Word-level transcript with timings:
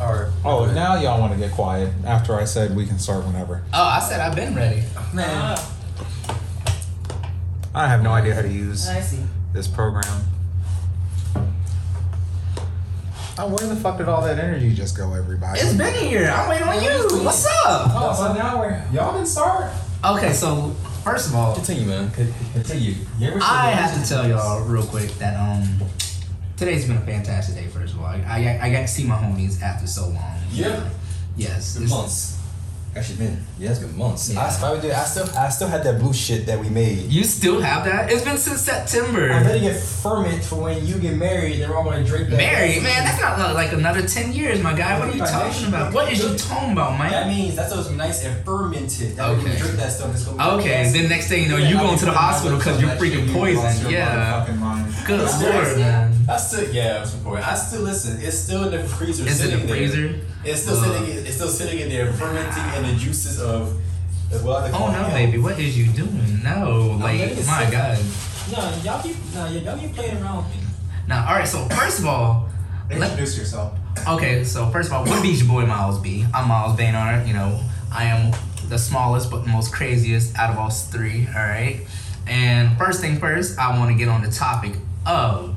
Or 0.00 0.32
Oh, 0.44 0.70
now 0.74 0.96
y'all 1.00 1.20
want 1.20 1.32
to 1.32 1.38
get 1.38 1.52
quiet 1.52 1.92
after 2.04 2.34
I 2.34 2.44
said 2.44 2.74
we 2.74 2.84
can 2.86 2.98
start 2.98 3.24
whenever. 3.24 3.62
Oh, 3.72 3.82
I 3.84 4.00
said 4.00 4.20
I've 4.20 4.34
been 4.34 4.54
ready. 4.54 4.82
man, 5.12 5.56
I 7.74 7.86
have 7.88 8.02
no 8.02 8.10
idea 8.10 8.34
how 8.34 8.42
to 8.42 8.48
use 8.48 8.88
I 8.88 9.00
see. 9.00 9.20
this 9.52 9.68
program. 9.68 10.04
Oh, 13.36 13.48
where 13.48 13.66
the 13.68 13.74
fuck 13.76 13.98
did 13.98 14.08
all 14.08 14.22
that 14.22 14.38
energy 14.38 14.72
just 14.74 14.96
go, 14.96 15.12
everybody? 15.14 15.58
It's 15.60 15.74
been 15.74 15.94
here. 15.94 16.28
I'm 16.30 16.48
waiting 16.48 16.68
on 16.68 16.82
you. 16.82 17.24
What's 17.24 17.44
up? 17.46 17.90
oh, 17.94 18.14
so 18.16 18.32
now 18.34 18.60
we're 18.60 18.84
Y'all 18.92 19.12
can 19.12 19.26
start. 19.26 19.72
Okay, 20.04 20.32
so 20.32 20.70
first 21.02 21.28
of 21.28 21.34
all, 21.34 21.54
continue, 21.54 21.86
man. 21.86 22.10
Con- 22.12 22.32
Continue. 22.52 22.94
You 23.18 23.28
ever 23.28 23.38
I 23.42 23.70
have 23.70 24.00
to 24.00 24.08
tell 24.08 24.28
y'all 24.28 24.62
real 24.64 24.84
quick 24.86 25.10
that 25.18 25.36
um 25.38 25.68
today's 26.56 26.86
been 26.86 26.96
a 26.96 27.00
fantastic 27.00 27.54
day. 27.56 27.66
First 27.68 27.94
of 27.94 28.00
all, 28.00 28.06
I 28.06 28.22
I, 28.26 28.58
I 28.66 28.72
got 28.72 28.82
to 28.82 28.88
see 28.88 29.04
my 29.04 29.16
homies 29.16 29.60
after 29.62 29.86
so 29.86 30.08
long. 30.08 30.36
Yeah. 30.52 30.88
Yes. 31.36 31.74
Been 31.74 31.84
it's- 31.84 31.98
months. 31.98 32.40
Actually, 32.96 33.16
been 33.26 33.44
yeah, 33.58 33.70
it's 33.70 33.80
been 33.80 33.98
months. 33.98 34.32
Yeah. 34.32 34.40
I, 34.40 34.48
still, 34.50 34.68
I 34.92 35.04
still, 35.04 35.28
I 35.36 35.48
still 35.48 35.66
had 35.66 35.82
that 35.82 35.98
blue 35.98 36.12
shit 36.12 36.46
that 36.46 36.60
we 36.60 36.68
made. 36.68 37.10
You 37.10 37.24
still 37.24 37.60
have 37.60 37.84
that? 37.86 38.08
It's 38.08 38.22
been 38.22 38.36
since 38.38 38.60
September. 38.60 39.32
I'm 39.32 39.44
ready 39.44 39.58
to 39.58 39.64
get 39.72 39.80
ferment 39.82 40.44
for 40.44 40.62
when 40.62 40.86
you 40.86 41.00
get 41.00 41.16
married. 41.16 41.58
They're 41.58 41.74
all 41.74 41.82
gonna 41.82 42.04
drink 42.04 42.30
that. 42.30 42.36
Married, 42.36 42.84
man, 42.84 43.02
that's 43.02 43.20
not 43.20 43.36
uh, 43.40 43.52
like 43.52 43.72
another 43.72 44.06
ten 44.06 44.32
years, 44.32 44.62
my 44.62 44.74
guy. 44.74 44.96
What 45.00 45.08
are 45.08 45.12
you 45.12 45.18
talking 45.26 45.66
about? 45.66 45.92
What 45.92 46.12
is 46.12 46.22
you 46.22 46.38
talking 46.38 46.70
about, 46.70 46.96
That 47.10 47.26
means 47.26 47.56
that's 47.56 47.70
supposed 47.70 47.96
nice 47.96 48.24
and 48.24 48.44
fermented. 48.44 49.16
That 49.16 49.28
Okay. 49.38 49.58
drink 49.58 49.74
that 49.74 49.90
stuff, 49.90 50.14
it's 50.14 50.24
gonna 50.26 50.58
Okay, 50.60 50.88
then 50.92 51.08
next 51.08 51.26
thing 51.26 51.42
you 51.42 51.48
know, 51.48 51.56
you 51.56 51.74
going 51.76 51.98
to 51.98 52.04
the 52.04 52.12
hospital 52.12 52.58
because 52.58 52.80
you're 52.80 52.90
freaking 52.90 53.32
poisoned. 53.32 53.90
Yeah. 53.90 54.46
Good 55.04 55.18
lord, 55.18 55.78
man. 55.78 56.13
I 56.28 56.36
still, 56.38 56.72
yeah, 56.72 57.02
it's 57.02 57.14
important. 57.14 57.46
I 57.46 57.54
still 57.54 57.82
listen. 57.82 58.18
It's 58.20 58.38
still 58.38 58.64
in 58.64 58.70
the 58.70 58.88
freezer. 58.88 59.24
Is 59.24 59.40
it 59.40 59.44
sitting 59.44 59.60
the 59.60 59.66
there. 59.66 59.76
freezer? 59.76 60.20
It's 60.44 60.62
still 60.62 60.76
Ugh. 60.76 61.06
sitting. 61.06 61.26
It's 61.26 61.34
still 61.36 61.48
sitting 61.48 61.80
in 61.80 61.88
there, 61.88 62.12
fermenting 62.14 62.64
in 62.84 62.90
the 62.94 62.98
juices 62.98 63.40
of. 63.40 63.76
of 64.32 64.44
what 64.44 64.70
they 64.70 64.76
Oh 64.76 64.86
no, 64.86 64.92
hell. 64.92 65.10
baby, 65.10 65.38
what 65.38 65.58
is 65.58 65.76
you 65.76 65.86
doing? 65.92 66.42
No, 66.42 66.96
like 67.00 67.18
letting 67.20 67.38
it 67.38 67.46
my 67.46 67.64
sit. 67.64 67.72
god. 67.72 67.98
No, 68.52 68.82
y'all 68.82 69.02
keep. 69.02 69.16
No, 69.34 69.46
y'all 69.46 69.78
keep 69.78 69.94
playing 69.94 70.16
around 70.22 70.44
with 70.44 70.56
me. 70.56 70.62
Now, 71.06 71.26
all 71.28 71.34
right. 71.34 71.46
So 71.48 71.64
first 71.66 71.98
of 71.98 72.06
all, 72.06 72.48
let, 72.90 73.02
Introduce 73.02 73.36
yourself. 73.38 73.74
okay. 74.08 74.44
So 74.44 74.68
first 74.70 74.88
of 74.88 74.94
all, 74.94 75.04
what 75.04 75.22
beats 75.22 75.40
your 75.42 75.48
boy 75.48 75.66
Miles 75.66 75.98
be? 75.98 76.24
I'm 76.32 76.48
Miles 76.48 76.78
Baynard. 76.78 77.26
You 77.26 77.34
know, 77.34 77.60
I 77.92 78.04
am 78.04 78.34
the 78.68 78.78
smallest 78.78 79.30
but 79.30 79.46
most 79.46 79.72
craziest 79.74 80.36
out 80.36 80.50
of 80.50 80.58
us 80.58 80.88
three. 80.90 81.26
All 81.28 81.42
right. 81.42 81.80
And 82.26 82.76
first 82.78 83.02
thing 83.02 83.18
first, 83.18 83.58
I 83.58 83.78
want 83.78 83.90
to 83.90 83.96
get 83.98 84.08
on 84.08 84.22
the 84.22 84.30
topic 84.30 84.72
of 85.06 85.54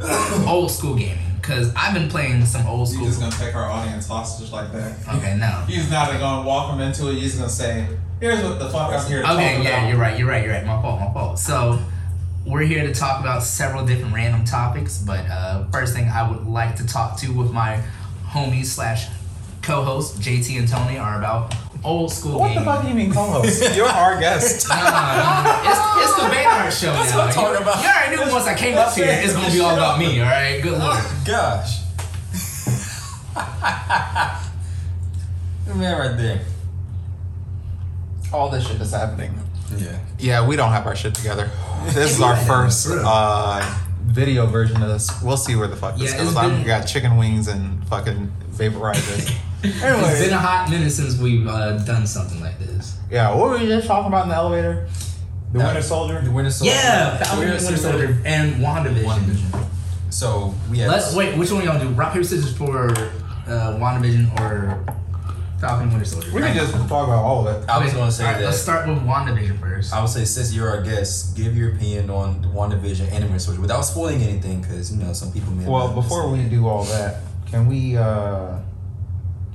old 0.46 0.70
school 0.70 0.94
gaming 0.94 1.18
because 1.40 1.72
I've 1.74 1.94
been 1.94 2.08
playing 2.08 2.44
some 2.44 2.66
old 2.66 2.88
school. 2.88 3.02
You 3.02 3.08
just 3.08 3.20
gonna 3.20 3.32
take 3.34 3.54
our 3.54 3.70
audience 3.70 4.06
hostage 4.06 4.50
like 4.52 4.72
that? 4.72 4.96
Okay, 5.16 5.36
no. 5.36 5.46
He's 5.66 5.90
not 5.90 6.10
gonna 6.18 6.46
walk 6.46 6.70
them 6.70 6.80
into 6.80 7.08
it. 7.10 7.14
He's 7.14 7.36
gonna 7.36 7.48
say, 7.48 7.86
"Here's 8.20 8.42
what 8.42 8.58
the 8.58 8.68
fuck 8.70 8.92
I'm 8.92 9.06
here 9.08 9.22
to 9.22 9.32
Okay, 9.32 9.56
talk 9.56 9.64
yeah, 9.64 9.78
about." 9.78 9.88
you're 9.88 9.98
right, 9.98 10.18
you're 10.18 10.28
right, 10.28 10.44
you're 10.44 10.52
right. 10.52 10.66
My 10.66 10.80
fault, 10.80 11.00
my 11.00 11.12
fault. 11.12 11.38
So, 11.38 11.80
we're 12.46 12.62
here 12.62 12.86
to 12.86 12.94
talk 12.94 13.20
about 13.20 13.42
several 13.42 13.84
different 13.84 14.14
random 14.14 14.44
topics, 14.44 14.98
but 14.98 15.20
uh, 15.28 15.64
first 15.70 15.94
thing 15.94 16.08
I 16.08 16.28
would 16.30 16.46
like 16.46 16.76
to 16.76 16.86
talk 16.86 17.18
to 17.20 17.32
with 17.32 17.50
my 17.52 17.82
homies 18.26 18.66
slash 18.66 19.08
co-hosts 19.62 20.18
JT 20.18 20.58
and 20.58 20.68
Tony 20.68 20.96
are 20.98 21.18
about 21.18 21.54
old 21.88 22.12
school 22.12 22.38
What 22.38 22.54
the 22.54 22.60
fuck 22.62 22.82
do 22.82 22.88
you 22.88 22.94
mean 22.94 23.12
co-host? 23.12 23.74
You're 23.76 23.86
our 23.86 24.18
guest. 24.20 24.68
Nah, 24.68 24.74
nah, 24.76 25.42
nah. 25.42 25.70
It's, 25.70 26.10
it's 26.10 26.16
the 26.22 26.28
Baynard 26.28 26.72
show 26.72 26.92
That's 26.92 27.10
now. 27.10 27.18
what 27.18 27.28
I'm 27.28 27.34
talking 27.34 27.54
you, 27.54 27.62
about. 27.62 27.82
you 27.82 27.88
already 27.88 28.16
knew 28.24 28.32
once 28.32 28.46
I 28.46 28.54
came 28.54 28.76
up 28.76 28.94
here, 28.94 29.06
it's 29.08 29.32
gonna 29.32 29.50
be 29.50 29.60
all 29.60 29.74
about 29.74 29.98
me. 29.98 30.20
All 30.20 30.26
right, 30.26 30.60
good 30.62 30.78
lord. 30.78 31.02
Gosh. 31.24 31.80
Man, 35.74 35.98
right 35.98 36.16
there. 36.16 36.40
all 38.32 38.48
this 38.50 38.66
shit 38.66 38.80
is 38.80 38.90
happening. 38.92 39.32
Yeah. 39.76 39.98
Yeah, 40.18 40.46
we 40.46 40.56
don't 40.56 40.72
have 40.72 40.86
our 40.86 40.96
shit 40.96 41.14
together. 41.14 41.50
This 41.86 42.16
is 42.16 42.20
our 42.20 42.36
first 42.36 42.88
uh, 42.90 43.78
video 44.02 44.46
version 44.46 44.82
of 44.82 44.88
this. 44.88 45.10
We'll 45.22 45.36
see 45.36 45.54
where 45.56 45.68
the 45.68 45.76
fuck 45.76 45.96
this 45.96 46.12
Yeah, 46.14 46.22
it's 46.22 46.34
goes. 46.34 46.36
I've 46.36 46.66
got 46.66 46.82
chicken 46.86 47.16
wings 47.16 47.48
and 47.48 47.86
fucking 47.86 48.32
vaporizers. 48.52 49.36
It's 49.62 49.82
anyway, 49.82 50.20
been 50.20 50.32
a 50.32 50.38
hot 50.38 50.70
minute 50.70 50.90
since 50.90 51.18
we've 51.18 51.46
uh, 51.46 51.78
done 51.78 52.06
something 52.06 52.40
like 52.40 52.58
this. 52.58 52.96
yeah, 53.10 53.34
what 53.34 53.50
were 53.50 53.58
we 53.58 53.66
just 53.66 53.86
talking 53.86 54.06
about 54.06 54.24
in 54.24 54.28
the 54.28 54.34
elevator? 54.36 54.88
The 55.52 55.58
Winter 55.58 55.82
Soldier. 55.82 56.20
The 56.20 56.30
Winter 56.30 56.50
Soldier. 56.50 56.74
Yeah, 56.74 57.16
The 57.18 57.24
Falcon 57.24 57.48
and 57.48 57.64
Winter 57.64 57.76
Soldier 57.76 58.22
and 58.24 58.54
WandaVision. 58.56 59.04
WandaVision. 59.04 59.66
So 60.10 60.54
we 60.70 60.78
have. 60.78 60.90
Let's 60.90 61.14
wait. 61.14 61.36
Which 61.36 61.50
one 61.50 61.64
y'all 61.64 61.80
do? 61.80 61.88
Rock 61.88 62.12
paper 62.12 62.24
scissors 62.24 62.56
for 62.56 62.90
uh, 62.90 63.78
WandaVision 63.78 64.38
or 64.40 64.84
Falcon 65.60 65.84
and 65.84 65.92
Winter 65.92 66.04
Soldier? 66.04 66.32
We 66.32 66.40
can 66.40 66.54
just 66.54 66.72
talk 66.72 67.08
about 67.08 67.24
all 67.24 67.48
of 67.48 67.62
it. 67.62 67.68
I 67.68 67.82
was 67.82 67.92
gonna 67.92 68.12
say 68.12 68.24
All 68.24 68.32
right, 68.32 68.38
that. 68.38 68.44
Let's 68.44 68.60
start 68.60 68.86
with 68.88 68.98
WandaVision 68.98 69.58
first. 69.58 69.92
I 69.92 70.00
would 70.00 70.10
say 70.10 70.24
since 70.24 70.54
you're 70.54 70.68
our 70.68 70.82
guest, 70.82 71.36
give 71.36 71.56
your 71.56 71.74
opinion 71.74 72.10
on 72.10 72.42
the 72.42 72.48
WandaVision 72.48 73.10
and 73.10 73.24
the 73.24 73.26
Winter 73.26 73.38
Soldier 73.38 73.60
without 73.60 73.82
spoiling 73.82 74.22
anything, 74.22 74.60
because 74.60 74.92
you 74.92 75.02
know 75.02 75.12
some 75.12 75.32
people 75.32 75.52
may. 75.52 75.66
Well, 75.66 75.92
before 75.94 76.30
we 76.30 76.44
do 76.44 76.68
all 76.68 76.84
that, 76.84 77.22
can 77.46 77.66
we 77.66 77.96
uh 77.96 78.58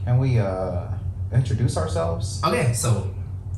can 0.05 0.17
we 0.17 0.39
uh 0.39 0.87
introduce 1.31 1.77
ourselves? 1.77 2.41
Okay, 2.43 2.73
so 2.73 3.13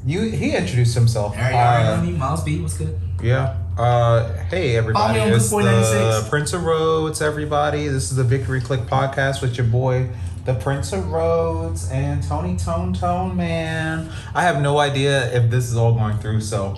You 0.06 0.22
he 0.30 0.56
introduced 0.56 0.94
himself. 0.96 1.36
all 1.36 1.42
right, 1.42 1.52
y'all 1.52 1.92
already 1.92 2.08
Uh, 2.10 2.12
me. 2.12 2.18
Miles 2.18 2.44
B, 2.44 2.60
what's 2.62 2.78
good? 2.78 2.98
Yeah. 3.22 3.56
Uh, 3.78 4.32
hey 4.46 4.78
everybody, 4.78 5.04
Follow 5.20 5.26
me 5.26 5.32
on 5.32 5.38
it's 5.38 5.50
the 5.50 6.26
Prince 6.30 6.54
of 6.54 6.64
Rhodes. 6.64 7.22
Everybody, 7.22 7.88
this 7.90 8.10
is 8.10 8.16
the 8.16 8.24
Victory 8.24 8.62
Click 8.62 8.82
podcast 8.82 9.42
with 9.42 9.58
your 9.58 9.68
boy, 9.68 10.08
the 10.46 10.54
Prince 10.54 10.94
of 10.94 11.12
Rhodes, 11.12 11.90
and 11.92 12.24
Tony 12.24 12.56
Tone 12.56 12.94
Tone 12.94 13.36
Man. 13.36 14.10
I 14.34 14.44
have 14.44 14.62
no 14.62 14.78
idea 14.78 15.30
if 15.34 15.50
this 15.52 15.66
is 15.70 15.76
all 15.76 15.94
going 15.94 16.18
through, 16.20 16.40
so 16.42 16.78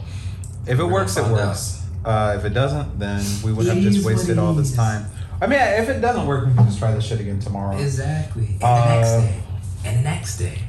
if 0.65 0.79
it 0.79 0.83
We're 0.83 0.91
works, 0.91 1.17
it 1.17 1.25
works. 1.27 1.83
Uh, 2.03 2.35
if 2.39 2.45
it 2.45 2.53
doesn't, 2.55 2.97
then 2.97 3.23
we 3.43 3.51
would 3.53 3.67
have 3.67 3.77
just 3.77 4.03
wasted 4.05 4.39
all 4.39 4.53
this 4.53 4.75
time. 4.75 5.05
I 5.39 5.45
mean, 5.45 5.59
if 5.59 5.89
it 5.89 5.99
doesn't 6.01 6.25
work, 6.25 6.47
we 6.47 6.53
can 6.55 6.65
just 6.65 6.79
try 6.79 6.91
this 6.95 7.05
shit 7.05 7.19
again 7.19 7.39
tomorrow. 7.39 7.77
Exactly. 7.77 8.57
Uh, 8.61 8.87
the 8.87 8.95
next 8.95 9.11
day, 9.11 9.43
and 9.87 9.99
the 9.99 10.03
next 10.03 10.37
day, 10.37 10.59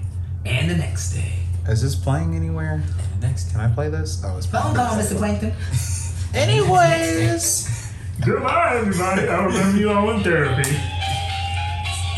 and 0.46 0.70
the 0.70 0.76
next 0.76 1.10
day. 1.10 1.32
Is 1.66 1.82
this 1.82 1.96
playing 1.96 2.36
anywhere? 2.36 2.74
And 2.86 3.20
the 3.20 3.26
next. 3.26 3.50
Can 3.50 3.60
I 3.60 3.68
play 3.68 3.90
this? 3.90 4.22
Oh, 4.24 4.38
it's 4.38 4.46
Phone 4.46 4.62
playing. 4.62 4.76
call, 4.76 4.94
Mr. 4.94 5.18
Plankton. 5.18 5.52
Anyways. 6.34 7.66
Goodbye, 8.24 8.78
everybody. 8.78 9.26
I 9.26 9.44
remember 9.44 9.78
you 9.78 9.90
all 9.90 10.10
in 10.10 10.22
therapy. 10.22 10.70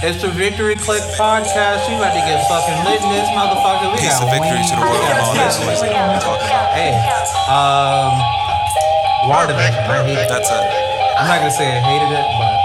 It's 0.02 0.20
the 0.20 0.28
Victory 0.32 0.76
Click 0.76 1.00
podcast. 1.16 1.88
We 1.88 1.96
about 1.96 2.12
to 2.16 2.24
get 2.24 2.40
fucking 2.48 2.84
lit 2.84 3.00
in 3.00 3.10
this 3.16 3.28
motherfucker. 3.32 3.92
We 3.92 4.00
Peace 4.00 4.16
got 4.16 4.28
and 4.28 4.32
victory 4.36 4.60
to 4.60 4.74
the 4.76 4.84
world 4.84 5.00
and 5.00 5.20
all 5.24 5.34
that's 5.36 5.56
what 5.60 5.76
we 5.76 5.88
talking 5.88 6.48
about. 6.48 6.72
Hey, 6.72 6.92
um, 7.48 8.12
WandaVision. 9.28 9.88
I 9.88 10.04
hate 10.04 10.20
it. 10.20 10.28
That's 10.28 10.48
a 10.48 10.60
I'm 11.20 11.28
not 11.28 11.44
gonna 11.44 11.52
say 11.52 11.68
I 11.68 11.80
hated 11.84 12.16
it, 12.16 12.24
but 12.40 12.59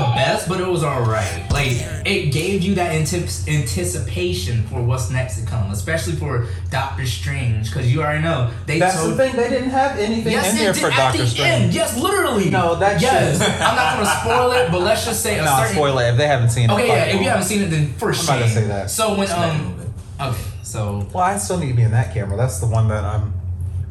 the 0.00 0.14
best, 0.14 0.48
but 0.48 0.60
it 0.60 0.66
was 0.66 0.84
alright. 0.84 1.50
Like 1.50 1.72
it 2.06 2.32
gave 2.32 2.62
you 2.62 2.74
that 2.76 2.92
antici- 2.92 3.48
anticipation 3.48 4.62
for 4.68 4.82
what's 4.82 5.10
next 5.10 5.38
to 5.40 5.46
come, 5.46 5.70
especially 5.70 6.14
for 6.16 6.46
Doctor 6.70 7.06
Strange, 7.06 7.68
because 7.70 7.92
you 7.92 8.02
already 8.02 8.22
know 8.22 8.50
they 8.66 8.78
That's 8.78 8.96
told 8.96 9.12
the 9.12 9.16
thing. 9.16 9.36
They 9.36 9.48
didn't 9.48 9.70
have 9.70 9.98
anything 9.98 10.32
Yes, 10.32 10.52
in 10.52 10.58
there 10.58 10.74
for 10.74 10.90
Doctor 10.90 11.18
the 11.18 11.26
Strange. 11.26 11.62
end. 11.64 11.74
Yes, 11.74 11.96
literally. 11.98 12.50
No, 12.50 12.74
that 12.76 13.00
yes. 13.00 13.38
shit- 13.38 13.48
I'm 13.60 13.76
not 13.76 13.94
gonna 13.96 14.20
spoil 14.20 14.52
it, 14.52 14.70
but 14.70 14.80
let's 14.82 15.04
just 15.04 15.22
say 15.22 15.38
a 15.38 15.44
No, 15.44 15.56
certain. 15.58 15.74
spoil 15.74 15.98
it 15.98 16.10
if 16.10 16.16
they 16.16 16.26
haven't 16.26 16.50
seen 16.50 16.70
it. 16.70 16.72
Okay, 16.72 16.86
yeah. 16.88 17.04
it. 17.04 17.14
If 17.16 17.22
you 17.22 17.28
haven't 17.28 17.44
seen 17.46 17.62
it, 17.62 17.70
then 17.70 17.92
for 17.94 18.08
I'm 18.10 18.14
sure. 18.14 18.34
not 18.34 18.40
gonna 18.40 18.52
say 18.52 18.66
that. 18.66 18.90
So 18.90 19.16
when 19.16 19.26
Smack 19.26 19.38
a 19.52 19.56
um. 19.56 19.92
Okay, 20.32 20.42
so 20.62 21.06
Well, 21.12 21.22
I 21.24 21.36
still 21.38 21.58
need 21.58 21.68
to 21.68 21.74
be 21.74 21.82
in 21.82 21.90
that 21.90 22.12
camera. 22.14 22.36
That's 22.36 22.58
the 22.60 22.66
one 22.66 22.88
that 22.88 23.04
I'm. 23.04 23.32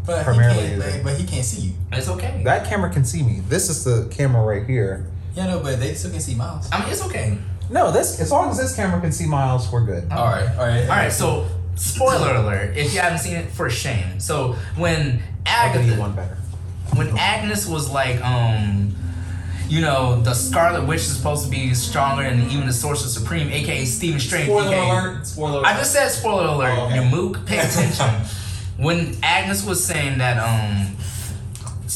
But 0.06 0.24
Primarily 0.24 0.68
he 0.68 0.80
can't, 0.80 1.04
but, 1.04 1.04
but 1.14 1.20
he 1.20 1.26
can't 1.26 1.44
see 1.46 1.62
you. 1.62 1.74
it's 1.92 2.08
okay. 2.10 2.42
That 2.46 2.68
camera 2.68 2.92
can 2.94 3.04
see 3.06 3.24
me. 3.24 3.42
This 3.50 3.70
is 3.70 3.84
the 3.84 4.08
camera 4.12 4.44
right 4.46 4.64
here. 4.68 5.08
Yeah, 5.36 5.48
no, 5.48 5.60
but 5.60 5.80
they 5.80 5.94
still 5.94 6.12
can 6.12 6.20
see 6.20 6.36
Miles. 6.36 6.70
I 6.72 6.82
mean, 6.82 6.90
it's 6.90 7.06
okay. 7.06 7.38
No, 7.70 7.92
this 7.92 8.20
as 8.22 8.32
long 8.32 8.50
as 8.50 8.58
this 8.58 8.76
camera 8.76 9.02
can 9.02 9.12
see 9.12 9.26
Miles, 9.28 9.72
we're 9.72 9.86
good. 9.86 10.10
All 10.12 10.26
right, 10.26 10.50
all 10.58 10.66
right, 10.66 10.82
All 10.84 10.88
right. 10.88 11.12
So 11.12 11.48
spoiler 11.76 12.36
alert: 12.36 12.78
if 12.78 12.94
you 12.94 13.00
haven't 13.00 13.20
seen 13.20 13.36
it, 13.36 13.52
for 13.52 13.70
shame. 13.70 14.20
So 14.20 14.54
when 14.78 15.22
I'll 15.46 15.74
give 15.74 15.86
you 15.86 15.94
Agatha, 15.94 16.02
one 16.02 16.16
better. 16.16 16.38
when 16.94 17.18
Agnes 17.18 17.68
was 17.68 17.90
like, 17.90 18.24
um, 18.24 18.96
you 19.68 19.82
know, 19.82 20.22
the 20.22 20.34
Scarlet 20.34 20.88
Witch 20.88 21.02
is 21.02 21.18
supposed 21.18 21.46
to 21.46 21.52
be 21.52 21.74
stronger 21.74 22.24
than 22.24 22.50
even 22.50 22.68
the 22.68 22.74
Sorcerer 22.74 23.10
Supreme, 23.10 23.50
aka 23.50 23.84
Stephen 23.84 24.20
Strange. 24.20 24.46
Spoiler 24.46 24.68
aka 24.68 24.90
alert! 24.90 25.28
Spoiler 25.28 25.60
alert! 25.60 25.66
I 25.66 25.78
just 25.78 25.92
said 25.92 26.10
spoiler 26.10 26.48
alert. 26.48 26.78
Oh, 26.78 26.86
okay. 26.86 27.04
You 27.04 27.10
mook, 27.10 27.46
pay 27.46 27.60
attention. 27.60 28.08
when 28.78 29.18
Agnes 29.24 29.66
was 29.66 29.84
saying 29.84 30.18
that 30.20 30.38
um 30.38 30.96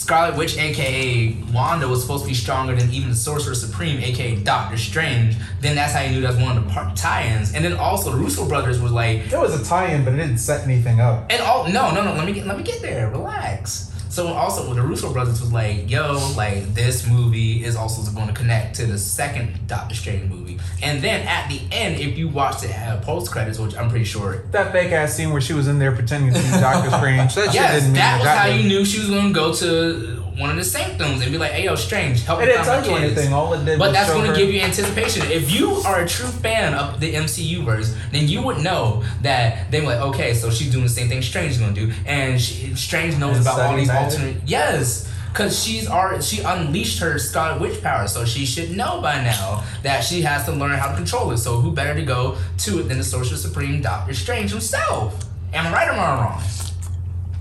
Scarlet 0.09 0.35
Witch, 0.37 0.57
aka 0.57 1.33
Wanda, 1.53 1.87
was 1.87 2.01
supposed 2.01 2.23
to 2.23 2.27
be 2.29 2.33
stronger 2.33 2.75
than 2.75 2.89
even 2.91 3.09
the 3.09 3.15
Sorcerer 3.15 3.53
Supreme, 3.53 4.01
aka 4.01 4.37
Doctor 4.37 4.75
Strange, 4.75 5.35
then 5.61 5.75
that's 5.75 5.93
how 5.93 6.01
you 6.01 6.09
knew 6.13 6.21
that's 6.21 6.35
one 6.35 6.57
of 6.57 6.65
the 6.65 6.69
part- 6.71 6.95
tie-ins. 6.95 7.53
And 7.53 7.63
then 7.63 7.73
also 7.73 8.09
the 8.09 8.17
Russo 8.17 8.47
brothers 8.47 8.81
was 8.81 8.91
like, 8.91 9.31
It 9.31 9.37
was 9.39 9.53
a 9.53 9.63
tie-in, 9.63 10.03
but 10.03 10.15
it 10.15 10.17
didn't 10.17 10.39
set 10.39 10.63
anything 10.63 10.99
up. 10.99 11.27
and 11.29 11.39
all 11.43 11.67
no 11.67 11.93
no 11.93 12.03
no 12.03 12.13
let 12.15 12.25
me 12.25 12.33
get 12.33 12.47
let 12.47 12.57
me 12.57 12.63
get 12.63 12.81
there. 12.81 13.11
Relax. 13.11 13.88
So 14.09 14.27
also 14.27 14.67
when 14.67 14.75
the 14.75 14.81
Russo 14.81 15.13
brothers 15.13 15.39
was 15.39 15.53
like, 15.53 15.89
yo, 15.89 16.33
like 16.35 16.73
this 16.73 17.07
movie 17.07 17.63
is 17.63 17.75
also 17.75 18.09
going 18.11 18.27
to 18.27 18.33
connect 18.33 18.75
to 18.77 18.85
the 18.87 18.97
second 18.97 19.67
Doctor 19.67 19.95
Strange 19.95 20.29
movie. 20.29 20.59
And 20.81 21.01
then 21.03 21.27
at 21.27 21.47
the 21.47 21.61
end, 21.71 21.99
if 21.99 22.17
you 22.17 22.27
watch 22.27 22.61
the 22.61 22.73
uh, 22.73 22.99
post 23.01 23.31
credits, 23.31 23.59
which 23.59 23.75
I'm 23.75 23.89
pretty 23.89 24.05
sure 24.05 24.43
That 24.51 24.71
fake 24.71 24.91
ass 24.91 25.13
scene 25.13 25.31
where 25.31 25.41
she 25.41 25.53
was 25.53 25.67
in 25.67 25.77
there 25.79 25.91
pretending 25.91 26.33
to 26.33 26.39
be 26.39 26.49
Doctor 26.49 26.89
Strange. 26.97 27.35
That 27.35 27.53
Yes, 27.53 27.87
that 27.93 28.19
was 28.19 28.27
how 28.27 28.47
you 28.47 28.67
knew 28.67 28.83
she 28.83 28.99
was 28.99 29.09
gonna 29.09 29.31
go 29.31 29.53
to 29.53 30.18
one 30.39 30.49
of 30.49 30.55
the 30.55 30.63
sanctums 30.63 31.21
and 31.21 31.31
be 31.31 31.37
like, 31.37 31.51
"Hey, 31.51 31.65
yo, 31.65 31.75
Strange, 31.75 32.23
help 32.23 32.39
It 32.39 32.45
me 32.45 32.51
didn't 32.53 32.65
find 32.65 32.83
tell 32.85 32.93
my 32.93 32.99
you 32.99 33.05
kids." 33.07 33.17
anything. 33.17 33.33
All 33.33 33.53
it 33.53 33.65
did 33.65 33.77
But 33.77 33.89
was 33.89 33.93
that's 33.93 34.09
going 34.11 34.31
to 34.31 34.35
give 34.37 34.49
you 34.53 34.61
anticipation. 34.61 35.29
If 35.29 35.51
you 35.51 35.71
are 35.85 35.99
a 36.01 36.07
true 36.07 36.27
fan 36.27 36.73
of 36.73 36.99
the 36.99 37.13
MCU 37.15 37.63
verse, 37.65 37.93
then 38.11 38.27
you 38.27 38.41
would 38.43 38.59
know 38.59 39.03
that 39.21 39.69
they 39.71 39.81
were 39.81 39.87
like, 39.87 40.01
okay, 40.01 40.33
so 40.33 40.49
she's 40.49 40.71
doing 40.71 40.83
the 40.85 40.89
same 40.89 41.09
thing 41.09 41.21
Strange 41.21 41.51
is 41.51 41.57
going 41.57 41.73
to 41.75 41.85
do, 41.87 41.93
and 42.05 42.39
she, 42.41 42.73
Strange 42.75 43.17
knows 43.17 43.37
And 43.37 43.45
about 43.45 43.59
all 43.59 43.75
these 43.75 43.87
magic? 43.87 44.19
alternate. 44.19 44.41
Yes. 44.45 45.07
Cause 45.31 45.63
she's 45.63 45.87
already 45.87 46.23
she 46.23 46.41
unleashed 46.41 46.97
her 46.99 47.19
Scarlet 47.19 47.61
Witch 47.61 47.83
power, 47.83 48.07
so 48.07 48.25
she 48.25 48.47
should 48.47 48.75
know 48.75 48.99
by 48.99 49.21
now 49.23 49.63
that 49.83 50.03
she 50.03 50.21
has 50.23 50.43
to 50.45 50.51
learn 50.51 50.71
how 50.71 50.89
to 50.89 50.95
control 50.95 51.31
it. 51.31 51.37
So 51.37 51.57
who 51.61 51.71
better 51.71 51.93
to 51.93 52.01
go 52.01 52.35
to 52.65 52.79
it 52.79 52.83
than 52.89 52.97
the 52.97 53.03
Sorcerer 53.03 53.37
Supreme 53.37 53.79
Doctor 53.79 54.15
Strange 54.15 54.49
himself? 54.49 55.23
Am 55.53 55.67
I 55.67 55.71
right 55.71 55.87
or 55.87 55.91
am 55.91 55.99
I 55.99 56.23
wrong? 56.23 56.43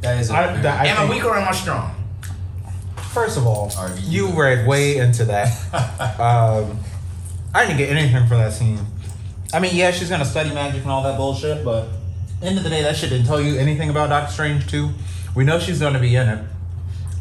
That 0.02 0.18
is 0.20 0.28
a 0.30 0.34
I- 0.36 0.56
that- 0.60 0.80
I 0.82 0.86
am 0.88 0.96
I 0.96 1.00
think- 1.00 1.10
weak 1.14 1.24
or 1.24 1.36
am 1.38 1.48
I 1.48 1.52
strong? 1.52 1.94
First 3.12 3.36
of 3.38 3.46
all, 3.46 3.72
Are 3.78 3.90
you 3.98 4.28
you- 4.28 4.40
read 4.40 4.66
way 4.66 4.98
into 4.98 5.24
that. 5.26 5.48
um, 6.20 6.78
I 7.54 7.64
didn't 7.64 7.78
get 7.78 7.90
anything 7.90 8.26
from 8.26 8.38
that 8.38 8.52
scene. 8.52 8.78
I 9.52 9.60
mean, 9.60 9.74
yeah, 9.74 9.90
she's 9.90 10.10
gonna 10.10 10.24
study 10.26 10.52
magic 10.52 10.82
and 10.82 10.90
all 10.90 11.02
that 11.04 11.16
bullshit, 11.16 11.64
but 11.64 11.88
end 12.42 12.58
of 12.58 12.64
the 12.64 12.70
day, 12.70 12.82
that 12.82 12.96
shit 12.96 13.10
didn't 13.10 13.26
tell 13.26 13.40
you 13.40 13.58
anything 13.58 13.88
about 13.88 14.10
Doctor 14.10 14.30
Strange 14.32 14.68
too. 14.70 14.90
We 15.34 15.44
know 15.44 15.58
she's 15.58 15.80
gonna 15.80 15.98
be 15.98 16.14
in 16.16 16.28
it, 16.28 16.44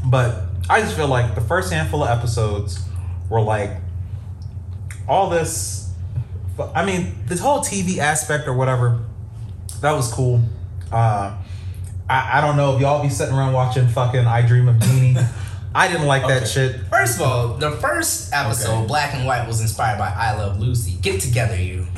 but 0.06 0.44
I 0.70 0.82
just 0.82 0.96
feel 0.98 1.08
like 1.08 1.36
the 1.36 1.42
first 1.42 1.72
handful 1.72 2.04
of 2.04 2.10
episodes 2.10 2.84
were 3.30 3.42
like 3.42 3.72
all 5.08 5.30
this. 5.30 5.90
I 6.76 6.84
mean, 6.86 7.16
this 7.28 7.40
whole 7.40 7.60
TV 7.60 8.00
aspect 8.00 8.48
or 8.48 8.54
whatever, 8.54 9.00
that 9.82 9.94
was 9.94 10.12
cool. 10.12 10.42
Uh, 10.92 11.38
I, 12.10 12.40
I 12.40 12.42
don't 12.42 12.58
know 12.58 12.76
if 12.76 12.82
y'all 12.82 13.02
be 13.02 13.10
sitting 13.10 13.34
around 13.36 13.54
watching 13.54 13.88
fucking 13.88 14.26
I 14.26 14.42
Dream 14.46 14.68
of 14.68 14.80
Jeannie. 14.80 15.16
I 15.78 15.88
didn't 15.88 16.08
like 16.08 16.28
that 16.28 16.48
shit. 16.48 16.82
First 16.90 17.18
of 17.18 17.22
all, 17.28 17.54
the 17.58 17.72
first 17.72 18.34
episode, 18.34 18.78
Okay. 18.80 18.88
Black 18.88 19.14
and 19.14 19.26
White, 19.28 19.48
was 19.48 19.62
inspired 19.62 20.00
by 20.00 20.10
I 20.10 20.36
Love 20.36 20.60
Lucy. 20.60 20.98
Get 21.02 21.22
together, 21.22 21.56
you. 21.56 21.86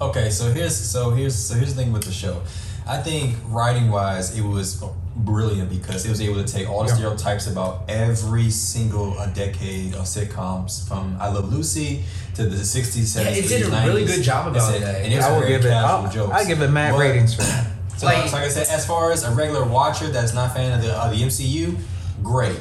Okay. 0.00 0.28
So 0.28 0.52
here's 0.52 0.76
so 0.76 1.10
here's 1.10 1.34
so 1.34 1.54
here's 1.54 1.74
the 1.74 1.82
thing 1.82 1.92
with 1.92 2.02
the 2.04 2.12
show. 2.12 2.42
I 2.86 2.98
think 2.98 3.36
writing 3.46 3.90
wise, 3.90 4.36
it 4.38 4.42
was 4.42 4.84
brilliant 5.16 5.70
because 5.70 6.04
it 6.04 6.10
was 6.10 6.20
able 6.20 6.36
to 6.44 6.52
take 6.52 6.68
all 6.68 6.82
the 6.84 6.90
stereotypes 6.94 7.46
about 7.46 7.82
every 7.88 8.50
single 8.50 9.18
uh, 9.18 9.26
decade 9.28 9.94
of 9.94 10.02
sitcoms 10.02 10.86
from 10.86 11.16
I 11.20 11.28
Love 11.28 11.50
Lucy 11.52 12.04
to 12.34 12.42
the 12.44 12.56
60s, 12.56 13.16
70s, 13.16 13.24
Yeah, 13.24 13.30
it 13.30 13.48
did 13.48 13.62
a 13.62 13.70
80s, 13.70 13.86
really 13.86 14.04
90s. 14.04 14.16
good 14.16 14.22
job 14.22 14.48
about 14.48 14.74
it. 14.74 14.80
that. 14.82 15.00
And 15.02 15.12
it 15.12 15.16
was 15.16 15.24
I 15.24 15.38
very 15.40 15.48
give 15.52 15.64
it. 15.64 15.72
I'll, 15.72 16.10
jokes. 16.12 16.32
I 16.32 16.44
give 16.44 16.60
it 16.60 16.68
mad 16.70 16.92
But- 16.92 16.98
ratings 17.00 17.34
for 17.34 17.42
that. 17.42 17.66
So, 17.96 18.06
Like- 18.06 18.28
so 18.28 18.36
like 18.36 18.44
I 18.44 18.48
said, 18.48 18.66
as 18.68 18.84
far 18.86 19.10
as 19.12 19.24
a 19.24 19.30
regular 19.34 19.64
watcher 19.64 20.08
that's 20.08 20.34
not 20.34 20.50
a 20.50 20.54
fan 20.54 20.78
of 20.78 20.82
the, 20.84 20.92
of 20.94 21.10
the 21.10 21.22
MCU, 21.24 21.76
great. 22.22 22.58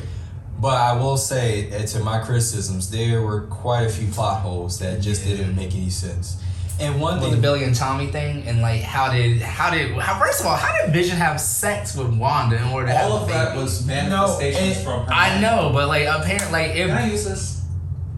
But 0.60 0.78
I 0.78 0.94
will 0.94 1.18
say, 1.18 1.70
uh, 1.72 1.86
to 1.86 2.00
my 2.00 2.20
criticisms, 2.20 2.90
there 2.90 3.22
were 3.22 3.42
quite 3.42 3.82
a 3.84 3.90
few 3.90 4.08
plot 4.08 4.42
holes 4.42 4.80
that 4.80 5.02
just 5.02 5.26
didn't 5.26 5.56
make 5.56 5.76
any 5.76 5.90
sense. 5.90 6.42
And 6.80 7.00
one 7.00 7.16
Well, 7.20 7.30
thing, 7.30 7.36
the 7.36 7.42
Billy 7.42 7.64
and 7.64 7.76
Tommy 7.76 8.08
thing, 8.08 8.44
and 8.48 8.62
like, 8.62 8.82
how 8.82 9.12
did, 9.12 9.42
how 9.42 9.70
did, 9.70 9.92
how, 9.94 10.20
first 10.20 10.42
of 10.42 10.48
all, 10.48 10.58
how 10.58 10.76
did 10.82 10.94
Vision 10.94 11.18
have 11.18 11.40
sex 11.40 11.96
with 11.96 12.08
Wanda 12.18 12.58
in 12.58 12.64
order 12.64 12.88
to 12.88 12.94
have 12.94 13.12
a 13.12 13.26
baby? 13.26 13.70
manifestations 13.86 14.84
from 14.84 15.06
her. 15.06 15.14
I 15.14 15.40
know, 15.40 15.72
but 15.74 15.88
like, 15.88 16.08
apparently, 16.08 16.52
like, 16.52 16.72
if, 16.72 16.88
Can 16.88 16.98
I 16.98 17.10
use 17.10 17.26
this? 17.26 17.62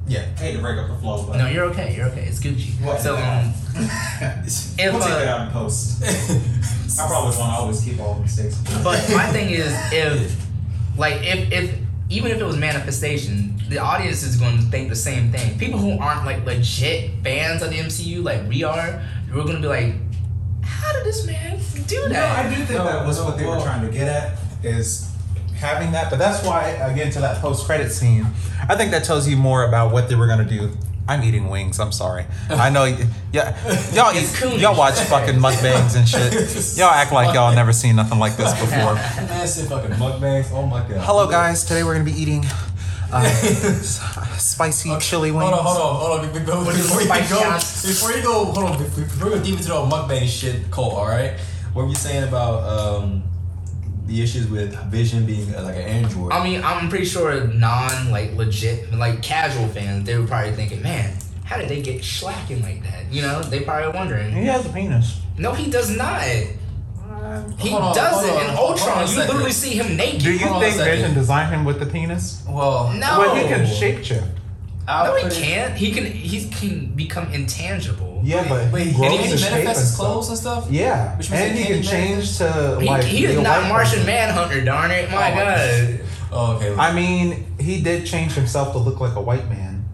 yeah, 0.07 0.25
I 0.37 0.39
hate 0.39 0.53
to 0.53 0.61
break 0.61 0.77
up 0.79 0.87
the 0.87 0.95
flow, 0.95 1.23
but 1.27 1.37
no, 1.37 1.47
you're 1.47 1.65
okay, 1.65 1.95
you're 1.95 2.07
okay, 2.07 2.25
it's 2.25 2.39
Gucci. 2.39 2.79
What? 2.81 2.99
So, 2.99 3.15
um, 3.17 3.53
if, 3.75 4.93
we'll 4.93 5.01
take 5.01 5.11
it 5.11 5.27
uh, 5.27 5.35
out 5.35 5.47
in 5.47 5.53
post. 5.53 6.01
I 6.99 7.05
probably 7.07 7.37
want 7.37 7.51
to 7.51 7.59
always 7.59 7.83
keep 7.83 7.99
all 7.99 8.15
the 8.15 8.21
mistakes. 8.21 8.57
But 8.83 9.07
my 9.13 9.27
thing 9.27 9.49
is, 9.49 9.71
if 9.91 10.47
like 10.97 11.17
if 11.21 11.51
if 11.51 11.79
even 12.09 12.31
if 12.31 12.39
it 12.39 12.43
was 12.43 12.57
manifestation, 12.57 13.59
the 13.69 13.79
audience 13.79 14.23
is 14.23 14.37
going 14.37 14.57
to 14.57 14.63
think 14.63 14.89
the 14.89 14.95
same 14.95 15.31
thing. 15.31 15.57
People 15.59 15.79
who 15.79 15.99
aren't 15.99 16.25
like 16.25 16.45
legit 16.45 17.11
fans 17.23 17.61
of 17.61 17.69
the 17.69 17.77
MCU, 17.77 18.23
like 18.23 18.47
we 18.47 18.63
are, 18.63 19.01
we're 19.33 19.43
going 19.43 19.55
to 19.55 19.61
be 19.61 19.67
like, 19.67 19.93
how 20.63 20.93
did 20.93 21.03
this 21.03 21.25
man 21.25 21.59
do 21.87 22.01
that? 22.03 22.11
No. 22.11 22.25
I 22.25 22.49
do 22.49 22.63
think 22.65 22.79
No, 22.79 22.85
that 22.85 23.05
was 23.05 23.17
no, 23.19 23.25
what 23.25 23.37
they 23.37 23.45
were 23.45 23.59
trying 23.59 23.85
to 23.85 23.91
get 23.91 24.07
at 24.07 24.39
is 24.63 25.11
having 25.55 25.91
that. 25.91 26.09
But 26.09 26.19
that's 26.19 26.45
why, 26.45 26.69
again, 26.69 27.11
to 27.11 27.19
that 27.19 27.41
post 27.41 27.65
credit 27.65 27.91
scene, 27.91 28.25
I 28.69 28.75
think 28.75 28.91
that 28.91 29.03
tells 29.03 29.27
you 29.27 29.35
more 29.35 29.67
about 29.67 29.91
what 29.91 30.07
they 30.07 30.15
were 30.15 30.27
gonna 30.27 30.45
do. 30.45 30.71
I'm 31.07 31.23
eating 31.23 31.49
wings. 31.49 31.79
I'm 31.79 31.91
sorry. 31.91 32.25
I 32.49 32.69
know. 32.69 32.85
Yeah, 33.31 33.55
y'all 33.93 34.13
eat, 34.15 34.59
y'all 34.61 34.77
watch 34.77 34.99
fucking 34.99 35.35
mukbangs 35.35 35.95
and 35.95 36.07
shit. 36.07 36.33
Y'all 36.77 36.89
act 36.91 37.11
like 37.13 37.33
y'all 37.33 37.53
never 37.55 37.71
seen 37.73 37.95
nothing 37.95 38.19
like 38.19 38.35
this 38.37 38.51
before. 38.59 38.95
massive 38.95 39.69
fucking 39.69 39.91
mukbangs. 39.91 40.51
Oh 40.51 40.65
my 40.65 40.79
god. 40.79 41.01
Hello, 41.01 41.27
guys. 41.29 41.63
Today 41.63 41.83
we're 41.83 41.93
gonna 41.93 42.05
be 42.05 42.11
eating 42.11 42.43
uh, 43.11 43.23
s- 43.23 44.01
spicy 44.37 44.97
chili 44.99 45.31
wings. 45.31 45.43
Hold 45.49 45.53
on, 45.53 45.63
hold 45.65 45.79
on, 45.79 45.95
hold 45.95 46.19
on. 46.19 46.33
Be- 46.33 46.39
be- 46.39 46.45
be- 46.45 46.51
What 46.51 46.75
is 46.75 46.87
Before 46.87 47.01
you 47.01 47.29
go, 47.29 47.53
before 47.53 48.11
you 48.11 48.23
go, 48.23 48.45
hold 48.45 48.57
on. 48.57 48.77
Before 48.77 49.03
before 49.03 49.29
we 49.29 49.35
go 49.37 49.43
deep 49.43 49.55
into 49.57 49.67
the 49.69 49.73
mukbang 49.75 50.27
shit, 50.27 50.69
Cole. 50.71 50.91
All 50.91 51.07
right. 51.07 51.33
What 51.73 51.83
were 51.83 51.89
you 51.89 51.95
saying 51.95 52.23
about 52.27 52.63
um, 52.67 53.23
the 54.07 54.21
issues 54.21 54.47
with 54.47 54.73
Vision 54.89 55.25
being 55.25 55.53
uh, 55.53 55.63
like 55.63 55.75
an 55.75 55.81
android? 55.81 56.31
I 56.31 56.43
mean, 56.43 56.63
I'm 56.63 56.89
pretty 56.89 57.05
sure 57.05 57.47
non 57.47 58.11
like 58.11 58.33
legit 58.33 58.93
like 58.93 59.21
casual 59.21 59.67
fans, 59.67 60.05
they 60.05 60.17
were 60.17 60.27
probably 60.27 60.53
thinking, 60.53 60.81
man, 60.81 61.17
how 61.43 61.57
did 61.57 61.69
they 61.69 61.81
get 61.81 62.03
slacking 62.03 62.61
like 62.61 62.83
that? 62.83 63.11
You 63.11 63.21
know, 63.21 63.41
they 63.41 63.61
probably 63.61 63.97
wondering. 63.97 64.31
He 64.33 64.45
has 64.45 64.65
a 64.65 64.69
penis. 64.69 65.19
No, 65.37 65.53
he 65.53 65.69
does 65.69 65.95
not. 65.95 66.21
He 67.59 67.73
on, 67.73 67.95
does 67.95 68.25
hold 68.25 68.41
it 68.41 68.49
in 68.49 68.55
Ultron. 68.55 69.07
You 69.09 69.17
literally 69.17 69.51
see 69.51 69.71
him 69.71 69.95
naked. 69.97 70.21
Do 70.21 70.31
you 70.31 70.47
Hold 70.47 70.63
think. 70.63 70.77
Vision 70.77 71.13
designed 71.13 71.53
him 71.53 71.65
with 71.65 71.79
the 71.79 71.85
penis? 71.85 72.43
well, 72.47 72.93
No. 72.93 73.19
Well, 73.19 73.35
he 73.35 73.47
can 73.47 73.65
shapeshift. 73.65 74.29
I'll 74.87 75.13
No, 75.13 75.27
he 75.27 75.41
can't. 75.41 75.75
He 75.75 75.91
can. 75.91 76.05
He 76.05 76.49
can 76.49 76.93
become 76.95 77.31
intangible. 77.33 78.06
Yeah, 78.23 78.47
but 78.47 78.71
Wait, 78.71 78.87
he 78.87 78.91
can 78.91 78.99
grows 79.01 79.11
he 79.11 79.17
the 79.17 79.41
manifest 79.41 79.51
and 79.51 79.67
his 79.67 79.93
stuff. 79.93 80.05
clothes 80.05 80.29
and 80.29 80.37
stuff? 80.37 80.67
Yeah, 80.71 81.17
Which 81.17 81.29
means 81.31 81.41
and 81.43 81.57
he 81.57 81.63
he 81.63 81.73
can 81.75 81.83
change 81.83 82.37
to 82.37 82.77
He, 82.81 82.85
like. 82.87 83.03
he 83.03 83.17
be 83.19 83.25
is 83.25 83.37
a 83.37 83.41
not 83.41 83.61
white 83.63 83.69
Martian. 83.69 84.05
Manhunter. 84.05 84.63
Darn 84.65 84.91
it! 84.91 85.09
My 85.09 85.15
Oh 85.31 85.35
my 85.35 85.43
God. 85.43 85.99
Oh, 86.31 86.55
okay. 86.57 86.75
I 86.75 86.93
mean, 86.93 87.45
he 87.59 87.81
did 87.81 88.05
change 88.05 88.33
himself 88.33 88.73
to 88.73 88.79
look 88.79 88.99
like 88.99 89.15
a 89.15 89.21
white 89.21 89.47
man. 89.49 89.85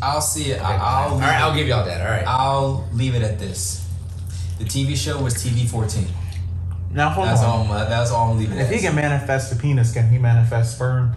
I'll 0.00 0.20
see 0.20 0.52
it. 0.52 0.56
Okay, 0.56 0.64
I, 0.64 0.76
I'll 0.76 1.08
all 1.08 1.14
leave 1.16 1.22
right, 1.24 1.34
it- 1.38 1.42
I'll 1.42 1.54
give 1.56 1.66
y'all 1.66 1.84
that. 1.84 2.00
All 2.00 2.06
right. 2.10 2.26
I'll 2.26 2.88
leave 2.92 3.14
it 3.14 3.22
at 3.22 3.38
this. 3.38 3.84
The 4.58 4.64
TV 4.64 4.96
show 4.96 5.20
was 5.22 5.34
TV 5.34 5.68
fourteen. 5.68 6.06
Now 6.92 7.08
hold 7.10 7.26
That's 7.28 7.42
on. 7.42 7.48
all. 7.68 7.72
I'm- 7.72 7.88
That's 7.90 8.10
all 8.10 8.30
I'm 8.30 8.38
leaving. 8.38 8.58
If 8.58 8.68
it 8.68 8.70
he 8.70 8.76
as. 8.76 8.82
can 8.82 8.94
manifest 8.94 9.52
a 9.52 9.56
penis, 9.56 9.92
can 9.92 10.08
he 10.08 10.18
manifest 10.18 10.76
sperm? 10.76 11.14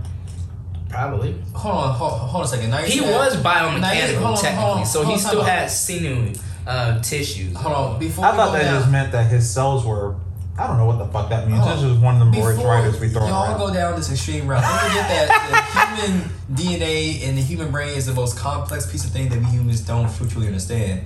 Probably. 0.90 1.36
hold 1.54 1.76
on, 1.76 1.94
hold, 1.96 2.12
hold 2.14 2.36
on 2.36 2.46
a 2.46 2.48
second. 2.48 2.70
Now 2.72 2.78
He 2.80 3.00
said- 3.00 3.12
was 3.14 3.34
Now 3.36 3.40
you- 3.40 3.80
biomechanical 3.80 4.16
hold 4.22 4.38
on, 4.38 4.42
technically, 4.44 4.56
hold 4.66 4.78
on, 4.80 4.86
so 4.86 5.04
he 5.06 5.18
still 5.18 5.44
had 5.44 5.70
sinew 5.70 6.34
uh, 6.68 7.00
tissues. 7.02 7.56
Hold 7.56 7.76
on. 7.76 8.00
Before 8.00 8.26
I 8.26 8.32
thought 8.36 8.54
that 8.54 8.64
down, 8.64 8.80
just 8.82 8.92
meant 8.92 9.12
that 9.12 9.28
his 9.30 9.50
cells 9.50 9.86
were. 9.86 10.16
I 10.58 10.68
don't 10.68 10.78
know 10.78 10.86
what 10.86 10.98
the 10.98 11.06
fuck 11.08 11.30
that 11.30 11.48
means. 11.48 11.60
Hold 11.62 11.78
This 11.78 11.84
is 11.86 11.98
one 12.00 12.16
of 12.16 12.20
the 12.20 12.26
more 12.26 12.52
Before 12.54 12.68
writers 12.74 13.00
we 13.00 13.08
throw 13.10 13.26
y'all 13.28 13.46
around. 13.46 13.58
go 13.60 13.74
down 13.74 13.96
this 13.96 14.12
extreme 14.12 14.46
route, 14.46 14.62
don't 14.62 14.90
forget 14.90 15.08
that 15.30 15.96
the 15.98 16.06
human 16.06 16.30
DNA 16.54 17.24
and 17.28 17.38
the 17.38 17.42
human 17.42 17.72
brain 17.72 17.96
is 17.96 18.08
the 18.08 18.14
most 18.14 18.38
complex 18.38 18.86
piece 18.92 19.06
of 19.06 19.12
thing 19.12 19.30
that 19.30 19.40
we 19.40 19.46
humans 19.46 19.80
don't 19.82 20.10
truly 20.30 20.48
understand. 20.48 21.04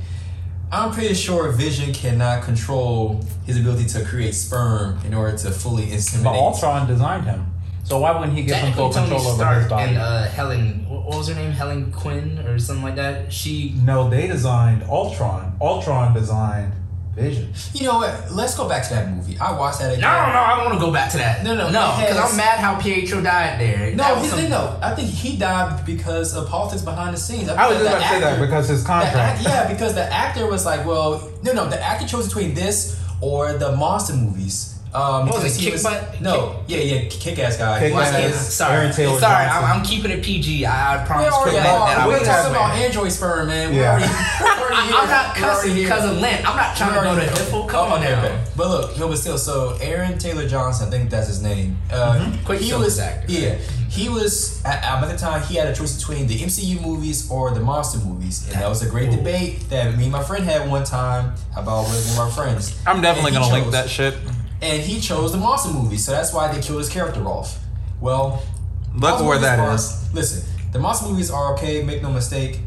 I'm 0.71 0.91
pretty 0.91 1.13
sure 1.13 1.51
Vision 1.51 1.93
cannot 1.93 2.41
control 2.43 3.23
his 3.45 3.59
ability 3.59 3.85
to 3.89 4.03
create 4.03 4.33
sperm 4.33 4.97
in 5.05 5.13
order 5.13 5.37
to 5.37 5.51
fully 5.51 5.91
insinuate. 5.91 6.23
But 6.23 6.31
inseminate. 6.33 6.41
Ultron 6.41 6.87
designed 6.87 7.25
him, 7.25 7.52
so 7.83 7.99
why 7.99 8.17
wouldn't 8.17 8.37
he 8.37 8.43
give 8.43 8.55
him 8.55 8.73
full 8.73 8.89
Technically, 8.91 9.17
Tony 9.17 9.23
control 9.23 9.43
over 9.43 9.55
his 9.55 9.65
Stark 9.65 9.69
body? 9.69 9.89
and 9.89 9.97
uh, 9.97 10.23
Helen, 10.23 10.85
what 10.89 11.03
what 11.05 11.17
was 11.17 11.27
her 11.27 11.35
name? 11.35 11.51
Helen 11.51 11.91
Quinn 11.91 12.39
or 12.39 12.57
something 12.59 12.83
like 12.83 12.95
that. 12.95 13.31
She 13.31 13.75
no, 13.83 14.09
they 14.09 14.27
designed 14.27 14.83
Ultron. 14.83 15.55
Ultron 15.61 16.13
designed 16.13 16.73
Vision. 17.13 17.53
You 17.75 17.85
know 17.87 17.97
what? 17.99 18.31
Let's 18.31 18.57
go 18.57 18.67
back 18.67 18.83
to 18.87 18.89
that 18.95 19.11
movie. 19.11 19.37
I 19.37 19.51
watched 19.55 19.79
that 19.81 19.89
again. 19.91 20.01
No, 20.01 20.07
no, 20.07 20.39
I 20.39 20.55
don't 20.55 20.65
want 20.65 20.79
to 20.79 20.83
go 20.83 20.91
back 20.91 21.11
to 21.11 21.17
that. 21.17 21.43
No, 21.43 21.53
no, 21.53 21.69
no, 21.69 21.95
because 21.99 22.17
has- 22.17 22.31
I'm 22.31 22.37
mad 22.37 22.57
how 22.57 22.81
Pietro 22.81 23.21
died 23.21 23.59
there. 23.59 23.91
No, 23.91 23.97
That 23.97 24.17
he's 24.17 24.29
some- 24.31 24.37
the 24.37 24.41
thing 24.43 24.49
though. 24.51 24.79
I 24.81 24.95
think 24.95 25.09
he 25.09 25.37
died 25.37 25.85
because 25.85 26.35
of 26.35 26.49
politics 26.49 26.81
behind 26.81 27.13
the 27.13 27.19
scenes. 27.19 27.49
I 27.49 27.67
was 27.67 27.77
just 27.77 27.83
the 27.83 27.97
about 27.97 28.01
to 28.01 28.09
say 28.15 28.19
that 28.19 28.39
because 28.39 28.67
his 28.67 28.83
contract. 28.83 29.15
act- 29.15 29.43
yeah, 29.43 29.67
because 29.71 29.93
the 29.93 30.11
actor 30.11 30.47
was 30.47 30.65
like, 30.65 30.87
well, 30.87 31.29
no, 31.43 31.51
no, 31.53 31.69
the 31.69 31.79
actor 31.79 32.07
chose 32.07 32.25
between 32.25 32.55
this 32.55 32.99
or 33.21 33.53
the 33.53 33.73
monster 33.75 34.13
movies. 34.15 34.72
Um, 34.93 35.27
What 35.27 35.41
was 35.41 35.57
it, 35.57 35.59
Kick 35.59 35.73
was- 35.73 35.83
Butt? 35.83 36.21
No, 36.21 36.63
yeah, 36.67 36.77
yeah, 36.77 37.09
kick 37.09 37.39
ass 37.39 37.57
guy. 37.57 37.79
Kick 37.79 37.89
He 37.89 37.95
was 37.95 38.07
Ass 38.09 38.13
like- 38.13 38.23
is- 38.25 38.53
sorry, 38.53 38.77
Aaron 38.77 38.93
Taylor 38.93 39.19
sorry. 39.19 39.45
I'm, 39.47 39.63
I'm 39.79 39.83
keeping 39.83 40.11
it 40.11 40.23
PG. 40.23 40.65
I, 40.67 40.97
I 40.97 41.01
We 41.01 41.07
promise. 41.07 41.33
already 41.33 41.57
that, 41.57 41.65
are. 41.65 41.87
that 41.87 41.97
I 41.97 42.07
We're 42.07 42.19
talking 42.23 42.51
about 42.51 42.73
swear. 42.75 42.85
Android 42.85 43.11
sperm, 43.11 43.47
man. 43.47 43.73
We're 43.73 43.81
Yeah. 43.81 43.91
already, 43.93 44.13
we're 44.43 44.63
already 44.75 44.87
here. 44.87 44.95
I'm 45.01 45.09
not 45.09 45.35
cussing 45.35 45.73
here. 45.75 45.85
because 45.87 46.05
of 46.11 46.17
Lent. 46.19 46.47
I'm 46.47 46.55
not 46.55 46.77
trying 46.77 46.93
to 46.93 47.01
go 47.01 47.15
to 47.15 47.25
Hiffle. 47.25 47.67
Come 47.67 47.91
Oh, 47.91 47.95
on 47.95 48.01
okay, 48.03 48.11
now. 48.11 48.23
okay. 48.23 48.43
But 48.55 48.67
look, 48.69 48.99
no, 48.99 49.07
but 49.07 49.17
still, 49.17 49.37
so 49.39 49.77
Aaron 49.81 50.19
Taylor 50.19 50.47
Johnson, 50.47 50.87
I 50.87 50.91
think 50.91 51.09
that's 51.09 51.27
his 51.27 51.41
name. 51.41 51.77
Uh, 51.91 52.19
Mm-hmm. 52.19 52.45
Quick 52.45 52.59
he 52.61 52.73
was 52.73 52.99
actor. 52.99 53.25
yeah, 53.31 53.55
he 53.89 54.09
was 54.09 54.63
at, 54.63 54.83
at 54.83 55.05
the 55.09 55.17
time 55.17 55.41
he 55.43 55.55
had 55.55 55.67
a 55.67 55.73
choice 55.75 55.97
between 55.97 56.27
the 56.27 56.37
MCU 56.39 56.79
movies 56.81 57.31
or 57.31 57.49
the 57.51 57.59
monster 57.59 57.97
movies, 57.99 58.45
and 58.47 58.61
that 58.61 58.69
was 58.69 58.83
a 58.83 58.89
great 58.89 59.09
Ooh. 59.11 59.15
debate 59.17 59.67
that 59.71 59.97
me 59.97 60.03
and 60.03 60.11
my 60.11 60.21
friend 60.23 60.43
had 60.45 60.69
one 60.69 60.83
time 60.83 61.33
about 61.57 61.85
with 61.89 62.15
one 62.15 62.27
of 62.27 62.37
our 62.37 62.43
friends. 62.45 62.79
I'm 62.85 63.01
definitely 63.01 63.31
gonna 63.31 63.51
link 63.51 63.71
that 63.71 63.89
shit. 63.89 64.13
And 64.63 64.81
he 64.81 64.99
chose 65.01 65.31
the 65.33 65.37
monster 65.37 65.71
movies, 65.73 66.05
so 66.05 66.11
that's 66.13 66.33
why 66.33 66.51
they 66.53 66.61
killed 66.61 66.79
his 66.79 66.89
character 66.89 67.23
off. 67.25 67.59
Well, 67.99 68.41
Look 68.95 69.19
where 69.19 69.27
movies 69.29 69.41
that 69.41 69.59
are- 69.59 69.75
is. 69.75 70.13
Listen, 70.13 70.43
the 70.71 70.79
monster 70.79 71.07
movies 71.09 71.29
are 71.29 71.53
okay, 71.53 71.83
make 71.83 72.01
no 72.01 72.09
mistake, 72.11 72.61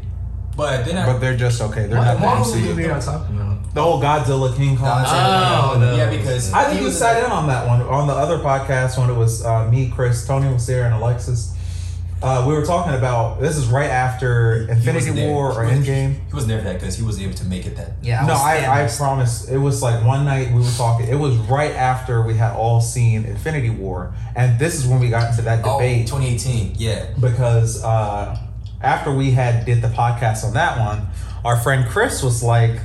but 0.55 0.85
they're 0.85 0.93
not. 0.93 1.07
But 1.07 1.19
they're 1.19 1.35
just 1.37 1.59
okay. 1.61 1.87
They're 1.87 1.97
What- 1.97 2.19
not 2.19 2.43
the 2.45 2.51
MCU. 2.51 2.61
movie 2.65 2.83
y'all 2.83 3.01
talking 3.01 3.35
about? 3.35 3.73
The 3.73 3.81
whole 3.83 4.01
Godzilla 4.01 4.55
King 4.55 4.77
Kong. 4.77 4.87
Godzilla. 4.87 5.73
Oh, 5.75 5.77
no. 5.79 5.95
yeah, 5.95 6.09
because 6.09 6.51
I 6.53 6.65
think 6.65 6.81
you 6.81 6.91
sat 6.91 7.23
in 7.23 7.31
on 7.31 7.47
that 7.47 7.67
one 7.67 7.81
on 7.81 8.07
the 8.07 8.13
other 8.13 8.39
podcast 8.39 8.97
when 8.97 9.09
it 9.09 9.13
was 9.15 9.43
uh, 9.45 9.65
me, 9.69 9.91
Chris, 9.95 10.25
Tony 10.25 10.51
was 10.53 10.65
there, 10.67 10.85
and 10.85 10.93
Alexis. 10.95 11.53
Uh, 12.21 12.43
we 12.47 12.53
were 12.55 12.65
talking 12.65 12.95
about 12.95 13.39
this 13.39 13.57
is 13.57 13.67
right 13.67 13.89
after 13.91 14.65
he 14.65 14.71
Infinity 14.71 15.11
wasn't. 15.11 15.29
War 15.29 15.51
or 15.53 15.65
was- 15.65 15.73
Endgame. 15.73 16.15
He 16.27 16.33
wasn't 16.33 16.49
there 16.49 16.57
for 16.59 16.63
that 16.65 16.79
because 16.79 16.95
he 16.97 17.03
wasn't 17.03 17.25
able 17.27 17.35
to 17.37 17.45
make 17.45 17.65
it 17.67 17.75
that. 17.75 17.91
Yeah. 18.01 18.25
no, 18.25 18.33
I, 18.33 18.55
I 18.81 18.87
standing. 18.87 18.97
promise. 18.97 19.47
It 19.49 19.57
was 19.57 19.81
like 19.83 20.03
one 20.03 20.25
night 20.25 20.49
we 20.51 20.59
were 20.61 20.71
talking. 20.77 21.07
It 21.07 21.15
was 21.19 21.35
right 21.37 21.73
after 21.75 22.23
we 22.23 22.33
had 22.35 22.53
all 22.55 22.81
seen 22.81 23.25
Infinity 23.25 23.69
War, 23.69 24.13
and 24.35 24.57
this 24.57 24.75
is 24.75 24.87
when 24.87 24.99
we 24.99 25.09
got 25.09 25.29
into 25.29 25.43
that 25.43 25.63
Oh, 25.63 25.77
debate 25.79 26.07
2018. 26.07 26.73
Yeah. 26.77 27.05
because 27.19 27.83
uh, 27.83 28.35
after 28.81 29.11
we 29.13 29.31
had 29.31 29.65
did 29.65 29.81
the 29.83 29.87
podcast 29.89 30.43
on 30.43 30.53
that 30.53 30.79
one, 30.79 31.07
our 31.45 31.57
friend 31.59 31.87
Chris 31.87 32.23
was 32.23 32.41
like, 32.41 32.79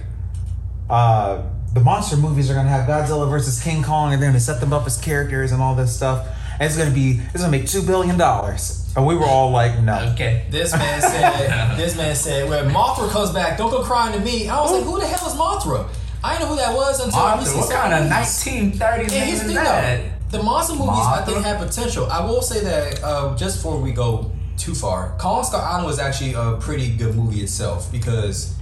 uh, 0.90 1.42
"The 1.72 1.80
monster 1.80 2.16
movies 2.18 2.50
are 2.50 2.54
gonna 2.54 2.68
have 2.68 2.86
Godzilla 2.88 3.28
versus 3.30 3.62
King 3.62 3.82
Kong, 3.82 4.12
and 4.12 4.20
they're 4.20 4.28
gonna 4.28 4.40
set 4.40 4.60
them 4.60 4.72
up 4.74 4.86
as 4.86 4.98
characters 4.98 5.52
and 5.52 5.62
all 5.62 5.74
this 5.74 5.94
stuff, 5.96 6.26
and 6.60 6.62
it's 6.62 6.76
gonna 6.76 6.90
be 6.90 7.20
it's 7.32 7.42
gonna 7.42 7.50
make 7.50 7.66
two 7.66 7.82
billion 7.82 8.18
dollars." 8.18 8.80
And 8.94 9.06
we 9.06 9.14
were 9.16 9.24
all 9.24 9.50
like, 9.50 9.78
"No." 9.80 9.98
Okay. 10.12 10.46
This 10.50 10.72
man 10.72 11.00
said. 11.00 11.76
this 11.78 11.96
man 11.96 12.14
said, 12.14 12.48
"When 12.48 12.68
Mothra 12.70 13.08
comes 13.10 13.30
back, 13.30 13.56
don't 13.56 13.70
go 13.70 13.82
crying 13.82 14.12
to 14.18 14.20
me." 14.24 14.48
I 14.48 14.60
was 14.60 14.72
like, 14.72 14.82
"Who 14.84 15.00
the 15.00 15.06
hell 15.06 15.26
is 15.28 15.34
Mothra?" 15.34 15.88
I 16.24 16.34
didn't 16.36 16.42
know 16.48 16.54
who 16.54 16.56
that 16.60 16.74
was 16.74 17.00
until 17.04 17.18
I 17.18 17.30
Arthur, 17.30 17.40
recently 17.40 17.60
what 17.62 17.70
saw 17.70 17.80
kind 17.80 17.94
of 17.94 18.00
movies. 18.10 18.44
1930s 18.44 18.80
Yeah, 18.80 19.18
name 19.18 19.26
here's 19.26 19.32
is 19.32 19.40
the 19.40 19.46
thing 19.46 19.54
that? 19.56 20.12
though. 20.30 20.38
The 20.38 20.42
monster 20.44 20.74
movies, 20.74 21.04
I 21.04 21.22
think, 21.26 21.44
have 21.44 21.58
potential. 21.58 22.06
I 22.10 22.24
will 22.24 22.40
say 22.42 22.60
that 22.60 23.02
uh, 23.02 23.36
just 23.36 23.56
before 23.58 23.80
we 23.80 23.92
go 23.92 24.30
too 24.56 24.74
far, 24.74 25.16
Kong 25.18 25.42
Skull 25.42 25.60
Island 25.60 25.86
was 25.86 25.98
actually 25.98 26.34
a 26.34 26.56
pretty 26.60 26.90
good 26.96 27.14
movie 27.16 27.40
itself 27.42 27.90
because, 27.90 28.54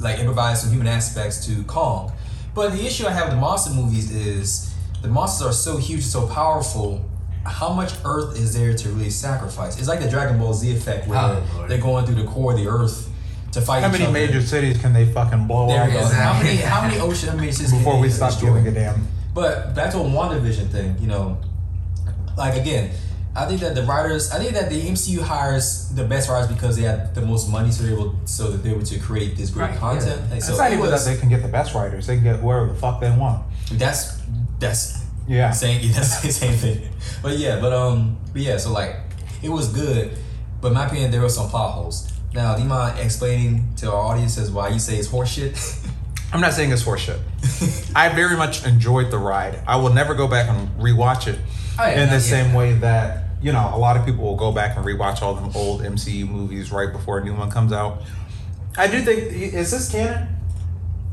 like, 0.00 0.18
it 0.18 0.24
provides 0.24 0.62
some 0.62 0.70
human 0.70 0.86
aspects 0.88 1.46
to 1.46 1.62
Kong. 1.64 2.10
But 2.54 2.72
the 2.72 2.84
issue 2.86 3.06
I 3.06 3.10
have 3.10 3.24
with 3.26 3.34
the 3.34 3.40
monster 3.40 3.72
movies 3.72 4.10
is 4.10 4.74
the 5.02 5.08
monsters 5.08 5.46
are 5.46 5.52
so 5.52 5.76
huge 5.76 6.00
and 6.00 6.10
so 6.10 6.26
powerful. 6.26 7.04
How 7.46 7.72
much 7.72 7.92
Earth 8.04 8.38
is 8.38 8.54
there 8.54 8.74
to 8.74 8.88
really 8.90 9.10
sacrifice? 9.10 9.78
It's 9.78 9.88
like 9.88 10.00
the 10.00 10.08
Dragon 10.08 10.38
Ball 10.38 10.54
Z 10.54 10.74
effect 10.74 11.06
where 11.06 11.18
Oh, 11.18 11.66
they're 11.68 11.78
going 11.80 12.06
through 12.06 12.16
the 12.16 12.24
core 12.24 12.52
of 12.52 12.58
the 12.58 12.66
Earth 12.68 13.08
to 13.52 13.60
fight. 13.60 13.80
How 13.82 13.86
each 13.88 13.92
many 13.92 14.04
other. 14.04 14.12
major 14.12 14.40
cities 14.42 14.78
can 14.78 14.92
they 14.92 15.04
fucking 15.06 15.46
blow 15.46 15.68
There 15.68 15.82
up 15.82 15.88
we. 15.90 15.96
Exactly. 15.96 16.16
How 16.18 16.32
many? 16.42 16.56
How 16.56 16.80
many 16.88 17.00
ocean? 17.00 17.28
How 17.30 17.36
many 17.36 17.52
cities 17.52 17.70
can 17.70 17.78
before 17.80 17.94
they 17.96 18.00
we 18.02 18.08
stop 18.10 18.30
destroy? 18.30 18.54
giving 18.54 18.66
a 18.68 18.70
damn? 18.72 19.06
But 19.34 19.74
back 19.74 19.90
to 19.92 19.98
a 19.98 20.04
WandaVision 20.04 20.70
thing, 20.70 20.96
you 21.00 21.06
know, 21.08 21.38
like 22.36 22.56
again, 22.60 22.90
I 23.36 23.46
think 23.46 23.60
that 23.62 23.74
the 23.74 23.82
writers, 23.82 24.30
I 24.30 24.38
think 24.38 24.52
that 24.54 24.70
the 24.70 24.80
MCU 24.80 25.20
hires 25.20 25.88
the 25.90 26.04
best 26.04 26.28
writers 26.28 26.46
because 26.48 26.76
they 26.76 26.82
have 26.82 27.14
the 27.16 27.20
most 27.22 27.50
money, 27.50 27.72
so 27.72 27.82
they're 27.82 27.92
able, 27.94 28.14
so 28.26 28.50
that 28.52 28.62
they're 28.62 28.74
able 28.74 28.84
to 28.84 28.98
create 29.00 29.36
this 29.36 29.50
great 29.50 29.70
Right, 29.70 29.78
content. 29.78 30.22
Like, 30.30 30.38
It's 30.38 30.46
so 30.46 30.56
not 30.56 30.70
it 30.70 30.74
even 30.74 30.88
was- 30.90 31.04
that 31.04 31.10
they 31.12 31.18
can 31.18 31.28
get 31.28 31.42
the 31.42 31.48
best 31.48 31.74
writers; 31.74 32.06
they 32.06 32.14
can 32.14 32.22
get 32.24 32.36
whoever 32.36 32.66
the 32.68 32.74
fuck 32.74 33.00
they 33.00 33.10
want. 33.10 33.42
That's 33.72 34.18
that's 34.60 35.03
Yeah. 35.26 35.50
same. 35.52 35.80
Yeah, 35.82 36.00
same 36.02 36.54
thing. 36.54 36.88
But 37.22 37.38
yeah, 37.38 37.60
but 37.60 37.72
um, 37.72 38.18
but 38.32 38.42
yeah, 38.42 38.56
so 38.56 38.72
like 38.72 38.96
it 39.42 39.48
was 39.48 39.68
good, 39.68 40.16
but 40.60 40.68
in 40.68 40.74
my 40.74 40.86
opinion, 40.86 41.10
there 41.10 41.20
were 41.20 41.28
some 41.28 41.48
plot 41.48 41.72
holes. 41.72 42.10
Now, 42.34 42.56
do 42.56 42.62
you 42.62 42.68
mind 42.68 42.98
explaining 42.98 43.74
to 43.76 43.92
our 43.92 43.98
audiences 44.12 44.50
why 44.50 44.68
you 44.68 44.78
say 44.78 44.96
it's 44.96 45.08
horseshit? 45.08 45.56
I'm 46.32 46.40
not 46.40 46.52
saying 46.52 46.72
it's 46.72 46.82
horseshit. 46.82 47.20
I 47.94 48.08
very 48.08 48.36
much 48.36 48.66
enjoyed 48.66 49.10
the 49.12 49.18
ride. 49.18 49.60
I 49.68 49.76
will 49.76 49.92
never 49.92 50.14
go 50.14 50.26
back 50.26 50.48
and 50.48 50.68
rewatch 50.80 51.28
it 51.28 51.38
Oh, 51.78 51.86
yeah, 51.86 52.02
in 52.04 52.10
the 52.10 52.20
same 52.20 52.52
way 52.54 52.72
that 52.74 53.24
you 53.40 53.52
know 53.52 53.70
a 53.72 53.78
lot 53.78 53.96
of 53.96 54.04
people 54.04 54.24
will 54.24 54.36
go 54.36 54.50
back 54.50 54.76
and 54.76 54.84
rewatch 54.84 55.22
all 55.22 55.34
them 55.34 55.50
old 55.54 55.82
MCU 55.82 56.28
movies 56.28 56.72
right 56.72 56.92
before 56.92 57.18
a 57.18 57.24
new 57.24 57.34
one 57.34 57.50
comes 57.50 57.72
out. 57.72 58.02
I 58.76 58.88
do 58.88 59.00
think 59.02 59.32
is 59.32 59.70
this 59.70 59.90
canon? 59.92 60.28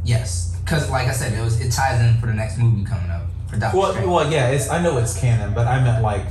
Yes, 0.03 0.57
because 0.63 0.89
like 0.89 1.07
I 1.07 1.11
said, 1.11 1.33
it 1.37 1.41
was 1.43 1.61
it 1.61 1.71
ties 1.71 2.01
in 2.01 2.19
for 2.19 2.25
the 2.25 2.33
next 2.33 2.57
movie 2.57 2.83
coming 2.83 3.11
up 3.11 3.27
Doctor 3.59 3.77
Well, 3.77 4.07
well, 4.07 4.31
yeah, 4.31 4.49
it's 4.49 4.69
I 4.69 4.81
know 4.81 4.97
it's 4.97 5.19
canon, 5.19 5.53
but 5.53 5.67
I 5.67 5.83
meant 5.83 6.03
like. 6.03 6.25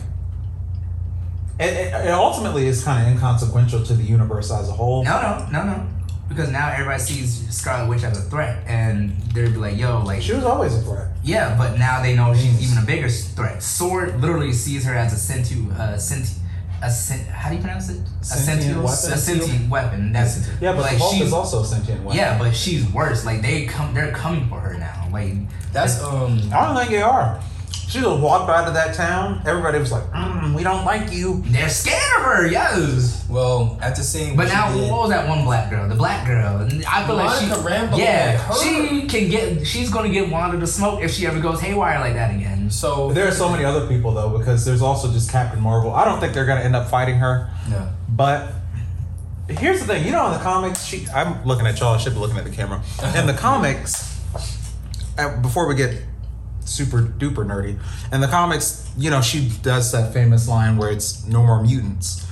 It, 1.58 1.64
it, 1.74 2.06
it 2.06 2.10
ultimately 2.10 2.66
is 2.66 2.82
kind 2.82 3.06
of 3.06 3.12
inconsequential 3.12 3.82
to 3.84 3.92
the 3.94 4.02
universe 4.02 4.50
as 4.50 4.68
a 4.70 4.72
whole. 4.72 5.04
No, 5.04 5.20
no, 5.20 5.48
no, 5.52 5.64
no. 5.64 5.86
Because 6.26 6.50
now 6.50 6.70
everybody 6.70 6.98
sees 7.00 7.48
Scarlet 7.54 7.88
Witch 7.88 8.02
as 8.04 8.16
a 8.16 8.22
threat, 8.30 8.62
and 8.66 9.20
they'll 9.34 9.50
be 9.50 9.56
like, 9.56 9.76
"Yo, 9.76 10.02
like, 10.04 10.22
She 10.22 10.32
was 10.32 10.44
always 10.44 10.74
a 10.74 10.80
threat. 10.80 11.08
yeah." 11.22 11.56
But 11.58 11.78
now 11.78 12.00
they 12.02 12.14
know 12.14 12.32
she's 12.34 12.62
even 12.62 12.82
a 12.82 12.86
bigger 12.86 13.08
threat. 13.10 13.62
Sword 13.62 14.20
literally 14.20 14.52
sees 14.52 14.84
her 14.84 14.94
as 14.94 15.12
a 15.12 15.16
sentu, 15.32 15.76
uh, 15.76 15.98
senti, 15.98 16.32
a 16.82 16.90
sent. 16.90 17.26
How 17.28 17.48
do 17.50 17.56
you 17.56 17.60
pronounce 17.60 17.88
it? 17.90 18.00
A 18.20 18.24
Sentient 18.24 18.62
sentient, 18.62 18.76
weapon? 18.82 19.12
a 19.12 19.16
sentient 19.16 19.70
weapon. 19.70 20.12
That's 20.12 20.48
Yeah, 20.60 20.72
but 20.72 20.82
like 20.82 20.98
Hulk 20.98 21.14
she's 21.14 21.26
is 21.26 21.32
also 21.32 21.62
sentient. 21.62 22.02
weapon. 22.02 22.16
yeah, 22.18 22.38
but 22.38 22.54
she's 22.54 22.86
worse. 22.92 23.24
Like 23.26 23.42
they 23.42 23.66
come, 23.66 23.92
they're 23.94 24.12
coming 24.12 24.48
for 24.48 24.60
her 24.60 24.78
now. 24.78 25.08
Like 25.12 25.34
That's 25.72 26.02
um. 26.02 26.38
I 26.52 26.66
don't 26.66 26.76
think 26.76 26.90
they 26.90 27.02
are. 27.02 27.40
She 27.90 27.98
just 27.98 28.20
walked 28.20 28.48
out 28.48 28.68
of 28.68 28.74
that 28.74 28.94
town. 28.94 29.42
Everybody 29.44 29.80
was 29.80 29.90
like, 29.90 30.04
mm, 30.12 30.54
"We 30.54 30.62
don't 30.62 30.84
like 30.84 31.10
you." 31.12 31.42
they're 31.46 31.68
scared 31.68 32.00
of 32.18 32.22
her. 32.22 32.46
Yes. 32.46 33.26
Well, 33.28 33.76
after 33.82 34.02
seeing 34.02 34.36
But 34.36 34.46
now, 34.46 34.72
she 34.72 34.78
did- 34.80 34.90
what 34.92 35.00
was 35.02 35.10
that 35.10 35.28
one 35.28 35.44
black 35.44 35.70
girl? 35.70 35.88
The 35.88 35.96
black 35.96 36.24
girl. 36.24 36.58
And 36.58 36.84
I 36.86 37.04
feel 37.04 37.16
like 37.16 37.40
she, 37.40 37.46
Monica 37.48 37.68
Rambeau, 37.68 37.98
yeah, 37.98 38.36
her- 38.38 38.54
she 38.62 39.06
can 39.08 39.28
get. 39.28 39.66
She's 39.66 39.90
gonna 39.90 40.08
get 40.08 40.30
Wanda 40.30 40.60
to 40.60 40.66
smoke 40.68 41.02
if 41.02 41.10
she 41.12 41.26
ever 41.26 41.40
goes 41.40 41.60
haywire 41.60 41.98
like 41.98 42.14
that 42.14 42.30
again. 42.32 42.70
so 42.70 43.12
There 43.12 43.26
are 43.26 43.32
so 43.32 43.48
many 43.48 43.64
other 43.64 43.88
people 43.88 44.12
though, 44.14 44.38
because 44.38 44.64
there's 44.64 44.82
also 44.82 45.10
just 45.12 45.32
Captain 45.32 45.60
Marvel. 45.60 45.92
I 45.92 46.04
don't 46.04 46.20
think 46.20 46.32
they're 46.32 46.46
gonna 46.46 46.60
end 46.60 46.76
up 46.76 46.88
fighting 46.88 47.16
her. 47.16 47.50
No. 47.68 47.88
But 48.08 48.52
here's 49.48 49.80
the 49.80 49.86
thing, 49.86 50.04
you 50.06 50.12
know, 50.12 50.26
in 50.26 50.32
the 50.34 50.38
comics, 50.38 50.84
she, 50.84 51.08
I'm 51.12 51.44
looking 51.44 51.66
at 51.66 51.80
y'all. 51.80 51.94
I 51.94 51.98
should 51.98 52.14
be 52.14 52.20
looking 52.20 52.36
at 52.38 52.44
the 52.44 52.50
camera. 52.50 52.80
In 53.16 53.26
the 53.26 53.32
comics, 53.34 54.20
uh, 55.18 55.36
before 55.40 55.66
we 55.66 55.74
get 55.74 56.00
super 56.70 57.02
duper 57.02 57.44
nerdy, 57.46 57.78
in 58.12 58.20
the 58.20 58.28
comics, 58.28 58.88
you 58.96 59.10
know, 59.10 59.20
she 59.20 59.48
does 59.62 59.92
that 59.92 60.12
famous 60.12 60.48
line 60.48 60.76
where 60.78 60.90
it's 60.90 61.26
"No 61.26 61.42
more 61.42 61.62
mutants." 61.62 62.26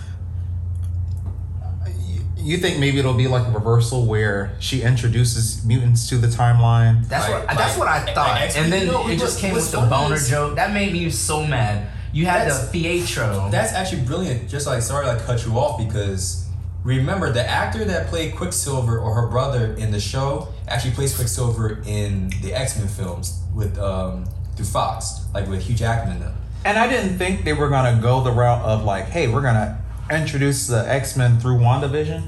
You- 1.87 2.25
You 2.37 2.57
think 2.59 2.79
maybe 2.79 2.99
it'll 2.99 3.15
be 3.15 3.27
like 3.29 3.47
a 3.47 3.51
reversal 3.51 4.07
where 4.07 4.53
she 4.61 4.83
introduces 4.83 5.65
mutants 5.65 6.09
to 6.09 6.17
the 6.19 6.29
timeline? 6.29 7.07
That's 7.09 7.29
Like- 7.29 7.47
what. 7.49 7.59
that's 7.59 7.77
like- 7.77 7.79
what 7.79 7.89
I 7.89 8.15
thought. 8.15 8.41
X-Men. 8.41 8.65
and 8.65 8.73
then 8.73 8.87
You 8.87 8.93
know, 8.93 9.09
it 9.09 9.19
just 9.19 9.39
came 9.39 9.55
with 9.55 9.71
the 9.71 9.81
boner 9.83 10.15
is- 10.15 10.29
joke. 10.31 10.57
That 10.57 10.73
made 10.73 10.93
me 10.93 11.11
so 11.11 11.45
mad. 11.45 11.89
You 12.13 12.25
had 12.27 12.49
the 12.51 12.69
Pietro. 12.73 13.49
That's 13.51 13.73
actually 13.75 14.03
brilliant. 14.03 14.49
Just 14.49 14.67
like 14.67 14.81
sorry, 14.83 15.09
I 15.11 15.17
cut 15.17 15.45
you 15.45 15.59
off 15.59 15.79
because 15.79 16.47
remember 16.85 17.31
the 17.33 17.47
actor 17.47 17.85
that 17.85 18.09
played 18.09 18.35
Quicksilver 18.35 18.99
or 18.99 19.15
her 19.15 19.27
brother 19.27 19.75
in 19.75 19.91
the 19.91 20.01
show 20.01 20.49
actually 20.69 20.93
plays 20.93 21.15
Quicksilver 21.17 21.83
in 21.87 22.31
the 22.43 22.53
X 22.55 22.79
Men 22.79 22.89
films 22.89 23.41
with 23.55 23.79
um 23.79 24.27
through 24.57 24.67
Fox, 24.67 25.21
like 25.35 25.49
with 25.49 25.63
Hugh 25.63 25.75
Jackman. 25.77 26.15
and 26.17 26.23
them. 26.23 26.35
And 26.65 26.79
I 26.79 26.89
didn't 26.89 27.17
think 27.19 27.45
they 27.45 27.53
were 27.53 27.69
gonna 27.69 28.01
go 28.03 28.23
the 28.23 28.33
route 28.33 28.65
of 28.65 28.85
like, 28.85 29.05
hey, 29.07 29.29
we're 29.29 29.43
gonna 29.43 29.81
introduce 30.11 30.67
the 30.67 30.89
X 30.91 31.17
Men 31.17 31.39
through 31.39 31.59
WandaVision. 31.59 32.23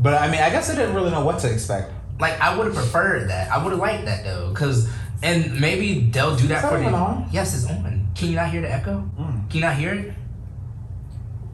But 0.00 0.14
I 0.14 0.28
mean, 0.30 0.40
I 0.40 0.50
guess 0.50 0.70
I 0.70 0.74
didn't 0.74 0.94
really 0.94 1.10
know 1.10 1.24
what 1.24 1.38
to 1.40 1.52
expect. 1.52 1.92
like 2.20 2.40
I 2.40 2.56
would 2.56 2.66
have 2.66 2.74
preferred 2.74 3.28
that. 3.30 3.50
I 3.50 3.62
would 3.62 3.70
have 3.70 3.80
liked 3.80 4.04
that 4.06 4.24
though, 4.24 4.50
because 4.50 4.88
and 5.22 5.60
maybe 5.60 6.10
they'll 6.10 6.36
do 6.36 6.46
that 6.48 6.56
Is 6.56 6.62
that 6.62 6.70
for 6.70 6.78
even 6.80 6.92
the. 6.92 6.98
on? 6.98 7.28
Yes, 7.32 7.54
it's 7.54 7.70
on. 7.70 8.08
Can 8.14 8.28
you 8.30 8.36
not 8.36 8.50
hear 8.50 8.60
the 8.62 8.72
echo? 8.72 9.08
Mm. 9.18 9.48
Can 9.50 9.56
you 9.56 9.60
not 9.60 9.76
hear 9.76 9.92
it? 9.94 10.14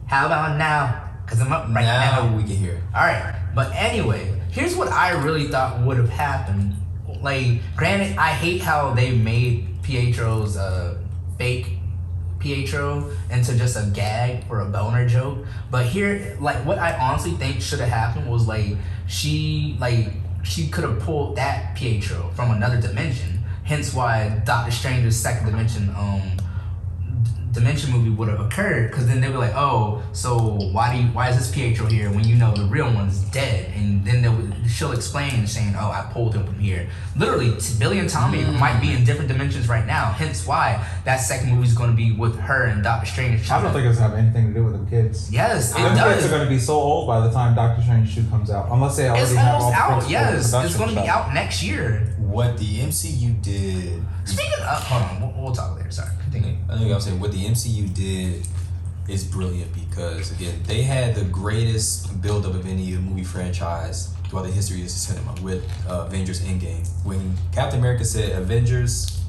How 0.07 0.25
about 0.27 0.57
now? 0.57 1.09
Cause 1.25 1.39
I'm 1.41 1.51
up 1.51 1.63
right 1.67 1.83
now 1.83 2.27
now. 2.29 2.35
we 2.37 2.43
can 2.43 2.55
hear. 2.55 2.73
It. 2.73 2.81
All 2.93 3.01
right, 3.01 3.33
but 3.55 3.71
anyway, 3.73 4.39
here's 4.53 4.75
what 4.75 4.87
I 4.87 5.11
really 5.23 5.47
thought 5.47 5.81
would 5.81 5.97
have 5.97 6.09
happened. 6.09 6.75
Like, 7.21 7.59
granted, 7.75 8.17
I 8.17 8.29
hate 8.29 8.61
how 8.61 8.93
they 8.93 9.11
made 9.11 9.81
Pietro's 9.81 10.57
uh, 10.57 10.97
fake 11.37 11.77
Pietro 12.39 13.11
into 13.31 13.57
just 13.57 13.77
a 13.77 13.89
gag 13.93 14.45
or 14.49 14.61
a 14.61 14.65
boner 14.65 15.07
joke. 15.07 15.45
But 15.71 15.85
here, 15.85 16.37
like, 16.39 16.65
what 16.65 16.77
I 16.77 16.97
honestly 16.97 17.31
think 17.31 17.61
should 17.61 17.79
have 17.79 17.89
happened 17.89 18.29
was 18.29 18.47
like 18.47 18.75
she, 19.07 19.77
like, 19.79 20.13
she 20.43 20.67
could 20.67 20.83
have 20.83 20.99
pulled 20.99 21.37
that 21.37 21.75
Pietro 21.75 22.29
from 22.35 22.51
another 22.51 22.79
dimension 22.79 23.33
Hence 23.63 23.93
why 23.93 24.41
Doctor 24.45 24.71
Strange's 24.71 25.19
second 25.19 25.45
dimension 25.45 25.89
um 25.95 26.21
dimension 27.53 27.91
movie 27.91 28.09
would 28.09 28.27
have 28.29 28.39
occurred 28.39 28.89
because 28.89 29.05
then 29.07 29.21
they 29.21 29.29
were 29.29 29.37
like, 29.37 29.53
oh, 29.55 30.01
so 30.11 30.37
why 30.71 30.95
do 30.95 31.01
you, 31.03 31.07
why 31.09 31.29
is 31.29 31.37
this 31.37 31.51
Pietro 31.51 31.85
here 31.85 32.09
when 32.09 32.23
you 32.27 32.35
know 32.35 32.51
the 32.53 32.63
real 32.65 32.91
one's 32.93 33.19
dead? 33.25 33.71
And 33.75 34.03
then 34.03 34.23
would, 34.35 34.69
she'll 34.69 34.91
explain 34.91 35.45
saying, 35.47 35.75
oh, 35.77 35.91
I 35.91 36.09
pulled 36.11 36.33
him 36.35 36.45
from 36.45 36.59
here. 36.59 36.89
Literally, 37.15 37.51
t- 37.59 37.75
Billy 37.79 37.99
and 37.99 38.09
Tommy 38.09 38.39
Mm. 38.43 38.59
might 38.59 38.81
be 38.81 38.91
in 38.93 39.03
different 39.05 39.27
dimensions 39.29 39.69
right 39.69 39.85
now. 39.85 40.11
Hence 40.11 40.45
why 40.47 40.83
that 41.05 41.17
second 41.17 41.51
movie 41.53 41.67
is 41.67 41.73
going 41.75 41.91
to 41.91 41.95
be 41.95 42.11
with 42.11 42.37
her 42.39 42.65
and 42.65 42.83
Doctor 42.83 43.05
Strange. 43.05 43.49
I 43.51 43.61
don't 43.61 43.71
think 43.71 43.85
it's 43.85 43.99
going 43.99 44.09
to 44.11 44.17
have 44.17 44.25
anything 44.25 44.47
to 44.47 44.53
do 44.59 44.63
with 44.65 44.73
them 44.73 44.87
kids. 44.87 45.31
Yes, 45.31 45.71
it 45.71 45.77
Them 45.77 45.95
kids 45.95 46.25
are 46.25 46.29
going 46.29 46.43
to 46.43 46.49
be 46.49 46.59
so 46.59 46.73
old 46.73 47.07
by 47.07 47.19
the 47.25 47.31
time 47.31 47.53
Doctor 47.55 47.81
Strange 47.83 48.13
2 48.15 48.23
comes 48.29 48.49
out. 48.49 48.67
Unless 48.71 48.97
they 48.97 49.07
already 49.07 49.23
It's 49.23 49.33
have 49.35 49.61
all 49.61 49.73
almost 49.73 50.07
the 50.09 50.15
out. 50.15 50.23
Yes, 50.25 50.53
it's 50.53 50.75
going 50.75 50.89
to 50.95 51.01
be 51.01 51.07
out 51.07 51.33
next 51.33 51.61
year. 51.63 52.15
What 52.17 52.57
the 52.57 52.79
MCU 52.79 53.41
did. 53.43 54.03
Speaking 54.25 54.53
of, 54.61 54.83
hold 54.83 55.03
on, 55.03 55.21
we'll, 55.35 55.43
we'll 55.43 55.53
talk 55.55 55.75
later. 55.77 55.91
Sorry, 55.91 56.07
I 56.09 56.11
continue. 56.11 56.22
Think 56.33 56.57
I 56.69 56.77
think 56.77 56.91
I'm 56.93 56.99
saying 56.99 57.19
what 57.19 57.31
the 57.31 57.45
MCU 57.45 57.93
did 57.93 58.47
is 59.07 59.23
brilliant 59.25 59.73
because 59.73 60.31
again 60.31 60.61
they 60.65 60.81
had 60.81 61.15
the 61.15 61.25
greatest 61.25 62.21
buildup 62.21 62.53
of 62.55 62.65
any 62.65 62.91
movie 62.97 63.23
franchise 63.23 64.13
throughout 64.29 64.43
the 64.43 64.51
history 64.51 64.81
of 64.81 64.89
cinema 64.89 65.33
with 65.41 65.63
uh, 65.89 66.05
Avengers 66.07 66.41
Endgame. 66.41 66.87
When 67.05 67.35
Captain 67.51 67.79
America 67.79 68.03
said 68.05 68.31
Avengers, 68.31 69.21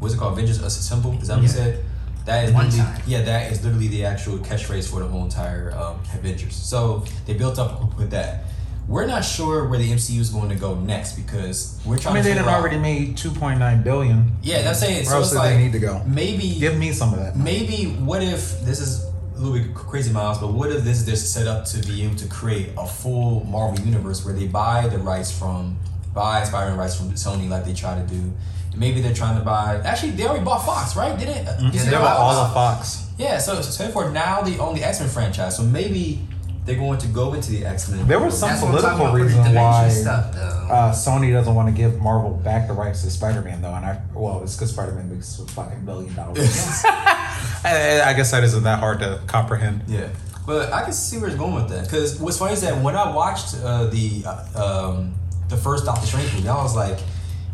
what's 0.00 0.14
it 0.14 0.18
called? 0.18 0.32
Avengers 0.32 0.60
Assemble. 0.62 1.12
Is 1.20 1.28
that 1.28 1.34
what 1.34 1.42
he 1.42 1.48
said? 1.48 1.84
That 2.24 2.44
is 2.44 2.52
One 2.52 2.68
time. 2.68 3.00
yeah, 3.06 3.22
that 3.22 3.50
is 3.52 3.64
literally 3.64 3.88
the 3.88 4.04
actual 4.04 4.36
catchphrase 4.38 4.90
for 4.90 5.00
the 5.00 5.06
whole 5.06 5.24
entire 5.24 5.72
um, 5.74 6.00
Avengers. 6.12 6.54
So 6.54 7.04
they 7.26 7.32
built 7.34 7.58
up 7.58 7.96
with 7.96 8.10
that. 8.10 8.44
We're 8.88 9.06
not 9.06 9.20
sure 9.22 9.68
where 9.68 9.78
the 9.78 9.90
MCU 9.92 10.18
is 10.18 10.30
going 10.30 10.48
to 10.48 10.54
go 10.54 10.74
next 10.74 11.12
because 11.12 11.78
we're 11.84 11.98
trying. 11.98 12.12
I 12.12 12.14
mean, 12.14 12.22
to 12.24 12.28
they 12.30 12.34
done 12.34 12.44
figure 12.44 12.56
out- 12.56 12.60
already 12.62 12.78
made 12.78 13.16
2.9 13.18 13.84
billion. 13.84 14.32
Yeah, 14.42 14.62
that's 14.62 14.80
saying. 14.80 15.04
Where 15.04 15.04
So 15.04 15.16
else 15.16 15.26
it's 15.28 15.36
like 15.36 15.50
they 15.54 15.62
need 15.62 15.72
to 15.72 15.78
go? 15.78 16.02
maybe 16.06 16.58
Give 16.58 16.76
me 16.76 16.92
some 16.92 17.12
of 17.12 17.20
that. 17.20 17.36
Maybe 17.36 17.84
what 18.00 18.22
if 18.22 18.60
this 18.62 18.80
is 18.80 19.04
a 19.36 19.40
little 19.40 19.52
bit 19.58 19.74
crazy, 19.74 20.10
Miles, 20.10 20.38
but 20.38 20.48
what 20.54 20.70
if 20.72 20.82
this 20.84 21.00
is 21.00 21.06
just 21.06 21.32
set 21.34 21.46
up 21.46 21.64
to 21.66 21.86
be 21.86 22.02
able 22.02 22.16
to 22.16 22.26
create 22.28 22.70
a 22.78 22.86
full 22.86 23.44
Marvel 23.44 23.78
universe 23.84 24.24
where 24.24 24.34
they 24.34 24.46
buy 24.46 24.88
the 24.88 24.98
rights 24.98 25.30
from 25.30 25.78
buy 26.14 26.42
Spider-Man 26.42 26.78
rights 26.78 26.96
from 26.96 27.12
Sony 27.12 27.48
like 27.48 27.64
they 27.66 27.74
try 27.74 27.94
to 27.94 28.04
do. 28.06 28.32
Maybe 28.74 29.00
they're 29.02 29.14
trying 29.14 29.38
to 29.38 29.44
buy. 29.44 29.80
Actually, 29.84 30.12
they 30.12 30.24
already 30.26 30.44
bought 30.44 30.64
Fox, 30.64 30.96
right? 30.96 31.16
Didn't 31.18 31.44
Mhm. 31.46 31.72
DC 31.72 31.84
They 31.84 31.96
bought 31.96 32.16
all 32.16 32.34
of 32.34 32.54
Fox. 32.54 33.04
Yeah, 33.18 33.38
so 33.38 33.60
so 33.60 33.82
therefore 33.82 34.10
now 34.10 34.40
they 34.42 34.56
own 34.58 34.74
the 34.74 34.82
X 34.84 35.00
Men 35.00 35.08
franchise. 35.10 35.56
So 35.56 35.62
maybe 35.62 36.26
they're 36.68 36.76
going 36.76 36.98
to 36.98 37.08
go 37.08 37.32
into 37.32 37.50
the 37.50 37.64
X 37.64 37.88
Men. 37.88 38.06
There 38.06 38.20
was 38.20 38.38
some 38.38 38.50
That's 38.50 38.62
what 38.62 38.74
I'm 38.74 38.80
talking 38.82 38.98
political 38.98 39.06
about 39.06 39.12
for 39.12 39.18
the 39.18 39.24
reason 39.24 39.54
why 39.54 39.88
stuff, 39.88 40.34
though. 40.34 40.68
uh, 40.70 40.92
Sony 40.92 41.32
doesn't 41.32 41.54
want 41.54 41.68
to 41.68 41.74
give 41.74 41.98
Marvel 42.00 42.30
back 42.30 42.68
the 42.68 42.74
rights 42.74 43.02
to 43.04 43.10
Spider-Man, 43.10 43.62
though, 43.62 43.72
and 43.72 43.86
I 43.86 44.00
well, 44.14 44.42
it's 44.42 44.54
because 44.54 44.70
Spider-Man 44.72 45.10
makes 45.10 45.38
a 45.38 45.46
fucking 45.46 45.86
billion 45.86 46.14
dollars. 46.14 46.82
I, 46.84 48.02
I 48.04 48.12
guess 48.12 48.30
that 48.32 48.44
isn't 48.44 48.62
that 48.64 48.80
hard 48.80 49.00
to 49.00 49.20
comprehend. 49.26 49.82
Yeah, 49.88 50.10
but 50.46 50.70
I 50.72 50.84
can 50.84 50.92
see 50.92 51.16
where 51.16 51.28
it's 51.28 51.38
going 51.38 51.54
with 51.54 51.70
that. 51.70 51.84
Because 51.84 52.20
what's 52.20 52.38
funny 52.38 52.52
is 52.52 52.60
that 52.60 52.82
when 52.82 52.94
I 52.94 53.14
watched 53.14 53.56
uh, 53.62 53.86
the 53.86 54.24
uh, 54.26 54.90
um, 54.92 55.14
the 55.48 55.56
first 55.56 55.86
Doctor 55.86 56.06
Strange 56.06 56.32
movie, 56.34 56.48
I 56.48 56.62
was 56.62 56.76
like, 56.76 56.98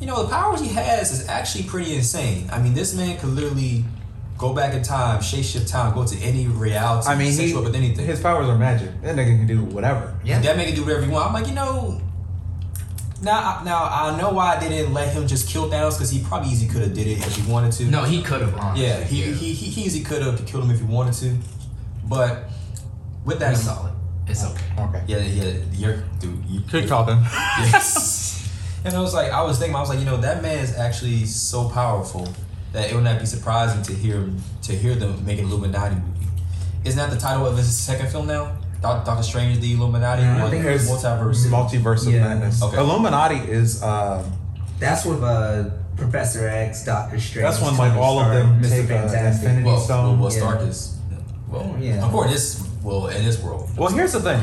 you 0.01 0.09
know, 0.09 0.25
the 0.25 0.29
powers 0.29 0.61
he 0.61 0.69
has 0.71 1.13
is 1.13 1.29
actually 1.29 1.65
pretty 1.65 1.95
insane. 1.95 2.49
I 2.51 2.59
mean, 2.61 2.75
this 2.75 2.95
man 2.97 3.17
could 3.19 3.31
literally 3.31 3.85
go 4.45 4.53
back 4.53 4.75
in 4.75 4.83
time, 4.83 5.21
shapeshift 5.21 5.71
time, 5.71 5.95
go 5.95 6.05
to 6.05 6.19
any 6.19 6.47
reality, 6.47 7.09
I 7.09 7.17
mean, 7.17 7.33
set 7.33 7.47
he, 7.47 7.55
up 7.55 7.65
with 7.65 7.75
anything. 7.75 8.05
his 8.05 8.21
powers 8.21 8.47
are 8.47 8.59
magic. 8.59 8.91
That 9.01 9.17
nigga 9.17 9.39
can 9.39 9.47
do 9.47 9.65
whatever. 9.65 10.15
yeah. 10.23 10.39
That 10.41 10.57
man 10.59 10.67
can 10.67 10.75
do 10.75 10.83
whatever 10.83 11.03
he 11.07 11.11
want. 11.11 11.29
I'm 11.29 11.33
like, 11.33 11.47
you 11.47 11.55
know. 11.55 12.01
Now, 13.23 13.63
now 13.65 13.85
I 13.85 14.19
know 14.21 14.33
why 14.33 14.59
they 14.61 14.69
didn't 14.69 14.93
let 14.93 15.15
him 15.15 15.27
just 15.27 15.49
kill 15.49 15.71
Thanos 15.71 15.95
because 15.95 16.11
he 16.11 16.23
probably 16.23 16.51
easily 16.51 16.71
could 16.71 16.83
have 16.83 16.93
did 16.93 17.07
it 17.07 17.27
if 17.27 17.37
he 17.37 17.51
wanted 17.51 17.73
to. 17.73 17.85
No, 17.87 18.03
he 18.03 18.23
could 18.23 18.43
have. 18.43 18.55
honestly. 18.55 18.87
Yeah, 18.87 19.03
he, 19.03 19.23
he, 19.33 19.55
he, 19.55 19.71
he 19.71 19.81
easily 19.87 20.05
could 20.05 20.21
have 20.21 20.45
killed 20.45 20.65
him 20.65 20.71
if 20.73 20.81
he 20.81 20.85
wanted 20.85 21.15
to, 21.15 21.35
but 22.07 22.51
with 23.25 23.39
that, 23.39 23.53
It's 23.53 23.63
solid. 23.63 23.95
It's 24.27 24.45
oh, 24.45 24.55
okay. 24.79 24.99
Okay. 24.99 25.05
yeah, 25.07 25.19
yeah, 25.19 25.55
you're 25.73 25.97
dude. 26.21 26.45
You, 26.47 26.61
Keep 26.71 26.87
talking. 26.87 27.17
Yes. 27.73 28.47
and 28.85 28.95
I 28.95 29.01
was 29.01 29.15
like, 29.15 29.33
I 29.33 29.43
was 29.43 29.59
thinking, 29.59 29.75
I 29.75 29.81
was 29.81 29.89
like, 29.89 30.01
you 30.01 30.05
know, 30.05 30.19
that 30.19 30.43
man 30.43 30.59
is 30.59 30.77
actually 30.77 31.25
so 31.25 31.71
powerful 31.71 32.29
that 32.75 32.91
it 32.91 32.95
would 32.95 33.05
not 33.05 33.19
be 33.21 33.25
surprising 33.27 33.83
to 33.85 33.93
hear 33.95 34.29
to 34.63 34.73
hear 34.73 34.95
them 34.95 35.25
make 35.25 35.39
an 35.39 35.47
Illuminati 35.47 35.95
movie. 35.95 36.27
Isn't 36.85 36.99
that 36.99 37.11
the 37.11 37.17
title 37.19 37.47
of 37.47 37.57
his 37.57 37.75
second 37.75 38.09
film 38.11 38.27
now? 38.27 38.57
Doctor 38.83 39.23
Strange, 39.23 39.61
the 39.61 39.73
Illuminati, 39.73 40.21
Yeah, 40.21 40.45
I 40.45 40.51
think 40.51 40.63
there's 40.63 40.87
multiverse. 40.91 41.47
Multiverse 41.47 42.07
of 42.07 42.13
Yeah. 42.13 42.29
madness. 42.29 42.63
Okay. 42.63 42.77
Illuminati 42.77 43.37
is 43.37 43.83
um, 43.83 44.31
That's 44.79 45.07
with 45.07 45.23
uh, 45.23 45.71
Professor 45.97 46.47
X, 46.49 46.85
Doctor 46.85 47.19
Strange. 47.19 47.45
that's 47.49 47.63
when 47.63 47.77
like 47.79 47.93
Tony 47.93 48.03
all 48.03 48.19
of 48.21 48.29
them 48.35 48.61
Mr. 48.61 48.69
take 48.71 48.85
a 48.85 48.89
Fantastic. 48.89 49.45
Infinity 49.45 49.65
well, 49.67 49.81
Stone. 49.81 50.19
well, 50.21 50.29
well, 50.29 50.37
yeah. 50.61 50.69
Is 50.69 50.97
well, 51.49 51.77
yeah. 51.81 52.05
Of 52.05 52.11
course, 52.11 52.31
this 52.33 52.69
well 52.83 53.07
in 53.07 53.25
this 53.25 53.41
world. 53.43 53.71
Well, 53.79 53.89
here's 53.89 54.13
the 54.13 54.21
thing, 54.21 54.41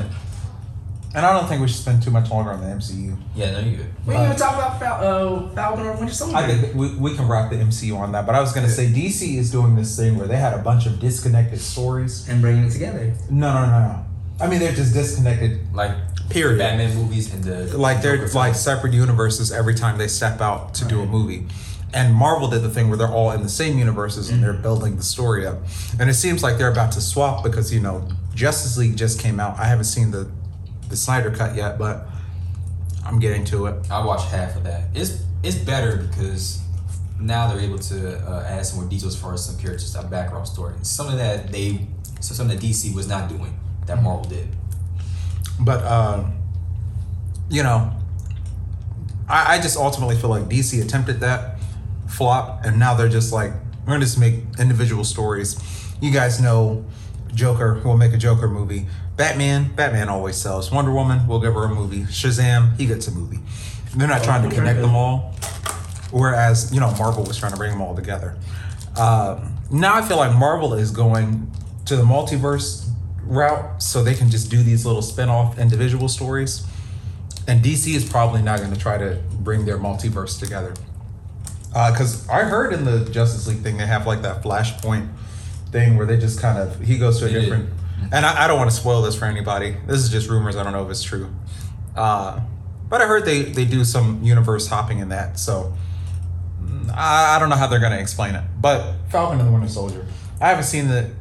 and 1.14 1.26
I 1.26 1.34
don't 1.38 1.48
think 1.48 1.62
we 1.62 1.68
should 1.68 1.78
spend 1.78 2.02
too 2.04 2.12
much 2.12 2.30
longer 2.30 2.52
on 2.52 2.62
the 2.62 2.68
MCU. 2.68 3.18
Yeah, 3.36 3.52
no, 3.52 3.60
you 3.60 3.78
good. 3.78 3.88
We 4.06 4.14
didn't 4.14 4.26
even 4.28 4.38
talk 4.38 4.56
about 4.56 4.80
Fal- 4.80 5.04
uh, 5.46 5.50
Falcon 5.50 5.86
or 5.86 5.98
Winter 5.98 6.14
Soldier. 6.14 6.38
I 6.38 6.48
think 6.48 6.76
we, 6.76 6.94
we 6.96 7.16
can 7.16 7.28
wrap 7.28 7.50
the 7.50 7.58
MCU 7.58 7.98
on 7.98 8.12
that, 8.14 8.26
but 8.26 8.36
I 8.36 8.40
was 8.42 8.54
gonna 8.54 8.70
say 8.70 8.88
DC 8.88 9.36
is 9.38 9.52
doing 9.52 9.76
this 9.76 9.96
thing 9.98 10.18
where 10.18 10.28
they 10.28 10.38
had 10.38 10.54
a 10.54 10.60
bunch 10.62 10.86
of 10.86 11.00
disconnected 11.00 11.60
stories. 11.60 12.28
and 12.30 12.42
bringing 12.42 12.66
it 12.66 12.72
together. 12.72 13.14
No, 13.30 13.54
no, 13.54 13.66
no, 13.66 13.80
no. 13.80 14.06
I 14.40 14.48
mean, 14.48 14.60
they're 14.60 14.72
just 14.74 14.94
disconnected. 14.94 15.74
Like 15.74 15.92
Period. 16.30 16.58
Batman 16.60 16.96
movies 16.96 17.34
and 17.34 17.44
the 17.44 17.78
Like 17.78 18.02
they're 18.02 18.16
Joker 18.18 18.32
like 18.34 18.54
films. 18.54 18.64
separate 18.64 18.94
universes 18.94 19.52
every 19.52 19.76
time 19.76 19.98
they 19.98 20.08
step 20.08 20.40
out 20.40 20.74
to 20.76 20.86
do 20.86 21.02
a 21.02 21.06
movie. 21.06 21.46
And 21.94 22.16
Marvel 22.16 22.48
did 22.48 22.62
the 22.62 22.70
thing 22.70 22.88
where 22.88 22.98
they're 22.98 23.12
all 23.12 23.32
in 23.32 23.44
the 23.44 23.50
same 23.50 23.78
universes 23.78 24.30
and 24.30 24.42
they're 24.42 24.54
building 24.54 24.96
the 24.96 25.04
story 25.04 25.46
up. 25.46 25.58
And 26.00 26.10
it 26.10 26.14
seems 26.14 26.42
like 26.42 26.58
they're 26.58 26.72
about 26.72 26.94
to 26.94 27.02
swap 27.02 27.44
because 27.44 27.74
you 27.74 27.82
know 27.82 28.08
Justice 28.34 28.78
League 28.78 28.96
just 28.96 29.20
came 29.20 29.42
out. 29.42 29.60
I 29.60 29.66
haven't 29.66 29.84
seen 29.86 30.12
the 30.12 30.32
the 30.92 30.98
Snyder 30.98 31.32
cut 31.32 31.56
yet, 31.56 31.80
but 31.80 32.08
I'm 33.06 33.20
getting 33.20 33.44
to 33.46 33.66
it. 33.66 33.90
I 33.90 34.06
watched 34.06 34.30
half 34.30 34.56
of 34.56 34.64
that. 34.66 34.84
It's 34.94 35.24
it's 35.44 35.58
better 35.58 35.98
because 35.98 36.62
now 37.20 37.52
they're 37.52 37.64
able 37.64 37.80
to 37.80 38.20
uh, 38.20 38.46
add 38.48 38.66
some 38.66 38.80
more 38.80 38.90
details 38.90 39.16
as 39.16 39.22
far 39.22 39.34
as 39.34 39.46
some 39.46 39.58
characters, 39.58 39.96
a 39.96 40.04
background 40.04 40.48
story, 40.48 40.76
something 40.82 41.18
that 41.18 41.52
they, 41.52 41.88
so 42.20 42.34
something 42.34 42.58
that 42.58 42.64
DC 42.64 42.94
was 42.94 43.08
not 43.08 43.30
doing 43.30 43.60
that 43.88 44.02
Marvel 44.02 44.30
did. 44.30 44.48
But 45.60 45.84
uh, 45.84 46.26
you 47.50 47.64
know, 47.64 47.92
I, 49.28 49.56
I 49.56 49.62
just 49.62 49.78
ultimately 49.78 50.16
feel 50.16 50.30
like 50.30 50.44
DC 50.44 50.84
attempted 50.84 51.20
that 51.22 51.60
flop, 52.08 52.66
and 52.66 52.78
now 52.78 52.94
they're 52.94 53.10
just 53.10 53.32
like, 53.32 53.54
we're 53.82 53.94
gonna 53.94 54.06
just 54.06 54.20
make 54.20 54.36
individual 54.60 55.04
stories. 55.04 55.60
You 56.02 56.12
guys 56.12 56.40
know 56.40 56.86
Joker, 57.34 57.82
we'll 57.84 57.98
make 57.98 58.14
a 58.14 58.18
Joker 58.18 58.48
movie. 58.48 58.88
Batman, 59.22 59.72
Batman 59.76 60.10
always 60.10 60.36
sells. 60.36 60.72
Wonder 60.72 60.92
Woman, 60.92 61.28
we'll 61.28 61.40
give 61.40 61.54
her 61.54 61.66
a 61.66 61.70
movie. 61.70 62.06
Shazam, 62.06 62.76
he 62.76 62.88
gets 62.88 63.08
a 63.08 63.12
movie. 63.12 63.38
They're 63.96 64.08
not 64.08 64.24
trying 64.24 64.50
to 64.50 64.56
connect 64.56 64.82
them 64.82 64.96
all. 64.96 65.36
Whereas, 66.10 66.74
you 66.74 66.80
know, 66.80 66.90
Marvel 66.98 67.24
was 67.24 67.38
trying 67.38 67.52
to 67.52 67.58
bring 67.60 67.70
them 67.70 67.84
all 67.84 67.96
together. 67.96 68.36
Um, 69.00 69.58
now 69.70 69.94
I 69.94 70.02
feel 70.02 70.18
like 70.18 70.36
Marvel 70.36 70.74
is 70.74 70.90
going 70.90 71.52
to 71.86 71.96
the 71.96 72.02
multiverse 72.02 72.90
route 73.22 73.84
so 73.84 74.04
they 74.04 74.16
can 74.16 74.32
just 74.32 74.50
do 74.50 74.64
these 74.64 74.88
little 74.88 75.04
spin-off 75.04 75.60
individual 75.60 76.08
stories. 76.08 76.66
And 77.48 77.64
DC 77.64 77.94
is 77.94 78.10
probably 78.10 78.42
not 78.42 78.58
going 78.58 78.74
to 78.74 78.80
try 78.80 78.98
to 78.98 79.22
bring 79.34 79.66
their 79.66 79.78
multiverse 79.78 80.40
together. 80.40 80.74
Because 81.68 82.28
I 82.28 82.42
heard 82.46 82.74
in 82.74 82.86
the 82.86 83.08
Justice 83.12 83.48
League 83.48 83.60
thing, 83.60 83.78
they 83.78 83.86
have 83.86 84.08
like 84.08 84.24
that 84.24 84.42
Flashpoint 84.42 85.10
thing 85.72 85.96
where 85.96 86.08
they 86.08 86.18
just 86.18 86.42
kind 86.42 86.58
of, 86.58 86.80
he 86.80 86.98
goes 86.98 87.20
to 87.20 87.26
a 87.26 87.28
They 87.28 87.46
did. 87.46 87.81
Different. 88.02 88.14
And 88.14 88.26
I, 88.26 88.46
I 88.46 88.48
don't 88.48 88.58
want 88.58 88.70
to 88.70 88.76
spoil 88.76 89.02
this 89.02 89.16
for 89.16 89.26
anybody. 89.26 89.78
This 89.88 90.00
is 90.00 90.10
just 90.10 90.30
rumors. 90.30 90.56
I 90.56 90.64
don't 90.64 90.74
know 90.74 90.84
if 90.84 90.90
it's 90.90 91.04
true. 91.04 91.34
Uh, 91.96 92.42
but 92.90 93.02
I 93.02 93.08
heard 93.08 93.26
they, 93.26 93.44
they 93.44 93.66
do 93.66 93.84
some 93.86 94.22
universe 94.24 94.68
hopping 94.68 95.00
in 95.00 95.10
that. 95.10 95.40
So 95.40 95.74
mm, 96.62 96.90
I, 96.94 97.36
I 97.36 97.40
don't 97.40 97.50
know 97.50 97.56
how 97.56 97.68
they're 97.68 97.80
going 97.80 97.94
to 97.94 98.00
explain 98.00 98.36
it. 98.36 98.44
But 98.60 98.96
Falcon 99.10 99.40
and 99.40 99.48
the 99.48 99.52
Winter 99.52 99.70
Soldier. 99.70 100.06
I 100.40 100.50
haven't 100.50 100.66
seen 100.66 100.88
the 100.88 101.12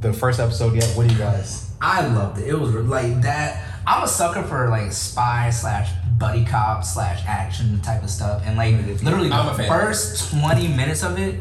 the 0.00 0.12
first 0.12 0.40
episode 0.40 0.74
yet. 0.74 0.96
What 0.96 1.06
do 1.06 1.12
you 1.12 1.18
guys? 1.18 1.70
I 1.80 2.06
loved 2.06 2.40
it. 2.40 2.48
It 2.48 2.58
was 2.58 2.74
like 2.74 3.22
that. 3.22 3.66
I'm 3.86 4.04
a 4.04 4.08
sucker 4.08 4.42
for 4.42 4.68
like 4.68 4.92
spy 4.92 5.50
slash 5.50 5.90
buddy 6.18 6.44
cop 6.44 6.84
slash 6.84 7.22
action 7.26 7.80
type 7.80 8.02
of 8.02 8.10
stuff, 8.10 8.42
and 8.44 8.56
like 8.56 8.74
literally 9.02 9.30
I'm 9.30 9.56
the 9.56 9.64
first 9.64 10.30
20 10.30 10.68
minutes 10.68 11.02
of 11.02 11.18
it, 11.18 11.40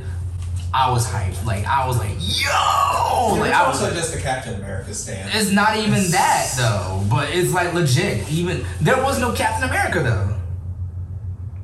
I 0.80 0.90
was 0.92 1.06
hyped. 1.06 1.46
Like 1.46 1.66
I 1.66 1.86
was 1.86 1.98
like, 1.98 2.16
yo, 2.20 3.36
like 3.38 3.52
I 3.52 3.68
was. 3.68 3.82
just 3.94 4.14
the 4.14 4.22
Captain 4.22 4.56
America 4.56 4.94
stand. 4.94 5.30
It's 5.34 5.52
not 5.52 5.76
even 5.76 6.10
that 6.12 6.54
though, 6.58 7.04
but 7.10 7.36
it's 7.36 7.52
like 7.52 7.74
legit. 7.74 8.32
Even 8.32 8.66
there 8.80 9.04
was 9.04 9.20
no 9.20 9.34
Captain 9.34 9.68
America 9.68 10.02
though. 10.02 10.36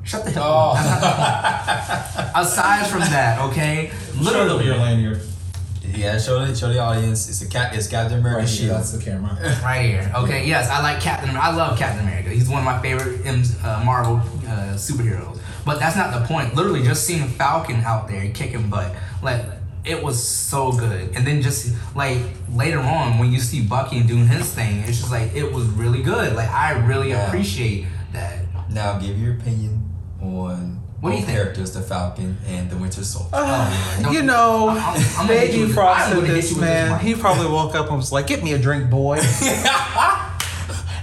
Shut 0.04 0.24
the 0.24 0.30
hell 0.32 0.44
up. 0.44 0.76
Oh, 0.78 2.32
Aside 2.42 2.86
from 2.88 3.00
that, 3.00 3.40
okay, 3.50 3.90
literally 4.20 4.68
lanyard. 4.68 5.22
yeah. 5.82 6.18
Show 6.18 6.44
the 6.44 6.54
show 6.54 6.68
the 6.70 6.78
audience. 6.78 7.30
It's 7.30 7.40
a 7.40 7.48
cat. 7.48 7.74
It's 7.74 7.88
Captain 7.88 8.18
America 8.18 8.46
shield. 8.46 8.84
the 8.84 9.02
camera. 9.02 9.34
right 9.64 9.86
here. 9.86 10.12
Okay, 10.14 10.46
yes, 10.46 10.68
I 10.68 10.82
like 10.82 11.00
Captain. 11.00 11.34
I 11.34 11.56
love 11.56 11.78
Captain 11.78 12.04
America. 12.06 12.28
He's 12.28 12.50
one 12.50 12.58
of 12.58 12.64
my 12.66 12.82
favorite 12.82 13.24
uh, 13.64 13.82
Marvel 13.82 14.16
uh, 14.46 14.74
superheroes. 14.76 15.40
But 15.66 15.80
that's 15.80 15.96
not 15.96 16.18
the 16.18 16.24
point. 16.26 16.54
Literally, 16.54 16.82
just 16.82 17.04
seeing 17.06 17.26
Falcon 17.28 17.80
out 17.82 18.08
there 18.08 18.30
kicking 18.30 18.70
butt, 18.70 18.94
like 19.22 19.42
it 19.84 20.02
was 20.02 20.22
so 20.26 20.72
good. 20.72 21.14
And 21.16 21.26
then 21.26 21.42
just 21.42 21.74
like 21.96 22.18
later 22.52 22.78
on, 22.78 23.18
when 23.18 23.32
you 23.32 23.40
see 23.40 23.62
Bucky 23.62 24.02
doing 24.02 24.26
his 24.28 24.50
thing, 24.52 24.78
it's 24.86 24.98
just 24.98 25.10
like 25.10 25.34
it 25.34 25.52
was 25.52 25.64
really 25.66 26.02
good. 26.02 26.34
Like 26.36 26.50
I 26.50 26.70
really 26.86 27.10
Yeah. 27.10 27.26
appreciate 27.26 27.86
that. 28.12 28.38
Now, 28.70 28.98
give 28.98 29.18
your 29.20 29.34
opinion 29.34 29.92
on 30.22 30.80
What 31.00 31.10
do 31.10 31.16
you 31.16 31.22
think? 31.24 31.36
characters, 31.36 31.72
the 31.72 31.82
Falcon 31.82 32.38
and 32.48 32.70
the 32.70 32.76
Winter 32.76 33.04
Soldier. 33.04 33.28
Uh, 33.32 34.02
oh, 34.06 34.10
you 34.12 34.22
know, 34.22 34.68
I'm- 34.68 34.78
I'm- 34.78 35.04
I'm 35.18 35.26
gonna 35.26 35.38
hit 35.40 35.52
you 35.54 35.62
Baby 35.62 35.72
Frost 35.72 36.00
I'm 36.00 36.06
said 36.08 36.14
gonna 36.14 36.26
hit 36.28 36.34
this 36.34 36.50
you 36.50 36.56
this 36.56 36.64
man. 36.64 36.90
mic. 36.92 37.00
He 37.02 37.14
probably 37.14 37.46
woke 37.48 37.74
up 37.74 37.88
and 37.88 37.96
was 37.96 38.12
like, 38.12 38.26
"Get 38.28 38.42
me 38.42 38.52
a 38.54 38.58
drink, 38.58 38.88
boy." 38.90 39.20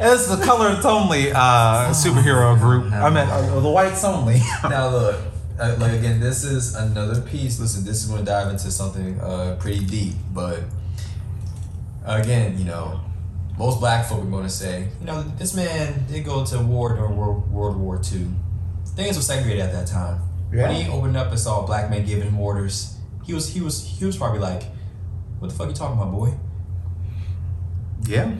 Is 0.03 0.27
the 0.27 0.43
colors 0.43 0.83
only 0.85 1.31
uh, 1.31 1.91
superhero 1.91 2.59
group. 2.59 2.91
I 2.91 3.09
mean, 3.09 3.19
uh, 3.19 3.59
the 3.59 3.69
whites 3.69 4.03
only. 4.03 4.41
now 4.63 4.89
look, 4.89 5.21
uh, 5.57 5.77
like 5.79 5.93
again, 5.93 6.19
this 6.19 6.43
is 6.43 6.75
another 6.75 7.21
piece. 7.21 7.57
Listen, 7.57 7.85
this 7.85 8.03
is 8.03 8.09
going 8.09 8.19
to 8.19 8.25
dive 8.25 8.51
into 8.51 8.69
something 8.69 9.17
uh, 9.21 9.55
pretty 9.61 9.85
deep, 9.85 10.15
but 10.33 10.59
again, 12.05 12.57
you 12.57 12.65
know, 12.65 12.99
most 13.57 13.79
black 13.79 14.05
folk 14.05 14.23
are 14.23 14.29
going 14.29 14.43
to 14.43 14.49
say, 14.49 14.89
you 14.99 15.05
know, 15.05 15.21
this 15.21 15.55
man 15.55 16.05
did 16.07 16.25
go 16.25 16.45
to 16.45 16.59
war 16.59 16.95
during 16.95 17.15
World, 17.15 17.49
World 17.49 17.77
War 17.77 17.95
II. 17.95 18.27
Things 18.95 19.15
were 19.15 19.23
segregated 19.23 19.61
at 19.61 19.71
that 19.71 19.87
time. 19.87 20.21
Yeah. 20.51 20.67
When 20.67 20.81
he 20.81 20.91
opened 20.91 21.15
up 21.15 21.29
and 21.29 21.39
saw 21.39 21.63
a 21.63 21.65
black 21.65 21.89
man 21.89 22.05
giving 22.05 22.27
him 22.27 22.39
orders, 22.39 22.97
he 23.25 23.33
was 23.33 23.47
he 23.53 23.61
was 23.61 23.83
he 23.85 24.05
was 24.05 24.17
probably 24.17 24.39
like, 24.39 24.63
"What 25.39 25.49
the 25.49 25.55
fuck 25.55 25.69
you 25.69 25.73
talking 25.73 25.97
about, 25.97 26.11
boy?" 26.11 26.33
yeah. 28.05 28.35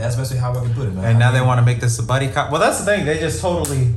That's 0.00 0.16
basically 0.16 0.38
how 0.40 0.52
I 0.52 0.62
can 0.64 0.74
put 0.74 0.88
it, 0.88 0.94
man. 0.94 1.04
And 1.04 1.18
now 1.18 1.30
they 1.32 1.40
want 1.40 1.58
to 1.60 1.64
make 1.66 1.80
this 1.80 1.98
a 1.98 2.02
buddy 2.02 2.28
cop. 2.28 2.50
Well, 2.50 2.60
that's 2.60 2.78
the 2.80 2.84
thing. 2.84 3.04
They 3.06 3.18
just 3.18 3.40
totally 3.40 3.94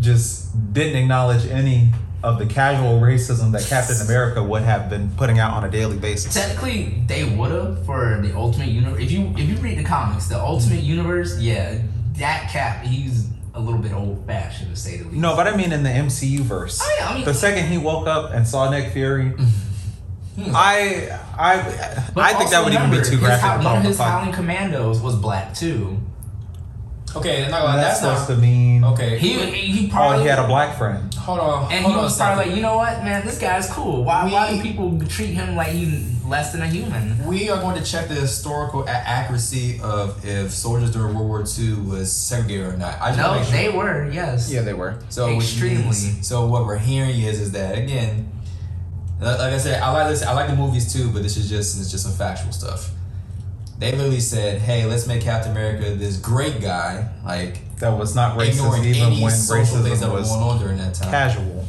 just 0.00 0.72
didn't 0.72 0.96
acknowledge 0.96 1.46
any 1.46 1.90
of 2.22 2.38
the 2.38 2.46
casual 2.46 3.00
racism 3.00 3.52
that 3.52 3.62
Captain 3.66 3.96
America 4.00 4.42
would 4.42 4.62
have 4.62 4.90
been 4.90 5.10
putting 5.16 5.38
out 5.38 5.52
on 5.52 5.64
a 5.64 5.70
daily 5.70 5.96
basis. 5.96 6.34
Technically, 6.34 7.02
they 7.06 7.24
would 7.24 7.50
have 7.52 7.84
for 7.86 8.18
the 8.22 8.34
Ultimate 8.36 8.68
Universe. 8.68 9.00
If 9.02 9.10
you 9.12 9.32
if 9.36 9.48
you 9.48 9.56
read 9.56 9.78
the 9.78 9.84
comics, 9.84 10.26
the 10.26 10.40
Ultimate 10.40 10.80
Universe, 10.82 11.38
yeah, 11.38 11.78
that 12.14 12.50
Cap, 12.50 12.84
he's 12.84 13.28
a 13.54 13.60
little 13.60 13.80
bit 13.80 13.92
old 13.92 14.26
fashioned 14.26 14.70
to 14.74 14.76
say 14.80 14.98
the 14.98 15.04
least. 15.04 15.16
No, 15.16 15.34
but 15.36 15.46
I 15.46 15.56
mean 15.56 15.72
in 15.72 15.82
the 15.82 15.88
MCU 15.90 16.40
verse. 16.40 16.80
Oh, 16.82 16.96
yeah, 16.98 17.08
I 17.08 17.14
mean- 17.14 17.24
the 17.24 17.32
second 17.34 17.68
he 17.68 17.78
woke 17.78 18.06
up 18.06 18.32
and 18.32 18.46
saw 18.46 18.70
Nick 18.70 18.92
Fury, 18.92 19.32
Hmm. 20.36 20.52
I 20.54 21.08
I 21.38 21.56
But 22.14 22.24
I 22.24 22.34
think 22.34 22.50
that 22.50 22.56
also 22.58 22.64
would 22.64 22.74
even 22.74 22.90
be 22.90 23.02
too 23.02 23.18
graphic. 23.18 23.40
hou- 23.50 23.58
to 23.58 23.64
One 23.64 23.76
of 23.78 23.82
his 23.84 23.96
a 23.96 23.98
fight. 23.98 24.10
Howling 24.10 24.32
Commandos 24.32 25.00
was 25.00 25.14
black 25.16 25.54
too. 25.54 25.98
okay, 27.14 27.48
not 27.50 27.62
gonna 27.62 27.78
That's 27.78 28.00
that's, 28.00 28.20
supposed 28.20 28.28
not 28.28 28.34
to 28.36 28.40
mean. 28.42 28.84
okay. 28.84 29.18
He 29.18 29.32
he 29.50 29.88
probably 29.88 30.18
Oh, 30.18 30.22
he 30.22 30.28
had 30.28 30.38
a 30.38 30.46
black 30.46 30.76
friend. 30.76 31.12
hold 31.14 31.40
on, 31.40 31.72
and 31.72 31.80
hold 31.82 31.94
he 31.94 31.98
on 31.98 32.04
was 32.04 32.16
probably 32.18 32.46
like, 32.46 32.56
you 32.56 32.62
know 32.62 32.76
what, 32.76 33.02
man, 33.04 33.24
this 33.24 33.38
guy's 33.38 33.70
cool. 33.70 34.04
Why 34.04 34.30
why 34.30 34.54
do 34.54 34.62
people 34.62 34.98
treat 35.08 35.30
him 35.34 35.56
like 35.56 35.68
he's 35.68 36.12
less 36.26 36.52
than 36.52 36.60
a 36.60 36.66
human? 36.66 37.24
We 37.26 37.48
are 37.48 37.58
going 37.60 37.82
to 37.82 37.84
check 37.90 38.08
the 38.08 38.14
historical 38.14 38.84
a- 38.84 38.90
accuracy 38.90 39.80
of 39.82 40.22
if 40.24 40.52
soldiers 40.52 40.90
during 40.90 41.14
World 41.14 41.28
War 41.28 41.44
II 41.58 41.74
was 41.90 42.12
segregated 42.12 42.66
or 42.66 42.76
not. 42.76 43.00
I 43.00 43.12
just 43.14 43.18
No, 43.18 43.42
sure. 43.42 43.52
they 43.52 43.68
were 43.70 44.10
yes. 44.10 44.50
Yeah, 44.50 44.60
they 44.62 44.74
were. 44.74 44.98
so 45.08 45.28
extremely. 45.34 45.84
means- 45.84 46.26
so 46.28 46.44
what 46.46 46.66
we're 46.66 46.76
hearing 46.78 47.18
is 47.20 47.40
is 47.40 47.52
that 47.52 47.78
again, 47.78 48.28
li- 48.34 48.35
like 49.20 49.40
I 49.40 49.58
said, 49.58 49.82
I 49.82 49.90
like 49.92 50.08
this. 50.08 50.22
I 50.22 50.32
like 50.34 50.48
the 50.48 50.56
movies 50.56 50.92
too, 50.92 51.10
but 51.10 51.22
this 51.22 51.36
is 51.36 51.48
just 51.48 51.80
it's 51.80 51.90
just 51.90 52.04
some 52.04 52.12
factual 52.12 52.52
stuff. 52.52 52.90
They 53.78 53.92
literally 53.92 54.20
said, 54.20 54.60
"Hey, 54.62 54.86
let's 54.86 55.06
make 55.06 55.22
Captain 55.22 55.52
America 55.52 55.94
this 55.94 56.16
great 56.18 56.60
guy, 56.60 57.08
like 57.24 57.76
That 57.78 57.90
was 57.98 58.14
not 58.14 58.38
racist 58.38 58.84
even 58.84 59.20
when 59.20 59.30
social 59.32 59.82
things 59.82 60.00
that 60.00 60.06
racism 60.08 60.12
were 60.12 60.18
was 60.20 60.28
going 60.30 60.42
on 60.42 60.58
during 60.58 60.78
that 60.78 60.94
time." 60.94 61.10
casual. 61.10 61.64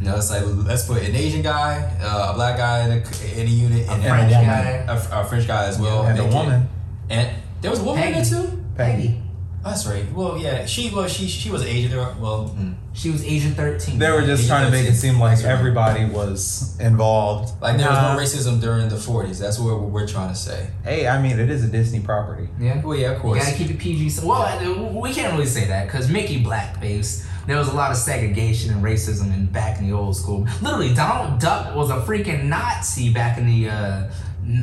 You 0.00 0.06
know, 0.10 0.16
it's 0.16 0.30
like 0.30 0.42
let's 0.46 0.86
put 0.86 1.02
an 1.02 1.14
Asian 1.14 1.42
guy, 1.42 1.88
uh, 2.02 2.30
a 2.32 2.34
black 2.34 2.56
guy 2.58 2.84
in 2.84 2.90
a, 2.90 3.40
in 3.40 3.46
a 3.46 3.50
unit, 3.50 3.88
and, 3.88 4.02
French 4.02 4.30
a, 4.32 4.34
guy. 4.34 4.84
a, 4.88 5.20
a 5.20 5.24
French 5.24 5.46
guy 5.46 5.64
as 5.66 5.78
well, 5.78 6.02
and 6.04 6.18
a 6.18 6.22
They 6.22 6.28
can- 6.28 6.36
woman. 6.38 6.68
And 7.10 7.30
there 7.60 7.70
was 7.70 7.80
a 7.80 7.84
woman 7.84 8.02
in 8.02 8.12
there 8.12 8.22
Peggy. 8.24 8.34
too. 8.48 8.64
Peggy. 8.76 9.22
That's 9.64 9.86
right. 9.86 10.04
Well, 10.12 10.36
yeah, 10.36 10.66
she 10.66 10.90
well 10.94 11.08
she 11.08 11.26
she 11.26 11.50
was 11.50 11.62
Asian. 11.64 11.96
Well, 11.96 12.54
mm. 12.56 12.74
She 12.92 13.10
was 13.10 13.24
Asian 13.24 13.54
thirteen. 13.54 13.98
They 13.98 14.10
were 14.10 14.20
just 14.20 14.44
Asian 14.44 14.48
trying 14.48 14.66
to 14.66 14.70
make 14.70 14.86
it 14.88 14.94
seem 14.94 15.18
like 15.18 15.38
right. 15.38 15.46
everybody 15.46 16.04
was 16.04 16.78
involved. 16.78 17.60
like 17.62 17.78
there 17.78 17.88
Nah. 17.90 18.14
was 18.14 18.34
no 18.34 18.38
racism 18.50 18.60
during 18.60 18.88
the 18.88 18.96
forties. 18.96 19.38
That's 19.38 19.58
what 19.58 19.80
we're 19.80 20.06
trying 20.06 20.28
to 20.28 20.34
say. 20.34 20.68
Hey, 20.84 21.08
I 21.08 21.20
mean, 21.20 21.38
it 21.40 21.48
is 21.50 21.64
a 21.64 21.68
Disney 21.68 22.00
property. 22.00 22.48
Yeah. 22.60 22.82
Well, 22.84 22.96
yeah, 22.96 23.08
of 23.12 23.16
You 23.16 23.20
course. 23.22 23.44
gotta 23.44 23.56
keep 23.56 23.70
it 23.70 23.78
PG. 23.78 24.10
So, 24.10 24.26
well, 24.26 24.42
I- 24.42 24.90
we 25.00 25.12
can't 25.14 25.32
really 25.32 25.46
say 25.46 25.64
that 25.66 25.86
because 25.86 26.08
Mickey 26.10 26.44
blackface. 26.44 27.24
There 27.46 27.58
was 27.58 27.68
a 27.68 27.74
lot 27.74 27.90
of 27.90 27.96
segregation 27.98 28.72
and 28.72 28.82
racism 28.82 29.34
in 29.34 29.46
back 29.46 29.78
in 29.78 29.86
the 29.88 29.94
old 29.94 30.16
school. 30.16 30.46
Literally, 30.62 30.94
Donald 30.94 31.40
Duck 31.40 31.74
was 31.74 31.90
a 31.90 31.96
freaking 31.96 32.44
Nazi 32.44 33.12
back 33.12 33.36
in 33.38 33.46
the 33.46 33.68
uh, 33.70 34.10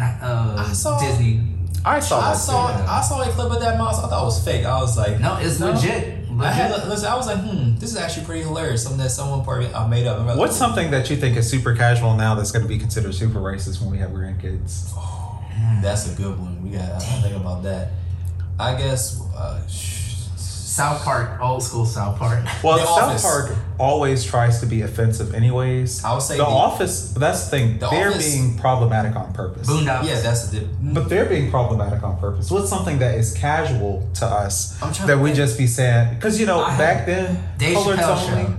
uh, 0.02 0.66
I 0.70 0.74
saw- 0.74 1.00
Disney. 1.00 1.42
I 1.84 2.00
saw 2.00 2.20
I 2.20 2.34
saw 2.34 2.78
too. 2.78 2.84
I 2.84 3.02
saw 3.02 3.22
a 3.22 3.32
clip 3.32 3.52
of 3.52 3.60
that 3.60 3.78
mouse. 3.78 3.98
I 4.04 4.08
thought 4.08 4.22
it 4.22 4.26
was 4.26 4.44
fake. 4.44 4.66
I 4.66 4.80
was 4.80 4.98
like, 4.98 5.20
No, 5.20 5.38
it's 5.40 5.60
legit. 5.60 6.18
I 6.40 6.50
had 6.52 6.88
listen. 6.88 7.08
I 7.08 7.16
was 7.16 7.28
like, 7.28 7.40
hmm, 7.40 7.76
this 7.78 7.92
is 7.92 7.98
actually 7.98 8.26
pretty 8.26 8.44
hilarious. 8.44 8.84
Something 8.84 9.00
that 9.02 9.10
someone 9.12 9.44
probably 9.44 9.68
uh, 9.74 9.88
made 9.88 10.08
up. 10.08 10.20
I'm 10.20 10.26
like, 10.28 10.38
What's 10.38 10.56
something 10.56 10.92
that 10.92 11.10
you 11.10 11.16
think 11.18 11.38
is 11.38 11.50
super 11.50 11.76
casual 11.76 12.16
now 12.16 12.36
that's 12.36 12.52
going 12.52 12.64
to 12.64 12.70
be 12.70 12.78
considered 12.78 13.14
super 13.14 13.40
racist 13.40 13.82
when 13.82 13.92
we 13.92 13.98
have 13.98 14.12
grandkids? 14.12 14.92
That's 15.82 16.12
a 16.12 16.16
good 16.16 16.40
one. 16.40 16.64
We 16.64 16.72
got. 16.72 16.84
I 16.84 16.90
don't 17.12 17.22
think 17.22 17.36
about 17.36 17.64
that. 17.64 17.90
I 18.60 18.76
guess. 18.76 19.22
Uh, 19.36 19.66
sh- 19.68 20.01
South 20.72 21.04
Park, 21.04 21.42
old 21.42 21.62
school 21.62 21.86
South 21.86 22.18
Park. 22.18 22.46
Well, 22.64 22.78
The 22.78 22.86
South 22.86 23.10
Office. 23.10 23.22
Park 23.22 23.56
always 23.78 24.24
tries 24.24 24.62
to 24.62 24.66
be 24.66 24.84
offensive, 24.84 25.34
anyways. 25.34 26.04
I 26.06 26.14
would 26.14 26.22
say 26.22 26.38
the, 26.38 26.44
the- 26.46 26.50
Office. 26.50 27.12
That's 27.12 27.44
the 27.46 27.50
thing. 27.50 27.78
The 27.80 27.90
they're 27.90 28.10
Office- 28.10 28.34
being 28.34 28.58
problematic 28.58 29.16
on 29.18 29.34
purpose. 29.34 29.68
Boondocks. 29.70 30.06
yeah, 30.06 30.22
that's 30.22 30.48
the. 30.50 30.62
But 30.82 31.10
they're 31.10 31.26
being 31.26 31.52
problematic 31.52 32.02
on 32.04 32.18
purpose. 32.20 32.50
What's 32.50 32.70
something 32.70 33.00
that 33.00 33.16
is 33.16 33.34
casual 33.34 34.08
to 34.16 34.26
us 34.26 34.78
that 34.80 34.94
to 35.08 35.18
we 35.18 35.30
think. 35.30 35.36
just 35.36 35.58
be 35.58 35.68
saying? 35.68 36.16
Because 36.16 36.40
you 36.40 36.46
know, 36.46 36.62
I 36.62 36.78
back 36.78 37.06
then, 37.06 37.44
Dave 37.58 37.76
colors 37.76 38.00
Chappelle 38.00 38.30
only. 38.32 38.44
show. 38.46 38.58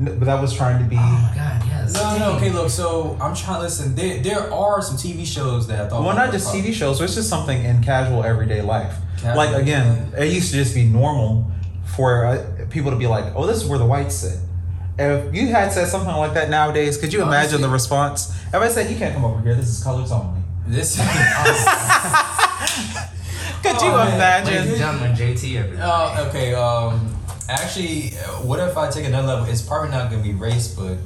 N- 0.00 0.18
But 0.18 0.24
that 0.24 0.40
was 0.40 0.52
trying 0.54 0.82
to 0.82 0.88
be. 0.88 0.96
Oh 0.96 0.98
my 0.98 1.32
God, 1.34 1.62
yes. 1.66 1.92
No, 1.94 2.18
no, 2.18 2.32
okay, 2.36 2.50
look, 2.50 2.70
so 2.70 3.16
I'm 3.20 3.34
trying 3.36 3.56
to 3.58 3.62
listen. 3.62 3.94
There, 3.94 4.18
there 4.22 4.52
are 4.52 4.80
some 4.80 4.96
TV 4.96 5.26
shows 5.26 5.66
that 5.68 5.78
I 5.80 5.88
thought. 5.88 6.02
Well, 6.04 6.16
not 6.16 6.32
just 6.32 6.46
pop- 6.46 6.56
TV 6.56 6.72
shows. 6.72 7.00
It's 7.00 7.14
just 7.14 7.28
something 7.28 7.62
in 7.64 7.82
casual 7.82 8.24
everyday 8.24 8.62
life. 8.62 8.94
Casual 9.20 9.36
like 9.36 9.54
again, 9.62 9.86
everyday 10.14 10.28
it 10.28 10.32
used 10.34 10.50
to 10.52 10.56
just 10.56 10.74
be 10.74 10.84
normal 10.84 11.50
for 11.96 12.24
uh, 12.24 12.66
people 12.70 12.90
to 12.90 12.96
be 12.96 13.06
like, 13.06 13.34
"Oh, 13.36 13.46
this 13.46 13.58
is 13.62 13.66
where 13.68 13.78
the 13.78 13.84
whites 13.86 14.14
sit." 14.14 14.38
If 14.98 15.34
you 15.34 15.48
had 15.48 15.72
said 15.72 15.86
something 15.88 16.14
like 16.14 16.34
that 16.34 16.48
nowadays, 16.50 16.96
could 16.98 17.12
you 17.12 17.20
imagine 17.22 17.38
Honestly- 17.56 17.62
the 17.62 17.68
response? 17.68 18.30
If 18.48 18.54
I 18.54 18.68
said, 18.68 18.90
"You 18.90 18.96
can't 18.96 19.14
come 19.14 19.24
over 19.24 19.40
here. 19.42 19.54
This 19.54 19.68
is 19.68 19.82
colors 19.84 20.10
only." 20.12 20.40
This. 20.66 20.96
Could 23.62 23.72
you 23.82 23.88
Oh, 23.90 23.96
man. 24.04 24.14
imagine? 24.14 24.54
Ladies 24.54 24.68
and 24.70 24.78
gentlemen, 24.78 25.12
JT 25.16 25.56
everybody. 25.58 25.82
Oh, 25.84 26.26
okay. 26.28 26.54
Um, 26.54 27.14
actually, 27.50 28.12
uh, 28.18 28.42
what 28.42 28.60
if 28.60 28.76
I 28.76 28.90
take 28.90 29.04
another 29.06 29.28
level? 29.28 29.44
It's 29.46 29.62
probably 29.62 29.90
not 29.90 30.10
gonna 30.10 30.22
be 30.22 30.32
race, 30.32 30.68
but 30.74 30.98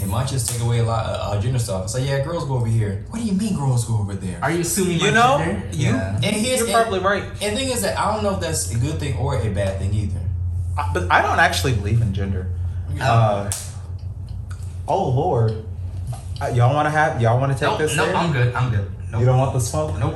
it 0.00 0.06
might 0.06 0.28
just 0.28 0.48
take 0.48 0.60
away 0.62 0.78
a 0.78 0.84
lot 0.84 1.06
of 1.06 1.36
uh, 1.36 1.40
gender 1.40 1.58
stuff. 1.58 1.84
It's 1.84 1.94
like, 1.94 2.06
yeah, 2.06 2.24
girls 2.24 2.44
go 2.46 2.54
over 2.54 2.66
here. 2.66 3.04
What 3.10 3.18
do 3.20 3.24
you 3.26 3.32
mean, 3.32 3.56
girls 3.56 3.84
go 3.84 3.98
over 3.98 4.14
there? 4.14 4.38
Are 4.42 4.50
you 4.50 4.60
assuming 4.60 4.98
You 4.98 5.08
my 5.08 5.10
know, 5.10 5.38
gender? 5.38 5.66
you- 5.72 5.86
yeah. 5.92 6.14
and 6.16 6.24
here's 6.24 6.60
You're 6.60 6.68
and- 6.68 6.76
probably 6.82 7.00
right. 7.00 7.24
And 7.42 7.56
the 7.56 7.60
thing 7.60 7.68
is 7.70 7.82
that 7.82 7.98
I 7.98 8.14
don't 8.14 8.22
know 8.22 8.34
if 8.34 8.40
that's 8.40 8.70
a 8.74 8.78
good 8.78 8.98
thing 8.98 9.16
or 9.18 9.36
a 9.38 9.50
bad 9.50 9.78
thing 9.78 9.92
either. 9.92 10.20
Uh, 10.78 10.92
But 10.94 11.10
I 11.12 11.20
don't 11.22 11.38
actually 11.40 11.74
believe 11.74 12.00
in 12.00 12.14
gender. 12.14 12.46
Uh, 13.00 13.50
oh 14.88 15.08
Lord, 15.10 15.64
Uh, 16.40 16.46
y'all 16.54 16.74
want 16.74 16.86
to 16.86 16.90
have? 16.90 17.20
Y'all 17.20 17.38
want 17.38 17.52
to 17.52 17.58
take 17.58 17.68
Nope, 17.68 17.78
this? 17.80 17.94
nope, 17.96 18.06
there? 18.06 18.16
I'm 18.16 18.32
good. 18.32 18.54
I'm 18.54 18.70
good. 18.70 18.90
Nope. 19.12 19.20
You 19.20 19.26
don't 19.26 19.36
want 19.38 19.52
the 19.52 19.60
smoke? 19.60 19.98
Nope. 19.98 20.14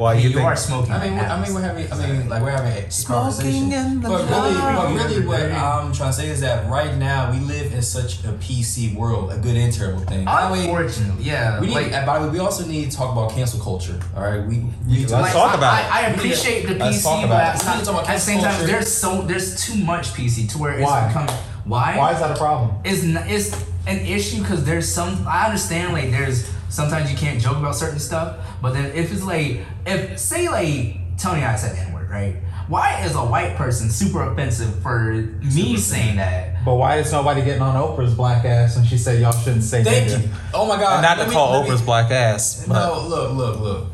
Why 0.00 0.14
Hey, 0.16 0.22
you 0.22 0.28
you, 0.30 0.34
think? 0.36 0.46
are 0.46 0.56
smoking. 0.56 0.92
I 0.92 1.04
mean, 1.04 1.18
right 1.18 1.28
I 1.30 1.44
mean, 1.44 1.52
we're 1.54 1.60
having, 1.60 1.92
I 1.92 1.96
mean, 2.08 2.28
like 2.30 2.42
we're 2.42 2.50
having 2.52 2.72
a 2.72 2.90
Smoking 2.90 3.22
conversation. 3.22 3.72
in 3.72 4.00
the 4.00 4.08
but 4.08 4.30
really, 4.30 4.54
but 4.54 4.94
really, 4.94 5.26
what 5.26 5.42
I'm 5.52 5.92
trying 5.92 6.08
to 6.08 6.16
say 6.16 6.28
is 6.30 6.40
that 6.40 6.66
right 6.70 6.96
now 6.96 7.30
we 7.30 7.38
live 7.40 7.74
in 7.74 7.82
such 7.82 8.24
a 8.24 8.32
PC 8.44 8.94
world, 8.94 9.30
a 9.30 9.36
good 9.36 9.56
and 9.56 9.70
terrible 9.70 10.00
thing. 10.00 10.24
By 10.24 10.46
the 10.46 10.52
way, 10.54 10.60
Unfortunately, 10.64 11.22
yeah. 11.22 11.60
we 11.60 11.66
need, 11.66 11.74
like, 11.92 12.06
by 12.06 12.18
the 12.18 12.24
way, 12.26 12.32
we 12.32 12.38
also 12.38 12.66
need 12.66 12.90
to 12.90 12.96
talk 12.96 13.12
about 13.12 13.32
cancel 13.32 13.60
culture. 13.60 14.00
All 14.16 14.22
right, 14.22 14.40
we 14.48 14.60
we 14.88 14.92
need 15.04 15.08
to 15.08 15.16
Let's 15.16 15.28
like, 15.28 15.32
talk 15.34 15.54
about 15.54 15.74
I, 15.74 15.80
it. 15.80 15.92
I 15.92 16.00
appreciate 16.14 16.66
the 16.66 16.74
PC, 16.76 17.28
but 17.28 17.38
at 17.38 17.58
the 17.58 17.66
We 17.66 17.72
need 17.74 17.80
to 17.80 17.84
talk 17.84 17.94
about 18.00 18.08
at 18.08 18.14
the 18.14 18.20
same 18.20 18.40
cancel 18.40 18.58
time, 18.58 18.66
there's 18.72 18.90
so 18.90 19.20
there's 19.22 19.62
too 19.66 19.76
much 19.84 20.14
PC 20.14 20.48
to 20.52 20.58
where 20.58 20.72
it's 20.78 20.82
Why? 20.90 21.08
becoming 21.08 21.34
why 21.64 21.98
Why 21.98 22.14
is 22.14 22.20
that 22.20 22.30
a 22.30 22.38
problem? 22.38 22.70
is 22.84 23.04
n- 23.04 23.28
is 23.28 23.52
an 23.86 23.98
issue 23.98 24.40
because 24.40 24.64
there's 24.64 24.88
some 24.88 25.26
I 25.28 25.44
understand 25.44 25.92
like 25.92 26.10
there's 26.10 26.50
sometimes 26.70 27.10
you 27.12 27.18
can't 27.18 27.40
joke 27.40 27.58
about 27.58 27.74
certain 27.76 27.98
stuff, 27.98 28.38
but 28.62 28.72
then 28.72 28.86
if 28.94 29.12
it's 29.12 29.22
like 29.22 29.60
if 29.84 30.18
say 30.18 30.48
like 30.48 30.96
Tony 31.18 31.42
I 31.44 31.56
said 31.56 31.76
N 31.76 31.92
word 31.92 32.08
right. 32.08 32.36
Why 32.68 33.02
is 33.04 33.14
a 33.16 33.18
white 33.18 33.56
person 33.56 33.90
super 33.90 34.22
offensive 34.22 34.80
for 34.80 35.10
me 35.42 35.76
saying 35.76 36.16
that? 36.16 36.64
But 36.64 36.76
why 36.76 36.98
is 36.98 37.10
nobody 37.10 37.42
getting 37.42 37.62
on 37.62 37.74
Oprah's 37.74 38.14
black 38.14 38.44
ass 38.44 38.76
when 38.76 38.86
she 38.86 38.96
said 38.96 39.20
y'all 39.20 39.32
shouldn't 39.32 39.64
say 39.64 39.82
Thank 39.82 40.08
nigga? 40.08 40.22
you. 40.22 40.30
Oh 40.54 40.66
my 40.66 40.76
God. 40.78 40.92
And 40.92 41.02
not 41.02 41.22
to 41.24 41.28
me- 41.28 41.34
call 41.34 41.52
let 41.52 41.64
me- 41.64 41.70
Oprah's 41.70 41.82
black 41.82 42.10
ass. 42.12 42.64
But 42.68 42.74
No, 42.86 43.06
look, 43.08 43.32
look, 43.32 43.60
look. 43.60 43.86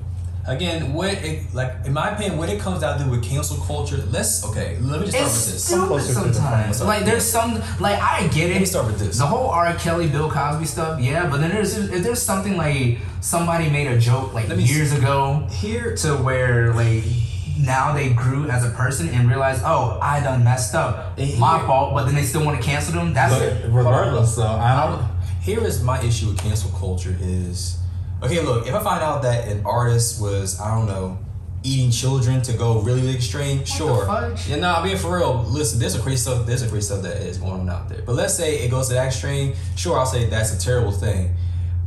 Again, 0.49 0.93
what 0.93 1.13
it 1.25 1.53
like 1.55 1.73
in 1.85 1.93
my 1.93 2.11
opinion, 2.11 2.39
what 2.39 2.49
it 2.49 2.61
comes 2.61 2.81
down 2.81 2.99
to 3.01 3.11
with 3.11 3.25
cancel 3.25 3.57
culture. 3.65 3.97
Let's 4.11 4.45
okay. 4.45 4.79
Let 4.81 5.01
me 5.01 5.07
just 5.11 5.17
start 5.17 5.27
It's 5.27 5.47
with 5.47 5.55
this. 5.55 5.65
stupid 5.65 5.87
closer 5.89 6.13
sometimes. 6.13 6.83
Like 6.83 7.05
there's 7.05 7.25
some 7.25 7.55
like 7.81 8.01
I 8.01 8.29
get 8.29 8.51
it. 8.51 8.53
Let 8.53 8.61
me 8.61 8.67
start 8.67 8.87
with 8.87 8.99
this. 9.01 9.19
The 9.19 9.27
whole 9.27 9.49
R. 9.49 9.75
Kelly, 9.75 10.09
Bill 10.09 10.31
Cosby 10.31 10.65
stuff, 10.67 11.01
yeah. 11.01 11.29
But 11.29 11.41
then 11.41 11.51
there's 11.51 11.77
if 11.77 12.03
there's 12.05 12.23
something 12.23 12.57
like 12.57 12.99
somebody 13.21 13.69
made 13.71 13.89
a 13.89 13.99
joke 13.99 14.35
like 14.35 14.49
Let 14.49 14.59
me 14.59 14.65
years 14.65 14.93
ago 14.93 15.47
Here, 15.51 15.97
to 15.97 16.15
where 16.19 16.73
like 16.75 17.03
now 17.59 17.93
they 17.95 18.11
grew 18.13 18.49
as 18.49 18.65
a 18.65 18.71
person 18.71 19.09
and 19.09 19.29
realized, 19.29 19.63
oh, 19.65 19.99
I 20.01 20.21
done 20.21 20.45
messed 20.45 20.75
up, 20.75 21.19
And 21.19 21.39
my 21.41 21.57
here- 21.59 21.67
fault. 21.67 21.95
But 21.95 22.05
then 22.05 22.15
they 22.15 22.23
still 22.23 22.45
want 22.45 22.61
to 22.61 22.65
cancel 22.65 22.93
them. 22.93 23.15
That's 23.15 23.35
But 23.35 23.73
regardless, 23.73 24.37
though, 24.37 24.47
I 24.47 24.87
don't. 24.87 25.05
here 25.43 25.65
is 25.65 25.83
my 25.83 26.01
issue 26.03 26.29
with 26.29 26.39
cancel 26.39 26.71
culture 26.79 27.17
is 27.19 27.79
okay. 28.27 28.43
Look, 28.43 28.67
if 28.67 28.75
I 28.75 28.83
find 28.83 29.03
out 29.03 29.23
that 29.23 29.49
an 29.49 29.65
artist 29.65 30.21
was 30.21 30.61
I 30.61 30.75
don't 30.75 30.87
know 30.87 31.19
eating 31.67 31.91
children 31.91 32.41
to 32.43 32.53
go 32.53 32.81
really, 32.81 33.01
really 33.01 33.15
extreme, 33.15 33.65
sure. 33.65 34.07
fudge? 34.07 34.49
Yeah, 34.49 34.57
no, 34.57 34.75
I'm 34.75 34.85
being 34.85 34.97
for 34.97 35.17
real. 35.17 35.43
Listen, 35.43 35.81
there's 35.81 35.97
a 35.97 36.01
crazy 36.01 36.19
stuff. 36.19 36.47
There's 36.47 36.63
a 36.63 36.69
crazy 36.69 36.87
stuff 36.87 37.03
that 37.03 37.17
is 37.17 37.39
going 37.39 37.61
on 37.61 37.69
out 37.69 37.89
there. 37.89 38.03
But 38.03 38.15
let's 38.15 38.35
say 38.35 38.59
it 38.59 38.71
goes 38.71 38.89
to 38.89 38.95
that 38.95 39.07
extreme. 39.07 39.55
Sure, 39.77 39.99
I'll 39.99 40.07
say 40.07 40.27
that's 40.27 40.55
a 40.55 40.61
terrible 40.61 40.93
thing. 40.93 41.35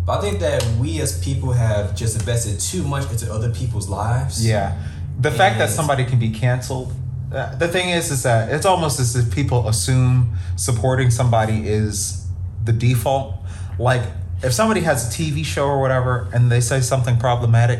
But 0.06 0.20
I 0.20 0.22
think 0.22 0.40
that 0.40 0.64
we 0.80 1.00
as 1.02 1.24
people 1.24 1.52
have 1.54 1.96
just 1.96 2.20
invested 2.20 2.60
too 2.60 2.84
much 2.84 3.10
into 3.10 3.32
other 3.32 3.52
people's 3.52 3.88
lives. 3.88 4.46
Yeah, 4.46 4.82
the 5.20 5.32
fact 5.32 5.58
that 5.60 5.70
somebody 5.70 6.04
can 6.06 6.20
be 6.20 6.32
canceled. 6.32 6.94
Uh, 7.32 7.56
the 7.56 7.68
thing 7.68 7.90
is, 7.90 8.10
is 8.10 8.24
that 8.24 8.50
it's 8.50 8.66
almost 8.66 9.00
as 9.00 9.16
if 9.16 9.32
people 9.34 9.68
assume 9.68 10.36
supporting 10.56 11.12
somebody 11.12 11.68
is 11.68 12.28
the 12.64 12.74
default. 12.74 13.36
Like 13.78 14.02
if 14.44 14.54
somebody 14.54 14.82
has 14.82 15.08
a 15.08 15.18
TV 15.22 15.44
show 15.46 15.66
or 15.68 15.80
whatever, 15.82 16.30
and 16.34 16.52
they 16.52 16.60
say 16.62 16.82
something 16.82 17.18
problematic, 17.18 17.80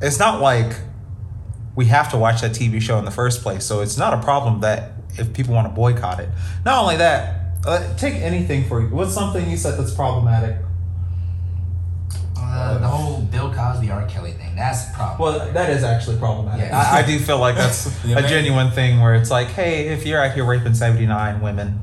it's 0.00 0.18
not 0.18 0.40
like 0.40 0.74
we 1.76 1.86
have 1.86 2.10
to 2.12 2.16
watch 2.16 2.40
that 2.42 2.52
TV 2.52 2.80
show 2.80 2.98
in 2.98 3.04
the 3.04 3.10
first 3.10 3.42
place. 3.42 3.64
So 3.64 3.80
it's 3.80 3.96
not 3.98 4.14
a 4.14 4.22
problem 4.22 4.60
that 4.60 4.92
if 5.18 5.32
people 5.32 5.54
want 5.54 5.66
to 5.68 5.74
boycott 5.74 6.20
it. 6.20 6.28
Not 6.64 6.82
only 6.82 6.96
that, 6.96 7.56
uh, 7.66 7.94
take 7.96 8.14
anything 8.14 8.64
for 8.68 8.80
you. 8.80 8.88
What's 8.88 9.12
something 9.14 9.48
you 9.50 9.56
said 9.56 9.78
that's 9.78 9.94
problematic? 9.94 10.56
uh, 12.36 12.78
the 12.78 12.86
whole 12.86 13.20
Bill 13.22 13.52
Cosby, 13.52 13.90
R. 13.90 14.06
Kelly 14.06 14.32
thing. 14.32 14.54
That's 14.54 14.90
problem. 14.94 15.18
Well, 15.18 15.52
that 15.52 15.70
is 15.70 15.82
actually 15.82 16.18
problematic. 16.18 16.66
Yeah. 16.68 16.78
I, 16.78 16.98
I 16.98 17.02
do 17.06 17.18
feel 17.18 17.38
like 17.38 17.56
that's 17.56 17.86
Yeah, 18.04 18.18
a 18.18 18.20
man. 18.20 18.28
genuine 18.28 18.70
thing 18.70 19.00
where 19.00 19.14
it's 19.14 19.30
like, 19.30 19.48
hey, 19.48 19.88
if 19.88 20.06
you're 20.06 20.22
out 20.22 20.32
here 20.34 20.44
raping 20.44 20.74
79 20.74 21.40
women, 21.40 21.80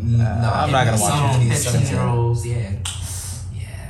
No, 0.00 0.24
I'm 0.24 0.70
not 0.72 0.86
gonna 0.86 1.00
watch 1.00 1.32
Some 1.34 1.42
it. 1.42 1.54
15 1.54 1.86
year 1.94 2.00
olds, 2.00 2.46
yeah, 2.46 2.56
yeah. 2.56 2.78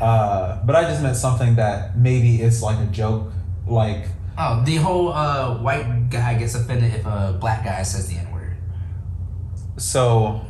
Uh, 0.01 0.63
but 0.65 0.77
I 0.77 0.83
just 0.85 1.03
meant 1.03 1.17
something 1.17 1.57
that 1.57 1.97
maybe 1.97 2.43
it's 2.43 2.63
like 2.63 2.79
a 2.79 2.91
joke. 2.91 3.33
Like, 3.67 4.07
Oh, 4.39 4.63
the 4.65 4.77
whole 4.77 5.09
uh, 5.13 5.57
white 5.63 6.11
guy 6.11 6.35
gets 6.39 6.55
offended 6.55 6.93
if 6.95 7.07
a 7.07 7.37
black 7.41 7.65
guy 7.65 7.83
says 7.83 8.07
the 8.09 8.17
N 8.17 8.31
word. 8.33 8.57
so 9.77 10.41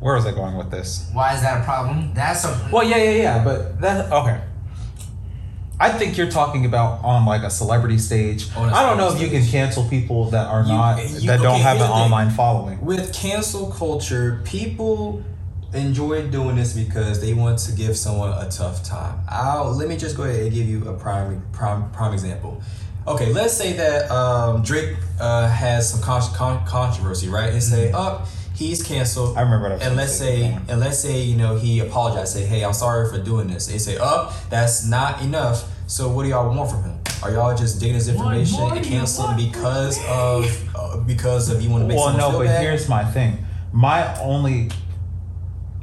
where 0.00 0.16
was 0.16 0.26
I 0.26 0.32
going 0.32 0.56
with 0.56 0.70
this? 0.70 1.08
Why 1.12 1.34
is 1.34 1.42
that 1.42 1.60
a 1.60 1.64
problem? 1.64 2.12
That's 2.12 2.44
a 2.44 2.68
Well, 2.72 2.82
yeah, 2.82 2.96
yeah, 2.96 3.10
yeah, 3.10 3.44
but 3.44 3.80
that, 3.80 4.10
okay. 4.12 4.40
I 5.78 5.90
think 5.90 6.16
you're 6.16 6.30
talking 6.30 6.64
about 6.64 7.04
on 7.04 7.24
like 7.26 7.42
a 7.42 7.50
celebrity 7.50 7.98
stage. 7.98 8.46
On 8.56 8.68
a 8.68 8.72
I 8.72 8.82
don't 8.86 8.98
know 8.98 9.06
if 9.06 9.12
celebrity 9.14 9.36
you 9.36 9.42
can 9.42 9.50
cancel 9.50 9.84
people 9.88 10.30
that 10.30 10.46
are 10.48 10.62
You- 10.62 10.68
not 10.68 10.98
you- 10.98 11.26
that 11.28 11.40
don't 11.40 11.60
have 11.60 11.76
an 11.76 11.82
the 11.86 11.88
online 11.88 12.30
following. 12.30 12.84
With 12.84 13.12
cancel 13.14 13.66
culture, 13.70 14.40
people 14.44 15.22
enjoy 15.74 16.28
doing 16.28 16.56
this 16.56 16.72
because 16.74 17.20
they 17.20 17.34
want 17.34 17.58
to 17.60 17.72
give 17.72 17.96
someone 17.96 18.32
a 18.32 18.50
tough 18.50 18.84
time. 18.84 19.20
I'll 19.28 19.72
let 19.72 19.88
me 19.88 19.96
just 19.96 20.16
go 20.16 20.24
ahead 20.24 20.42
and 20.42 20.52
give 20.52 20.66
you 20.66 20.88
a 20.88 20.94
prime 20.94 21.42
prime 21.52 21.90
prime 21.92 22.12
example. 22.12 22.62
Okay, 23.06 23.32
let's 23.32 23.54
say 23.54 23.72
that 23.72 24.10
um, 24.10 24.62
Drake 24.62 24.96
uh, 25.18 25.48
has 25.48 25.90
some 25.90 26.00
con- 26.00 26.22
con- 26.34 26.64
controversy, 26.66 27.28
right? 27.28 27.52
And 27.52 27.60
say, 27.60 27.90
up, 27.90 28.28
he's 28.54 28.82
canceled. 28.82 29.36
I 29.36 29.42
remember 29.42 29.70
that. 29.70 29.82
And 29.82 29.96
let's 29.96 30.14
say, 30.14 30.56
and 30.68 30.78
let's 30.78 31.00
say, 31.00 31.20
you 31.20 31.36
know, 31.36 31.56
he 31.56 31.80
apologized, 31.80 32.32
say, 32.32 32.44
"Hey, 32.44 32.64
I'm 32.64 32.72
sorry 32.72 33.10
for 33.10 33.18
doing 33.18 33.48
this." 33.48 33.66
They 33.66 33.78
say, 33.78 33.96
"Up, 33.96 34.34
that's 34.50 34.86
not 34.86 35.22
enough." 35.22 35.68
So, 35.88 36.08
what 36.08 36.22
do 36.22 36.28
y'all 36.28 36.54
want 36.54 36.70
from 36.70 36.84
him? 36.84 36.98
Are 37.22 37.30
y'all 37.30 37.56
just 37.56 37.80
digging 37.80 37.94
his 37.94 38.08
information 38.08 38.58
more 38.58 38.74
and 38.74 38.84
canceling 38.84 39.36
because 39.36 39.98
of 40.06 40.76
uh, 40.76 40.96
because 40.98 41.50
of 41.50 41.60
you 41.62 41.70
want 41.70 41.82
to 41.82 41.88
make 41.88 41.96
well, 41.96 42.06
someone 42.06 42.20
no, 42.20 42.30
feel 42.30 42.38
but 42.40 42.46
bad? 42.46 42.62
here's 42.62 42.88
my 42.88 43.04
thing. 43.04 43.44
My 43.72 44.18
only, 44.20 44.70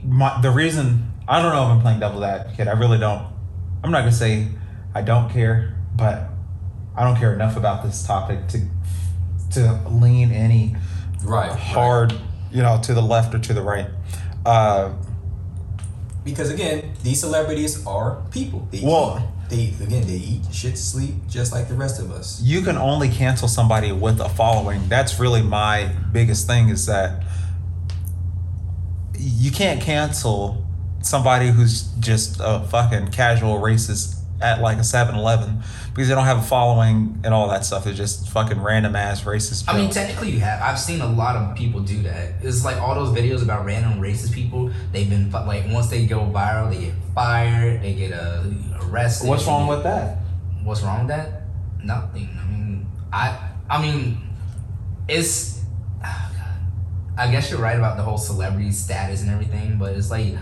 my 0.10 0.42
the 0.42 0.50
reason 0.52 1.12
I 1.28 1.42
don't 1.42 1.54
know 1.54 1.64
if 1.66 1.70
I'm 1.70 1.82
playing 1.82 2.00
devil's 2.00 2.24
advocate. 2.24 2.68
I 2.68 2.72
really 2.74 2.98
don't. 2.98 3.26
I'm 3.84 3.92
not 3.92 4.00
gonna 4.00 4.12
say 4.12 4.48
I 4.94 5.02
don't 5.02 5.30
care, 5.30 5.76
but 5.96 6.30
I 6.98 7.04
don't 7.04 7.16
care 7.18 7.34
enough 7.34 7.56
about 7.56 7.84
this 7.84 8.06
topic 8.06 8.48
to 8.50 8.62
to 9.52 9.80
lean 9.90 10.32
any 10.32 10.76
right, 11.24 11.50
right. 11.50 11.58
hard, 11.60 12.14
you 12.52 12.62
know, 12.62 12.80
to 12.84 12.94
the 12.94 13.02
left 13.02 13.34
or 13.34 13.40
to 13.40 13.54
the 13.54 13.62
right. 13.62 13.88
Uh, 14.46 14.92
Because 16.24 16.50
again, 16.52 16.94
these 17.04 17.20
celebrities 17.20 17.86
are 17.86 18.22
people. 18.32 18.68
They 18.72 18.82
Well- 18.84 19.18
eat, 19.52 19.78
they 19.80 19.84
again 19.86 20.06
they 20.06 20.14
eat, 20.16 20.42
shit, 20.52 20.78
sleep, 20.78 21.28
just 21.28 21.52
like 21.52 21.68
the 21.68 21.74
rest 21.76 22.00
of 22.00 22.12
us. 22.12 22.42
you 22.42 22.62
can 22.62 22.78
only 22.78 23.10
cancel 23.10 23.48
somebody 23.48 23.92
with 23.92 24.20
a 24.20 24.30
following. 24.30 24.88
That's 24.90 25.20
really 25.20 25.42
my 25.42 25.90
biggest 26.12 26.46
thing 26.48 26.70
is 26.70 26.86
that 26.86 27.24
you 29.20 29.52
can't 29.52 29.82
cancel 29.82 30.66
somebody 31.02 31.50
who's 31.50 31.84
just 32.00 32.40
a 32.42 32.62
fucking 32.70 33.10
casual 33.10 33.60
racist 33.60 34.20
at 34.42 34.62
like 34.62 34.78
a 34.78 34.82
7-Eleven 34.82 35.62
because 35.90 36.08
they 36.08 36.16
don't 36.16 36.26
have 36.26 36.38
a 36.38 36.44
following 36.44 37.20
and 37.24 37.34
all 37.34 37.50
that 37.50 37.66
stuff. 37.66 37.84
They're 37.84 37.94
just 37.94 38.30
fucking 38.30 38.62
random 38.62 38.96
ass 38.96 39.24
racist. 39.24 39.66
I 39.68 39.78
mean, 39.78 39.90
technically, 39.90 40.32
you 40.32 40.40
have. 40.40 40.62
I've 40.62 40.80
seen 40.80 41.02
a 41.02 41.08
lot 41.08 41.36
of 41.36 41.58
people 41.58 41.82
do 41.82 42.02
that. 42.04 42.36
It's 42.42 42.64
like 42.64 42.78
all 42.78 42.96
those 42.96 43.16
videos 43.16 43.44
about 43.44 43.66
random 43.66 44.00
racist 44.00 44.34
people. 44.34 44.72
They've 44.94 45.10
been 45.10 45.30
like 45.32 45.66
once 45.70 45.90
they 45.90 46.06
go 46.06 46.20
viral, 46.20 46.74
they 46.74 46.86
get 46.86 46.94
fired, 47.14 47.82
they 47.82 47.94
get 47.94 48.14
uh, 48.14 48.44
arrested. 48.84 49.28
What's 49.28 49.46
wrong 49.46 49.68
with 49.68 49.84
that? 49.84 50.20
What's 50.64 50.82
wrong 50.84 51.00
with 51.00 51.10
that? 51.10 51.42
Nothing. 51.84 52.30
I 52.40 52.48
mean, 52.48 52.88
I. 53.12 53.50
I 53.70 53.82
mean, 53.82 54.18
it's. 55.08 55.59
God. 57.20 57.28
I 57.28 57.32
guess 57.32 57.52
you're 57.52 57.60
right 57.60 57.78
about 57.78 57.98
the 57.98 58.04
whole 58.04 58.18
celebrity 58.18 58.72
status 58.72 59.22
and 59.22 59.30
everything, 59.30 59.78
but 59.78 59.94
it's 59.96 60.10
like 60.10 60.36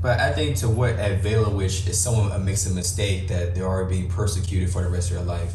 But 0.00 0.20
I 0.20 0.32
think 0.32 0.56
to 0.58 0.68
what 0.68 0.96
avail 0.98 1.46
of 1.46 1.54
which 1.54 1.86
is 1.86 2.00
someone 2.00 2.44
makes 2.44 2.66
a 2.66 2.74
mistake 2.74 3.28
that 3.28 3.54
they 3.54 3.60
are 3.60 3.84
being 3.84 4.08
persecuted 4.08 4.70
for 4.70 4.82
the 4.82 4.88
rest 4.88 5.10
of 5.10 5.16
their 5.16 5.24
life. 5.24 5.54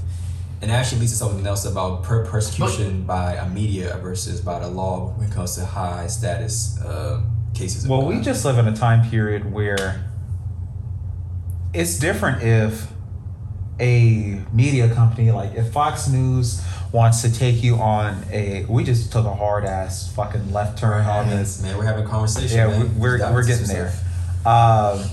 And 0.61 0.71
it 0.71 0.73
actually 0.73 1.01
leads 1.01 1.11
to 1.11 1.17
something 1.17 1.45
else 1.45 1.65
about 1.65 2.03
per- 2.03 2.25
persecution 2.25 3.03
by 3.03 3.33
a 3.35 3.47
media 3.47 3.99
versus 4.01 4.41
by 4.41 4.59
the 4.59 4.67
law 4.67 5.13
when 5.15 5.29
it 5.29 5.33
comes 5.33 5.55
to 5.55 5.65
high 5.65 6.07
status 6.07 6.81
uh, 6.81 7.21
cases. 7.53 7.87
Well, 7.87 8.05
we 8.05 8.21
just 8.21 8.43
live 8.43 8.57
in 8.57 8.67
a 8.67 8.75
time 8.75 9.07
period 9.09 9.51
where 9.51 10.09
it's 11.73 11.99
different 11.99 12.41
if 12.41 12.87
a 13.79 14.41
media 14.51 14.91
company 14.93 15.31
like 15.31 15.53
if 15.53 15.71
Fox 15.71 16.07
News 16.07 16.61
wants 16.93 17.21
to 17.21 17.33
take 17.33 17.63
you 17.63 17.75
on 17.75 18.23
a 18.31 18.65
we 18.65 18.83
just 18.83 19.11
took 19.11 19.25
a 19.25 19.33
hard 19.35 19.65
ass 19.65 20.13
fucking 20.15 20.51
left 20.53 20.77
turn 20.79 21.05
on 21.05 21.29
this. 21.29 21.61
man, 21.61 21.77
we're 21.77 21.85
having 21.85 22.05
a 22.05 22.07
conversation. 22.07 22.57
Yeah, 22.57 22.67
man. 22.67 22.99
we're 22.99 23.11
we're 23.11 23.17
dive 23.17 23.35
into 23.35 23.47
getting 23.47 23.67
there. 23.67 23.91
stuff. 23.91 24.47
Um, 24.47 25.09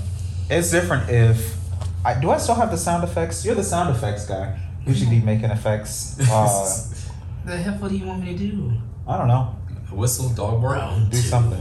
it's 0.50 0.70
different 0.70 1.10
if 1.10 1.56
I 2.04 2.18
do 2.20 2.30
I 2.30 2.38
still 2.38 2.54
have 2.54 2.70
the 2.70 2.76
sound 2.76 3.02
effects? 3.04 3.44
You're 3.44 3.54
the 3.54 3.64
sound 3.64 3.94
effects 3.94 4.26
guy. 4.26 4.58
We 4.86 4.94
should 4.94 5.10
be 5.10 5.20
making 5.20 5.50
effects. 5.50 6.16
Uh, 6.30 6.70
the 7.44 7.56
hell. 7.56 7.74
What 7.74 7.90
do 7.90 7.96
you 7.96 8.06
want 8.06 8.22
me 8.24 8.32
to 8.32 8.38
do? 8.38 8.72
I 9.06 9.18
don't 9.18 9.28
know. 9.28 9.54
Whistle, 9.92 10.30
dog 10.30 10.62
bark. 10.62 10.76
Round 10.76 11.10
Do 11.10 11.16
two. 11.16 11.22
something. 11.22 11.60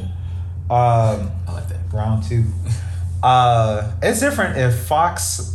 Um, 0.69 1.29
I 1.47 1.51
like 1.53 1.67
that. 1.69 1.79
round 1.93 2.23
two. 2.23 2.45
Uh, 3.21 3.89
it's 4.01 4.19
different 4.19 4.57
if 4.57 4.85
Fox, 4.85 5.52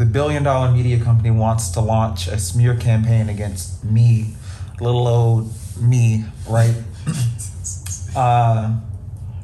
the 0.00 0.06
billion 0.06 0.42
dollar 0.42 0.70
media 0.72 0.98
company, 0.98 1.30
wants 1.30 1.68
to 1.68 1.80
launch 1.80 2.26
a 2.26 2.38
smear 2.38 2.74
campaign 2.74 3.28
against 3.28 3.84
me, 3.84 4.32
little 4.80 5.06
old 5.06 5.52
me, 5.78 6.24
right? 6.48 6.74
uh, 8.16 8.80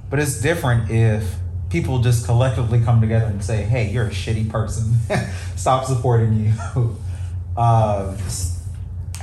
but 0.09 0.19
it's 0.19 0.41
different 0.41 0.91
if 0.91 1.35
people 1.69 1.99
just 1.99 2.25
collectively 2.25 2.81
come 2.81 3.03
together 3.03 3.27
and 3.27 3.45
say, 3.45 3.65
hey, 3.65 3.91
you're 3.91 4.07
a 4.07 4.11
shitty 4.11 4.49
person. 4.49 4.95
Stop 5.57 5.85
supporting 5.85 6.33
you. 6.47 6.53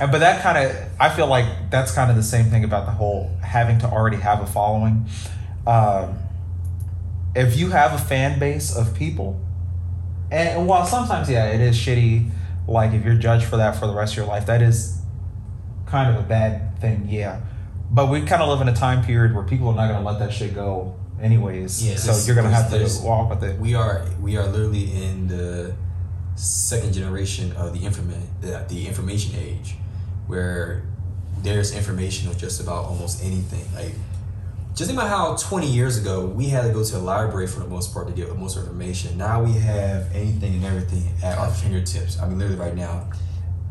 and- 0.00 0.12
but 0.12 0.18
that 0.18 0.40
kind 0.40 0.58
of, 0.58 0.76
I 1.00 1.08
feel 1.08 1.26
like 1.26 1.70
that's 1.70 1.92
kind 1.92 2.10
of 2.10 2.16
the 2.16 2.22
same 2.22 2.46
thing 2.46 2.62
about 2.62 2.86
the 2.86 2.92
whole 2.92 3.36
having 3.42 3.78
to 3.80 3.86
already 3.88 4.18
have 4.18 4.40
a 4.40 4.46
following. 4.46 5.06
Um, 5.66 6.16
if 7.34 7.56
you 7.56 7.70
have 7.70 7.92
a 7.92 7.98
fan 7.98 8.38
base 8.38 8.76
of 8.76 8.94
people, 8.94 9.43
and 10.30 10.66
while 10.66 10.86
sometimes, 10.86 11.28
yeah, 11.30 11.46
it 11.46 11.60
is 11.60 11.76
shitty, 11.76 12.30
like 12.66 12.92
if 12.92 13.04
you're 13.04 13.14
judged 13.14 13.44
for 13.44 13.56
that 13.56 13.76
for 13.76 13.86
the 13.86 13.94
rest 13.94 14.14
of 14.14 14.18
your 14.18 14.26
life, 14.26 14.46
that 14.46 14.62
is 14.62 15.00
kind 15.86 16.14
of 16.14 16.22
a 16.22 16.26
bad 16.26 16.80
thing, 16.80 17.06
yeah. 17.08 17.40
But 17.90 18.10
we 18.10 18.22
kind 18.22 18.42
of 18.42 18.48
live 18.48 18.60
in 18.60 18.68
a 18.68 18.76
time 18.76 19.04
period 19.04 19.34
where 19.34 19.44
people 19.44 19.68
are 19.68 19.74
not 19.74 19.88
going 19.88 20.02
to 20.02 20.10
let 20.10 20.18
that 20.18 20.32
shit 20.32 20.54
go, 20.54 20.96
anyways. 21.20 21.86
Yeah, 21.86 21.96
so 21.96 22.26
you're 22.26 22.34
going 22.34 22.48
to 22.48 22.54
have 22.54 22.70
to 22.70 23.06
walk 23.06 23.30
with 23.30 23.44
it. 23.44 23.58
We 23.60 23.74
are 23.74 24.06
we 24.20 24.36
are 24.36 24.46
literally 24.46 24.92
in 24.92 25.28
the 25.28 25.74
second 26.34 26.92
generation 26.92 27.52
of 27.52 27.78
the 27.78 27.84
information 27.86 28.28
the, 28.40 28.64
the 28.68 28.88
information 28.88 29.38
age, 29.38 29.76
where 30.26 30.82
there's 31.42 31.76
information 31.76 32.28
of 32.28 32.38
just 32.38 32.60
about 32.60 32.86
almost 32.86 33.22
anything. 33.22 33.64
Like 33.74 33.94
just 34.74 34.90
think 34.90 34.98
about 34.98 35.08
how 35.08 35.36
20 35.36 35.68
years 35.68 35.98
ago 35.98 36.26
we 36.26 36.46
had 36.46 36.62
to 36.62 36.70
go 36.70 36.82
to 36.82 36.92
the 36.92 36.98
library 36.98 37.46
for 37.46 37.60
the 37.60 37.68
most 37.68 37.92
part 37.92 38.08
to 38.08 38.12
get 38.12 38.28
the 38.28 38.34
most 38.34 38.56
information. 38.56 39.16
Now 39.16 39.42
we 39.42 39.52
have 39.52 40.10
anything 40.12 40.54
and 40.54 40.64
everything 40.64 41.10
at 41.22 41.38
our 41.38 41.50
fingertips. 41.50 42.18
I 42.20 42.28
mean, 42.28 42.38
literally 42.38 42.60
right 42.60 42.74
now, 42.74 43.08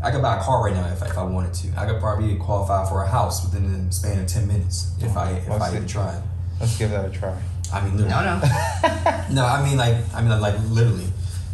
I 0.02 0.12
could 0.12 0.22
buy 0.22 0.38
a 0.38 0.42
car 0.42 0.64
right 0.64 0.74
now 0.74 0.88
if, 0.88 1.02
if 1.02 1.18
I 1.18 1.24
wanted 1.24 1.54
to. 1.56 1.80
I 1.80 1.86
could 1.86 2.00
probably 2.00 2.36
qualify 2.38 2.88
for 2.90 3.04
a 3.04 3.08
house 3.08 3.44
within 3.44 3.88
the 3.88 3.94
span 3.94 4.20
of 4.20 4.28
10 4.28 4.48
minutes 4.48 4.94
if 5.02 5.16
I 5.18 5.32
if 5.32 5.50
Let's 5.50 5.64
I 5.64 5.76
even 5.76 5.88
tried. 5.88 6.24
Let's 6.60 6.78
give 6.78 6.92
that 6.92 7.06
a 7.06 7.10
try. 7.10 7.38
I 7.74 7.84
mean, 7.84 7.98
literally. 7.98 8.26
No, 8.26 8.40
no. 8.40 9.26
No, 9.32 9.46
I 9.46 9.64
mean 9.68 9.78
like 9.78 9.96
I 10.14 10.22
mean 10.22 10.40
like 10.40 10.56
literally. 10.70 11.08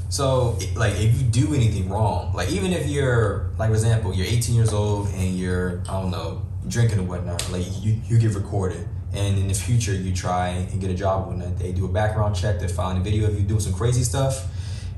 So 0.09 0.57
like 0.75 0.93
if 0.95 1.19
you 1.19 1.23
do 1.27 1.53
anything 1.55 1.89
wrong, 1.89 2.33
like 2.33 2.49
even 2.51 2.71
if 2.73 2.87
you're 2.87 3.49
like 3.57 3.69
for 3.69 3.75
example, 3.75 4.13
you're 4.13 4.27
18 4.27 4.53
years 4.53 4.73
old 4.73 5.07
and 5.09 5.37
you're 5.37 5.81
I 5.89 5.93
don't 6.01 6.11
know 6.11 6.41
drinking 6.67 6.99
or 6.99 7.03
whatnot, 7.03 7.49
like 7.51 7.65
you 7.81 7.99
you 8.05 8.19
get 8.19 8.33
recorded, 8.33 8.87
and 9.13 9.37
in 9.37 9.47
the 9.47 9.53
future 9.53 9.93
you 9.93 10.13
try 10.13 10.49
and 10.49 10.79
get 10.79 10.91
a 10.91 10.93
job 10.93 11.27
whatnot, 11.27 11.57
they 11.57 11.71
do 11.71 11.85
a 11.85 11.89
background 11.89 12.35
check, 12.35 12.59
they 12.59 12.67
find 12.67 12.97
a 12.97 13.01
video 13.01 13.27
of 13.27 13.39
you 13.39 13.45
doing 13.45 13.59
some 13.59 13.73
crazy 13.73 14.03
stuff, 14.03 14.45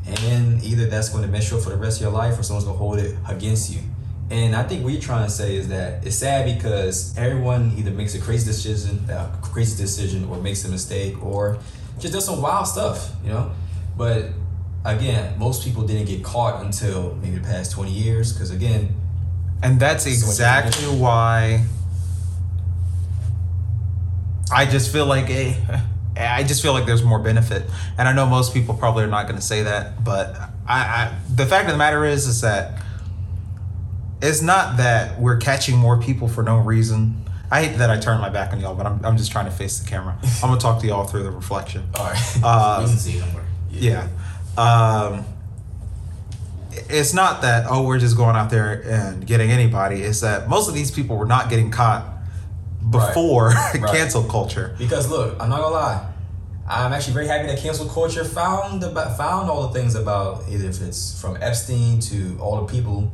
and 0.06 0.62
either 0.63 0.88
that's 0.88 1.10
going 1.10 1.24
to 1.24 1.30
mess 1.30 1.50
you 1.50 1.58
up 1.58 1.63
for 1.63 1.69
the 1.69 1.78
rest 1.78 1.97
of 2.00 2.04
your 2.04 2.12
life 2.12 2.38
or 2.38 2.43
someone's 2.43 2.65
going 2.65 2.76
to 2.76 2.80
hold 2.80 3.00
it 3.00 3.15
against 3.28 3.71
you. 3.71 3.82
And 4.30 4.56
I 4.56 4.63
think 4.63 4.84
what 4.84 4.93
you're 4.93 5.02
trying 5.02 5.26
to 5.26 5.32
say 5.32 5.58
is 5.58 5.67
that 5.67 6.06
it's 6.06 6.15
sad 6.15 6.45
because 6.58 7.17
everyone 7.17 7.74
either 7.78 7.91
makes 7.91 8.15
a 8.15 8.19
crazy 8.19 8.45
decision, 8.45 9.10
a 9.10 9.38
crazy 9.41 9.76
decision, 9.76 10.24
or 10.30 10.38
makes 10.38 10.63
a 10.63 10.69
mistake, 10.69 11.21
or 11.24 11.60
just 12.00 12.13
does 12.13 12.26
some 12.26 12.41
wild 12.41 12.65
stuff, 12.65 13.12
you 13.24 13.30
know. 13.30 13.52
But 13.97 14.30
again, 14.86 15.38
most 15.38 15.63
people 15.65 15.86
didn't 15.86 16.06
get 16.06 16.24
caught 16.24 16.63
until 16.63 17.15
maybe 17.15 17.38
the 17.38 17.43
past 17.43 17.74
20 17.74 17.91
years, 17.91 18.32
because 18.32 18.52
again, 18.52 18.95
And 19.63 19.80
that's 19.80 20.06
exactly 20.06 20.86
why 20.88 21.65
I 24.53 24.65
just 24.65 24.91
feel 24.91 25.05
like 25.05 25.29
a 25.29 25.55
I 26.17 26.43
just 26.43 26.61
feel 26.61 26.73
like 26.73 26.85
there's 26.85 27.03
more 27.03 27.19
benefit. 27.19 27.63
And 27.97 28.07
I 28.07 28.11
know 28.13 28.25
most 28.25 28.53
people 28.53 28.75
probably 28.75 29.03
are 29.05 29.07
not 29.07 29.23
going 29.27 29.39
to 29.39 29.45
say 29.45 29.63
that, 29.63 30.03
but 30.03 30.35
I, 30.67 30.79
I 30.79 31.17
the 31.33 31.45
fact 31.45 31.65
of 31.67 31.71
the 31.71 31.77
matter 31.77 32.03
is 32.05 32.27
is 32.27 32.41
that 32.41 32.83
it's 34.21 34.41
not 34.41 34.77
that 34.77 35.19
we're 35.19 35.37
catching 35.37 35.77
more 35.77 35.99
people 35.99 36.27
for 36.27 36.43
no 36.43 36.57
reason. 36.57 37.17
I 37.49 37.63
hate 37.65 37.77
that 37.79 37.89
I 37.89 37.97
turned 37.99 38.21
my 38.21 38.29
back 38.29 38.53
on 38.53 38.59
y'all, 38.59 38.75
but 38.75 38.85
I'm, 38.85 39.03
I'm 39.03 39.17
just 39.17 39.31
trying 39.31 39.45
to 39.45 39.51
face 39.51 39.79
the 39.79 39.89
camera. 39.89 40.17
I'm 40.43 40.49
gonna 40.49 40.59
talk 40.59 40.79
to 40.81 40.87
y'all 40.87 41.05
through 41.05 41.23
the 41.23 41.31
reflection. 41.31 41.83
all 41.95 42.05
right, 42.05 42.35
Um, 42.43 42.83
You 42.83 42.89
can 42.89 42.97
see, 42.97 43.19
don't 43.19 43.33
worry. 43.33 43.45
yeah. 43.71 44.07
Um, 44.57 45.25
it's 46.89 47.13
not 47.13 47.41
that 47.41 47.65
oh 47.69 47.83
we're 47.83 47.99
just 47.99 48.15
going 48.15 48.35
out 48.35 48.49
there 48.49 48.81
and 48.85 49.25
getting 49.25 49.49
anybody. 49.51 50.01
It's 50.03 50.21
that 50.21 50.47
most 50.47 50.67
of 50.69 50.75
these 50.75 50.91
people 50.91 51.17
were 51.17 51.25
not 51.25 51.49
getting 51.49 51.71
caught 51.71 52.05
before 52.91 53.47
Right. 53.49 53.82
cancel 53.95 54.23
culture. 54.23 54.75
Because 54.77 55.10
look, 55.10 55.36
I'm 55.39 55.49
not 55.49 55.62
gonna 55.62 55.73
lie. 55.73 56.08
I'm 56.69 56.93
actually 56.93 57.13
very 57.13 57.27
happy 57.27 57.47
that 57.47 57.58
cancel 57.60 57.88
culture 57.88 58.23
found 58.23 58.84
about, 58.84 59.17
found 59.17 59.49
all 59.49 59.67
the 59.67 59.73
things 59.77 59.95
about 59.95 60.43
either 60.49 60.69
if 60.69 60.82
it's 60.82 61.19
from 61.19 61.38
Epstein 61.41 61.99
to 62.01 62.38
all 62.39 62.62
the 62.65 62.71
people 62.71 63.12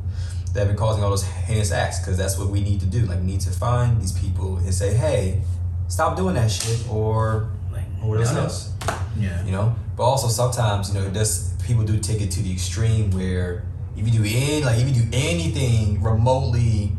that 0.52 0.60
have 0.60 0.68
been 0.68 0.76
causing 0.76 1.02
all 1.02 1.10
those 1.10 1.24
heinous 1.24 1.72
acts. 1.72 1.98
Because 1.98 2.16
that's 2.16 2.38
what 2.38 2.48
we 2.50 2.60
need 2.60 2.80
to 2.80 2.86
do. 2.86 3.00
Like 3.06 3.18
we 3.20 3.26
need 3.26 3.40
to 3.40 3.50
find 3.50 4.00
these 4.00 4.12
people 4.12 4.58
and 4.58 4.72
say, 4.72 4.94
hey, 4.94 5.40
stop 5.88 6.16
doing 6.16 6.34
that 6.34 6.50
shit, 6.50 6.86
or 6.90 7.48
Like, 7.72 7.84
or 8.02 8.10
what 8.10 8.20
no, 8.20 8.32
no. 8.34 8.40
else. 8.42 8.70
Yeah. 9.18 9.44
You 9.44 9.52
know. 9.52 9.74
But 9.96 10.04
also 10.04 10.28
sometimes 10.28 10.94
you 10.94 11.00
know 11.00 11.06
it 11.06 11.12
does 11.12 11.52
people 11.64 11.82
do 11.84 11.98
take 11.98 12.20
it 12.20 12.30
to 12.32 12.40
the 12.42 12.52
extreme 12.52 13.10
where 13.10 13.64
if 13.96 14.06
you 14.06 14.12
do 14.12 14.22
any 14.24 14.62
like 14.62 14.78
if 14.78 14.86
you 14.88 15.02
do 15.02 15.08
anything 15.12 16.00
remotely 16.00 16.92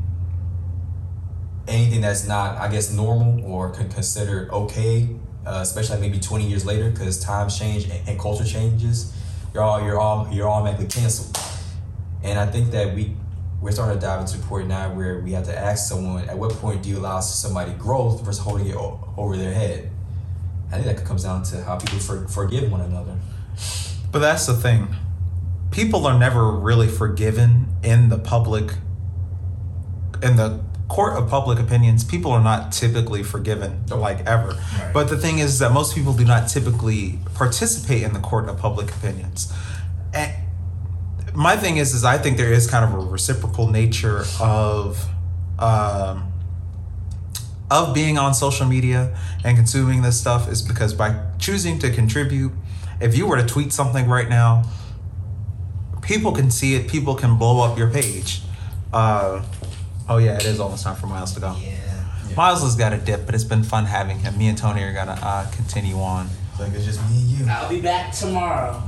anything 1.70 2.02
that's 2.02 2.28
not 2.28 2.58
I 2.58 2.70
guess 2.70 2.92
normal 2.92 3.46
or 3.46 3.70
considered 3.72 4.50
okay, 4.50 5.08
uh, 5.46 5.60
especially 5.62 6.00
maybe 6.02 6.20
twenty 6.20 6.48
years 6.48 6.66
later 6.66 6.90
because 6.90 7.20
times 7.20 7.58
change 7.58 7.86
and, 7.86 8.08
and 8.10 8.20
culture 8.20 8.46
changes, 8.46 9.14
you're 9.54 9.64
all 9.64 9.82
you're 9.82 10.00
all 10.00 10.28
you're 10.32 10.50
automatically 10.50 10.88
canceled. 10.88 11.38
And 12.24 12.38
I 12.38 12.46
think 12.46 12.72
that 12.72 12.94
we 12.94 13.16
we're 13.62 13.72
starting 13.72 14.00
to 14.00 14.06
dive 14.06 14.22
into 14.22 14.38
a 14.38 14.42
point 14.42 14.68
now 14.68 14.94
where 14.94 15.20
we 15.20 15.34
have 15.34 15.46
to 15.46 15.58
ask 15.58 15.90
someone 15.90 16.28
at 16.30 16.38
what 16.38 16.52
point 16.54 16.82
do 16.82 16.90
you 16.90 16.98
allow 16.98 17.20
somebody 17.20 17.74
growth 17.74 18.24
versus 18.24 18.42
holding 18.42 18.68
it 18.68 18.76
over 18.76 19.36
their 19.36 19.54
head. 19.54 19.90
I 20.72 20.80
think 20.80 20.86
that 20.86 21.06
comes 21.06 21.24
down 21.24 21.44
to 21.44 21.64
how 21.64 21.78
people 21.78 22.00
for, 22.00 22.28
forgive 22.28 22.72
one 22.72 22.82
another. 22.82 23.18
But 24.12 24.20
that's 24.20 24.46
the 24.46 24.54
thing. 24.54 24.88
People 25.72 26.06
are 26.08 26.18
never 26.18 26.52
really 26.52 26.88
forgiven 26.88 27.68
in 27.84 28.10
the 28.10 28.18
public 28.18 28.74
in 30.22 30.36
the 30.36 30.62
court 30.90 31.14
of 31.14 31.30
public 31.30 31.60
opinions. 31.60 32.04
People 32.04 32.32
are 32.32 32.44
not 32.44 32.72
typically 32.72 33.24
forgiven 33.24 33.86
like 33.88 34.26
ever. 34.26 34.50
Right. 34.50 34.92
But 34.94 35.08
the 35.08 35.18
thing 35.18 35.40
is 35.40 35.60
that 35.60 35.72
most 35.72 35.96
people 35.96 36.14
do 36.14 36.26
not 36.26 36.50
typically 36.50 37.20
participate 37.36 38.04
in 38.04 38.14
the 38.14 38.20
court 38.20 38.50
of 38.50 38.58
public 38.58 38.90
opinions. 38.90 39.54
And 40.14 40.34
my 41.34 41.56
thing 41.56 41.78
is 41.78 41.94
is 41.94 42.04
I 42.04 42.18
think 42.18 42.38
there 42.38 42.52
is 42.52 42.68
kind 42.68 42.84
of 42.84 42.94
a 42.94 43.06
reciprocal 43.06 43.70
nature 43.70 44.26
of 44.42 45.08
um, 45.60 46.34
of 47.70 47.94
being 47.94 48.18
on 48.18 48.34
social 48.34 48.66
media 48.66 49.16
and 49.44 49.56
consuming 49.56 50.02
this 50.02 50.20
stuff 50.20 50.50
is 50.50 50.62
because 50.62 50.94
by 50.94 51.24
choosing 51.38 51.78
to 51.80 51.92
contribute, 51.92 52.52
if 53.00 53.16
you 53.16 53.28
were 53.28 53.38
to 53.38 53.46
tweet 53.46 53.72
something 53.72 54.08
right 54.08 54.28
now, 54.28 54.64
people 56.02 56.32
can 56.32 56.50
see 56.50 56.74
it, 56.74 56.90
people 56.90 57.14
can 57.14 57.38
blow 57.38 57.62
up 57.64 57.78
your 57.78 57.90
page. 57.92 58.42
Uh, 58.92 59.44
oh 60.10 60.18
yeah, 60.18 60.36
it 60.36 60.46
is 60.46 60.60
almost 60.60 60.84
time 60.84 60.96
for 60.96 61.08
Miles 61.08 61.34
to 61.34 61.40
go. 61.40 61.56
Yeah. 61.62 61.76
Miles 62.36 62.62
has 62.62 62.76
got 62.76 62.94
a 62.94 62.98
dip, 62.98 63.26
but 63.26 63.36
it's 63.36 63.44
been 63.44 63.64
fun 63.64 63.86
having 63.86 64.20
him. 64.20 64.38
Me 64.38 64.48
and 64.48 64.58
Tony 64.58 64.84
are 64.84 64.94
gonna 64.94 65.18
uh, 65.22 65.50
continue 65.52 65.98
on. 66.00 66.30
Like 66.60 66.74
it's 66.74 66.86
just 66.86 67.00
me 67.10 67.18
and 67.20 67.30
you. 67.30 67.46
I'll 67.50 67.70
be 67.70 67.82
back 67.82 68.14
tomorrow. 68.14 68.82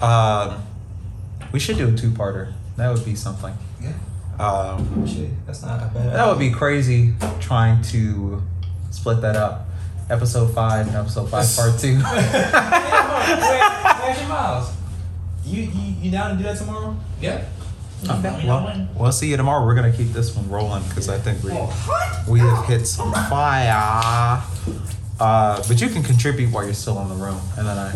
Um, 0.00 0.62
we 1.52 1.58
should 1.58 1.76
do 1.78 1.88
a 1.88 1.92
two-parter. 1.92 2.52
That 2.76 2.92
would 2.94 3.04
be 3.04 3.14
something. 3.14 3.54
Yeah. 3.80 3.92
Um, 4.38 5.06
Shit, 5.06 5.30
that's 5.46 5.62
not 5.62 5.82
a 5.82 5.86
bad. 5.86 6.12
that 6.14 6.26
would 6.28 6.38
be 6.38 6.50
crazy 6.52 7.14
trying 7.40 7.82
to 7.84 8.42
split 8.90 9.20
that 9.22 9.34
up. 9.36 9.66
Episode 10.10 10.54
five 10.54 10.86
and 10.86 10.96
episode 10.96 11.28
five 11.28 11.44
part 11.56 11.78
two. 11.78 11.94
Wait, 11.96 12.02
wait, 14.16 14.28
Miles. 14.28 14.72
You, 15.44 15.62
you 15.62 15.94
you 16.02 16.10
down 16.10 16.30
to 16.32 16.36
do 16.36 16.44
that 16.44 16.56
tomorrow? 16.58 16.96
Yeah. 17.20 17.44
Okay. 18.04 18.46
Well, 18.46 18.88
we'll 18.94 19.12
see 19.12 19.28
you 19.28 19.36
tomorrow. 19.36 19.64
We're 19.64 19.74
gonna 19.74 19.92
keep 19.92 20.08
this 20.08 20.34
one 20.34 20.48
rolling 20.48 20.82
because 20.88 21.08
I 21.08 21.18
think 21.18 21.42
we 21.42 21.50
Oh, 21.52 22.24
we 22.28 22.38
have 22.40 22.64
hit 22.66 22.86
some 22.86 23.12
fire. 23.12 24.42
Uh, 25.20 25.62
but 25.66 25.80
you 25.80 25.88
can 25.88 26.02
contribute 26.02 26.52
while 26.52 26.64
you're 26.64 26.74
still 26.74 27.00
in 27.02 27.08
the 27.08 27.14
room, 27.16 27.40
and 27.56 27.66
then 27.66 27.76
I 27.76 27.92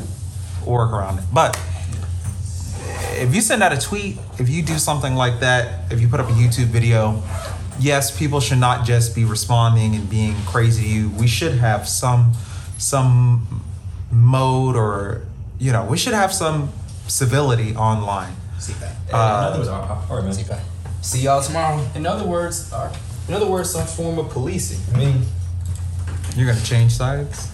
work 0.67 0.93
around 0.93 1.19
it. 1.19 1.25
But 1.33 1.57
if 3.13 3.35
you 3.35 3.41
send 3.41 3.63
out 3.63 3.73
a 3.73 3.79
tweet, 3.79 4.19
if 4.39 4.49
you 4.49 4.63
do 4.63 4.79
something 4.79 5.15
like 5.15 5.41
that, 5.41 5.93
if 5.93 6.01
you 6.01 6.09
put 6.09 6.19
up 6.19 6.29
a 6.29 6.33
YouTube 6.33 6.67
video, 6.67 7.23
yes, 7.79 8.17
people 8.17 8.41
should 8.41 8.59
not 8.59 8.85
just 8.85 9.15
be 9.15 9.25
responding 9.25 9.95
and 9.95 10.09
being 10.11 10.35
crazy 10.47 10.83
to 10.83 10.89
you. 10.89 11.11
We 11.11 11.29
should 11.29 11.55
have 11.55 11.89
some 11.89 12.33
some 12.79 13.63
mode, 14.11 14.75
or 14.75 15.23
you 15.61 15.71
know, 15.71 15.85
we 15.85 15.97
should 15.97 16.15
have 16.15 16.33
some 16.33 16.73
civility 17.07 17.77
online. 17.77 18.35
See 18.63 18.73
that. 18.75 18.95
Uh, 19.13 19.17
in 19.17 19.45
other 19.49 19.59
words, 19.59 19.69
all 19.69 19.81
right, 19.81 20.11
all 20.11 20.17
right, 20.23 20.25
man. 20.25 20.61
See 21.03 21.21
y'all 21.23 21.43
tomorrow. 21.43 21.85
In 21.97 22.07
other 22.07 22.25
words, 22.25 22.73
all 22.73 22.87
right, 22.87 22.97
in 23.29 23.35
other 23.35 23.47
words, 23.51 23.71
some 23.71 23.87
form 23.87 24.19
of 24.21 24.31
policing. 24.31 24.79
I 24.95 24.99
mean, 24.99 25.23
You're 26.37 26.47
gonna 26.47 26.65
change 26.65 26.93
sides. 26.93 27.51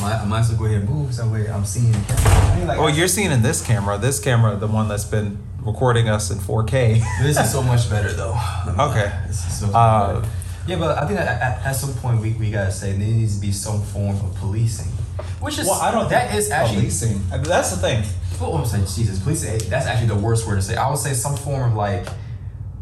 might, 0.00 0.14
I 0.14 0.24
might 0.24 0.40
as 0.40 0.50
well 0.50 0.58
go 0.60 0.64
ahead 0.66 0.82
and 0.82 0.88
move 0.88 1.12
so 1.12 1.28
way 1.28 1.48
I'm 1.50 1.64
seeing. 1.64 1.92
I 1.92 2.56
mean, 2.56 2.66
like, 2.68 2.78
Well, 2.78 2.88
you're 2.88 3.08
seeing 3.08 3.32
in 3.32 3.42
this 3.42 3.66
camera. 3.66 3.98
This 3.98 4.20
camera, 4.20 4.54
the 4.56 4.68
one 4.68 4.86
that's 4.86 5.04
been 5.04 5.38
recording 5.60 6.08
us 6.08 6.30
in 6.30 6.38
4K. 6.38 7.02
This 7.22 7.36
is 7.36 7.50
so 7.50 7.60
much 7.62 7.90
better 7.90 8.12
though. 8.12 8.38
Okay. 8.78 9.12
This 9.26 9.44
is 9.44 9.58
so 9.58 9.66
much 9.66 9.74
Uh, 9.74 10.20
better. 10.20 10.28
Yeah, 10.68 10.76
but 10.78 10.98
I 10.98 11.06
think 11.06 11.18
that 11.18 11.42
at, 11.42 11.66
at 11.66 11.72
some 11.72 11.94
point 11.94 12.20
we, 12.20 12.34
we 12.34 12.50
gotta 12.52 12.70
say 12.70 12.90
there 12.92 13.00
needs 13.00 13.34
to 13.36 13.40
be 13.40 13.50
some 13.50 13.82
form 13.82 14.16
of 14.20 14.34
policing. 14.36 14.92
Which 15.40 15.58
is 15.58 15.66
well, 15.66 15.80
I 15.80 15.90
don't 15.90 16.08
that 16.10 16.32
is 16.34 16.50
actually 16.50 16.82
policing. 16.82 17.22
That's 17.42 17.70
the 17.70 17.78
thing. 17.78 18.04
Well, 18.40 18.54
I'm 18.56 18.64
saying 18.66 18.86
Jesus, 18.86 19.18
Please 19.22 19.40
say 19.40 19.58
That's 19.58 19.86
actually 19.86 20.08
the 20.08 20.16
worst 20.16 20.46
word 20.46 20.56
to 20.56 20.62
say. 20.62 20.76
I 20.76 20.88
would 20.88 20.98
say 20.98 21.12
some 21.14 21.36
form 21.36 21.70
of 21.72 21.76
like 21.76 22.06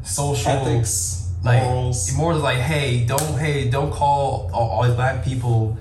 social 0.03 0.51
Ethics, 0.53 1.33
like 1.45 1.63
morals. 1.63 2.13
more 2.15 2.35
like 2.35 2.59
hey, 2.59 3.05
don't 3.05 3.39
hey, 3.39 3.69
don't 3.69 3.93
call 3.93 4.51
all, 4.53 4.69
all 4.71 4.83
these 4.85 4.95
black 4.95 5.25
people 5.25 5.77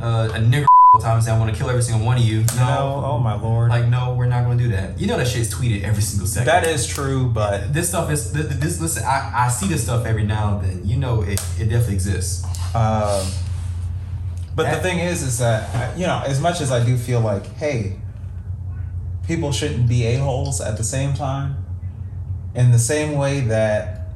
uh, 0.00 0.28
a 0.34 0.38
nigger 0.38 0.66
all 0.94 1.00
the 1.00 1.04
time 1.06 1.14
and 1.16 1.24
say 1.24 1.30
I 1.32 1.38
want 1.38 1.50
to 1.52 1.56
kill 1.58 1.70
every 1.70 1.82
single 1.82 2.04
one 2.04 2.16
of 2.18 2.22
you. 2.24 2.40
No, 2.56 2.64
No, 2.66 3.02
oh 3.06 3.18
my 3.18 3.34
lord. 3.40 3.70
like 3.70 3.88
no, 3.88 4.14
we're 4.14 4.26
not 4.26 4.44
going 4.44 4.58
to 4.58 4.64
do 4.64 4.70
that. 4.70 4.98
You 5.00 5.06
know 5.06 5.16
that 5.16 5.28
shit's 5.28 5.52
tweeted 5.54 5.82
every 5.84 6.02
single 6.02 6.26
second. 6.26 6.46
that 6.46 6.64
is 6.66 6.86
true, 6.86 7.28
but 7.28 7.72
this 7.72 7.88
stuff 7.88 8.10
is 8.10 8.32
th- 8.32 8.46
th- 8.48 8.60
this. 8.60 8.80
Listen, 8.80 9.04
I, 9.04 9.46
I 9.46 9.48
see 9.48 9.68
this 9.68 9.82
stuff 9.84 10.04
every 10.06 10.24
now 10.24 10.58
and 10.58 10.68
then. 10.68 10.86
You 10.88 10.96
know 10.98 11.22
it, 11.22 11.40
it 11.58 11.66
definitely 11.68 11.94
exists. 11.94 12.44
um, 12.74 13.26
but 14.54 14.70
the 14.70 14.80
thing 14.82 14.98
is, 14.98 15.22
is 15.22 15.38
that 15.38 15.96
you 15.96 16.06
know, 16.06 16.22
as 16.26 16.40
much 16.40 16.60
as 16.60 16.70
I 16.70 16.84
do 16.84 16.96
feel 16.98 17.20
like, 17.20 17.46
hey, 17.56 17.96
people 19.26 19.52
shouldn't 19.52 19.88
be 19.88 20.04
a-holes 20.06 20.60
at 20.60 20.76
the 20.76 20.84
same 20.84 21.14
time. 21.14 21.64
In 22.54 22.70
the 22.70 22.78
same 22.78 23.16
way 23.16 23.40
that, 23.40 24.08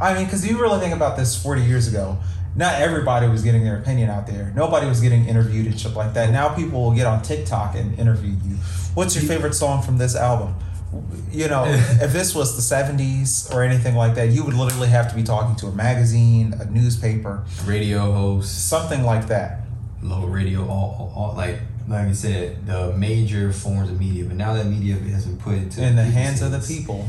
I 0.00 0.14
mean, 0.14 0.24
because 0.24 0.48
you 0.48 0.60
really 0.60 0.80
think 0.80 0.94
about 0.94 1.16
this 1.16 1.40
40 1.40 1.62
years 1.62 1.86
ago, 1.86 2.18
not 2.56 2.80
everybody 2.80 3.28
was 3.28 3.42
getting 3.42 3.62
their 3.62 3.78
opinion 3.78 4.10
out 4.10 4.26
there. 4.26 4.52
Nobody 4.56 4.88
was 4.88 5.00
getting 5.00 5.26
interviewed 5.26 5.66
and 5.66 5.78
shit 5.78 5.94
like 5.94 6.14
that. 6.14 6.30
Now 6.30 6.48
people 6.54 6.82
will 6.82 6.94
get 6.94 7.06
on 7.06 7.22
TikTok 7.22 7.76
and 7.76 7.96
interview 7.98 8.30
you. 8.30 8.56
What's 8.94 9.14
your 9.14 9.24
favorite 9.24 9.54
song 9.54 9.82
from 9.82 9.98
this 9.98 10.16
album? 10.16 10.56
You 11.30 11.46
know, 11.46 11.64
if 11.68 12.12
this 12.12 12.34
was 12.34 12.56
the 12.56 12.74
70s 12.74 13.54
or 13.54 13.62
anything 13.62 13.94
like 13.94 14.16
that, 14.16 14.30
you 14.30 14.44
would 14.44 14.54
literally 14.54 14.88
have 14.88 15.08
to 15.10 15.14
be 15.14 15.22
talking 15.22 15.54
to 15.56 15.66
a 15.66 15.72
magazine, 15.72 16.54
a 16.58 16.64
newspaper, 16.64 17.44
Radio 17.64 18.10
host 18.12 18.68
something 18.68 19.04
like 19.04 19.28
that. 19.28 19.60
local 20.02 20.28
radio, 20.28 20.66
all, 20.66 21.12
all, 21.14 21.30
all 21.30 21.36
like 21.36 21.60
like 21.88 22.08
I 22.08 22.12
said, 22.12 22.66
the 22.66 22.92
major 22.92 23.52
forms 23.52 23.90
of 23.90 23.98
media. 23.98 24.24
But 24.24 24.36
now 24.36 24.52
that 24.52 24.66
media 24.66 24.94
has 24.94 25.26
been 25.26 25.38
put 25.38 25.54
into 25.54 25.82
In 25.82 25.96
the 25.96 26.04
hands 26.04 26.42
of 26.42 26.52
the 26.52 26.58
people. 26.58 27.08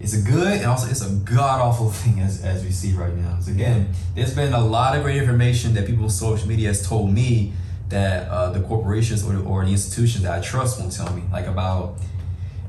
It's 0.00 0.14
a 0.14 0.20
good 0.20 0.58
and 0.58 0.66
also 0.66 0.90
it's 0.90 1.06
a 1.06 1.10
god 1.10 1.60
awful 1.60 1.90
thing 2.02 2.20
as, 2.20 2.42
as 2.42 2.64
we 2.64 2.70
see 2.70 2.92
right 2.92 3.14
now. 3.14 3.38
So 3.40 3.52
again, 3.52 3.92
there's 4.14 4.34
been 4.34 4.52
a 4.52 4.64
lot 4.64 4.96
of 4.96 5.02
great 5.02 5.16
information 5.16 5.74
that 5.74 5.86
people 5.86 6.04
on 6.04 6.10
social 6.10 6.48
media 6.48 6.68
has 6.68 6.86
told 6.86 7.12
me 7.12 7.52
that 7.88 8.28
uh, 8.28 8.50
the 8.50 8.60
corporations 8.60 9.24
or 9.24 9.34
the, 9.34 9.42
or 9.42 9.64
the 9.64 9.70
institutions 9.70 10.24
that 10.24 10.38
I 10.38 10.42
trust 10.42 10.80
won't 10.80 10.92
tell 10.92 11.14
me, 11.14 11.22
like 11.30 11.46
about 11.46 11.98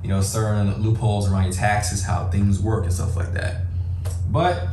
you 0.04 0.10
know 0.10 0.22
certain 0.22 0.82
loopholes 0.82 1.32
around 1.32 1.46
your 1.46 1.54
taxes, 1.54 2.04
how 2.04 2.28
things 2.28 2.62
work 2.62 2.84
and 2.84 2.94
stuff 2.94 3.16
like 3.16 3.34
that. 3.34 3.62
But 4.30 4.68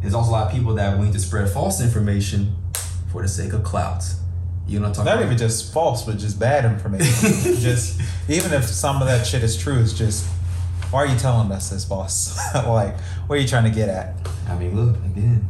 there's 0.00 0.14
also 0.14 0.30
a 0.30 0.32
lot 0.32 0.46
of 0.46 0.52
people 0.52 0.74
that 0.74 0.92
are 0.92 0.96
willing 0.96 1.12
to 1.12 1.20
spread 1.20 1.48
false 1.50 1.80
information 1.80 2.56
for 3.10 3.22
the 3.22 3.28
sake 3.28 3.52
of 3.52 3.64
clout. 3.64 4.04
You 4.66 4.80
know 4.80 4.88
what 4.88 4.88
I'm 4.88 4.94
talking 4.94 5.04
Not 5.06 5.14
about? 5.18 5.26
even 5.26 5.38
just 5.38 5.72
false, 5.72 6.04
but 6.04 6.18
just 6.18 6.38
bad 6.40 6.64
information. 6.64 7.54
just 7.60 8.00
even 8.28 8.52
if 8.52 8.64
some 8.64 9.00
of 9.00 9.06
that 9.08 9.26
shit 9.26 9.42
is 9.44 9.56
true, 9.56 9.78
it's 9.80 9.92
just 9.92 10.26
why 10.90 11.00
are 11.00 11.06
you 11.06 11.18
telling 11.18 11.50
us 11.52 11.70
this, 11.70 11.84
boss? 11.84 12.36
like, 12.54 12.98
what 13.26 13.38
are 13.38 13.40
you 13.42 13.46
trying 13.48 13.64
to 13.64 13.70
get 13.70 13.88
at? 13.88 14.14
I 14.48 14.56
mean, 14.58 14.74
look 14.76 14.96
again. 15.04 15.48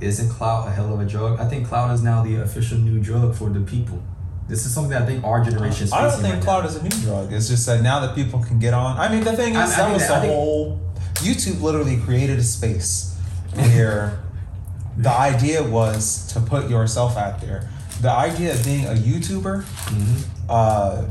Isn't 0.00 0.28
cloud 0.30 0.68
a 0.68 0.70
hell 0.72 0.92
of 0.92 1.00
a 1.00 1.04
drug? 1.06 1.38
I 1.40 1.48
think 1.48 1.68
cloud 1.68 1.92
is 1.94 2.02
now 2.02 2.22
the 2.24 2.36
official 2.42 2.78
new 2.78 3.00
drug 3.00 3.34
for 3.34 3.48
the 3.50 3.60
people. 3.60 4.02
This 4.48 4.66
is 4.66 4.74
something 4.74 4.90
that 4.90 5.02
I 5.02 5.06
think 5.06 5.24
our 5.24 5.42
generation 5.44 5.84
is 5.84 5.92
I 5.92 6.02
don't 6.02 6.20
think 6.20 6.34
right 6.34 6.42
cloud 6.42 6.62
now. 6.64 6.68
is 6.70 6.76
a 6.76 6.82
new 6.82 6.90
drug. 7.02 7.32
It's 7.32 7.48
just 7.48 7.64
that 7.66 7.82
now 7.82 8.00
that 8.00 8.14
people 8.14 8.42
can 8.44 8.58
get 8.58 8.74
on. 8.74 8.98
I 8.98 9.08
mean, 9.08 9.24
the 9.24 9.34
thing 9.34 9.54
is, 9.54 9.58
I- 9.58 9.62
I 9.62 9.66
that 9.68 9.76
think 9.76 9.92
was 9.94 10.08
that- 10.08 10.22
the 10.22 10.28
whole. 10.28 10.80
YouTube 11.16 11.62
literally 11.62 11.96
created 11.98 12.38
a 12.38 12.42
space 12.42 13.16
where 13.54 14.18
the 14.98 15.10
idea 15.10 15.62
was 15.62 16.26
to 16.32 16.40
put 16.40 16.68
yourself 16.68 17.16
out 17.16 17.40
there. 17.40 17.70
The 18.00 18.10
idea 18.10 18.52
of 18.52 18.64
being 18.64 18.86
a 18.86 18.90
YouTuber, 18.94 19.64
Mhm. 19.64 20.22
uh, 20.48 21.02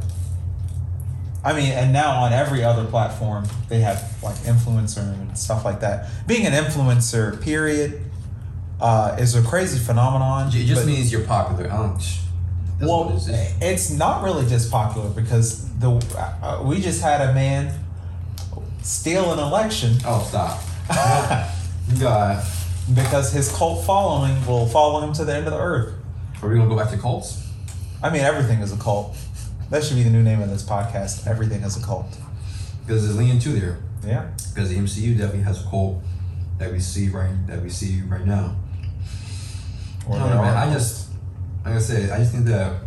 I 1.46 1.54
mean, 1.54 1.72
and 1.72 1.92
now 1.92 2.24
on 2.24 2.32
every 2.34 2.64
other 2.64 2.86
platform 2.86 3.46
they 3.68 3.82
have 3.82 4.02
like 4.22 4.36
influencer 4.44 5.00
and 5.14 5.38
stuff 5.38 5.66
like 5.66 5.80
that. 5.82 6.08
Being 6.28 6.46
an 6.46 6.54
influencer, 6.54 7.42
period, 7.42 8.02
uh, 8.80 9.16
is 9.20 9.36
a 9.36 9.42
crazy 9.42 9.80
phenomenon. 9.80 10.48
It 10.54 10.66
just 10.66 10.86
means 10.86 11.12
you're 11.12 11.22
popular. 11.26 11.68
That's 11.68 12.20
well, 12.82 13.10
it 13.28 13.54
it's 13.62 13.90
not 13.92 14.24
really 14.24 14.48
just 14.48 14.70
popular 14.72 15.10
because 15.10 15.66
the 15.80 15.92
uh, 16.42 16.62
we 16.64 16.82
just 16.82 17.02
had 17.02 17.22
a 17.30 17.34
man 17.34 17.74
steal 18.82 19.32
an 19.34 19.40
election 19.40 19.98
Oh, 20.06 20.26
stop. 20.28 20.62
God. 22.00 22.44
because 22.94 23.32
his 23.32 23.50
cult 23.52 23.86
following 23.86 24.46
will 24.46 24.68
follow 24.68 25.02
him 25.02 25.14
to 25.14 25.24
the 25.26 25.34
end 25.36 25.46
of 25.48 25.54
the 25.54 25.60
earth. 25.60 25.94
Are 26.44 26.50
we 26.50 26.56
gonna 26.56 26.68
go 26.68 26.76
back 26.76 26.90
to 26.90 26.98
cults? 26.98 27.42
I 28.04 28.10
mean, 28.10 28.20
everything 28.22 28.60
is 28.60 28.74
a 28.74 28.78
cult. 28.78 29.16
That 29.70 29.82
should 29.82 29.96
be 29.96 30.04
the 30.04 30.10
new 30.10 30.22
name 30.22 30.42
of 30.42 30.50
this 30.50 30.62
podcast. 30.62 31.26
Everything 31.26 31.62
is 31.62 31.82
a 31.82 31.86
cult. 31.86 32.18
Because 32.86 33.04
there's 33.06 33.18
leaning 33.18 33.40
to 33.40 33.50
there. 33.50 33.80
Yeah. 34.06 34.30
Because 34.54 34.70
the 34.70 34.76
MCU 34.76 35.18
definitely 35.18 35.44
has 35.44 35.66
a 35.66 35.70
cult 35.70 36.04
that 36.58 36.70
we 36.74 36.82
see 36.82 37.08
right 37.08 37.34
that 37.48 37.64
we 37.64 37.70
see 37.70 38.02
right 38.02 38.26
now. 38.26 38.58
Or 40.06 40.18
I 40.18 40.20
don't 40.20 40.30
know, 40.32 40.42
man. 40.42 40.58
I 40.70 40.74
just, 40.74 41.12
like 41.64 41.76
I 41.76 41.80
said, 41.80 42.10
I 42.10 42.18
just 42.18 42.34
think 42.34 42.44
that 42.48 42.82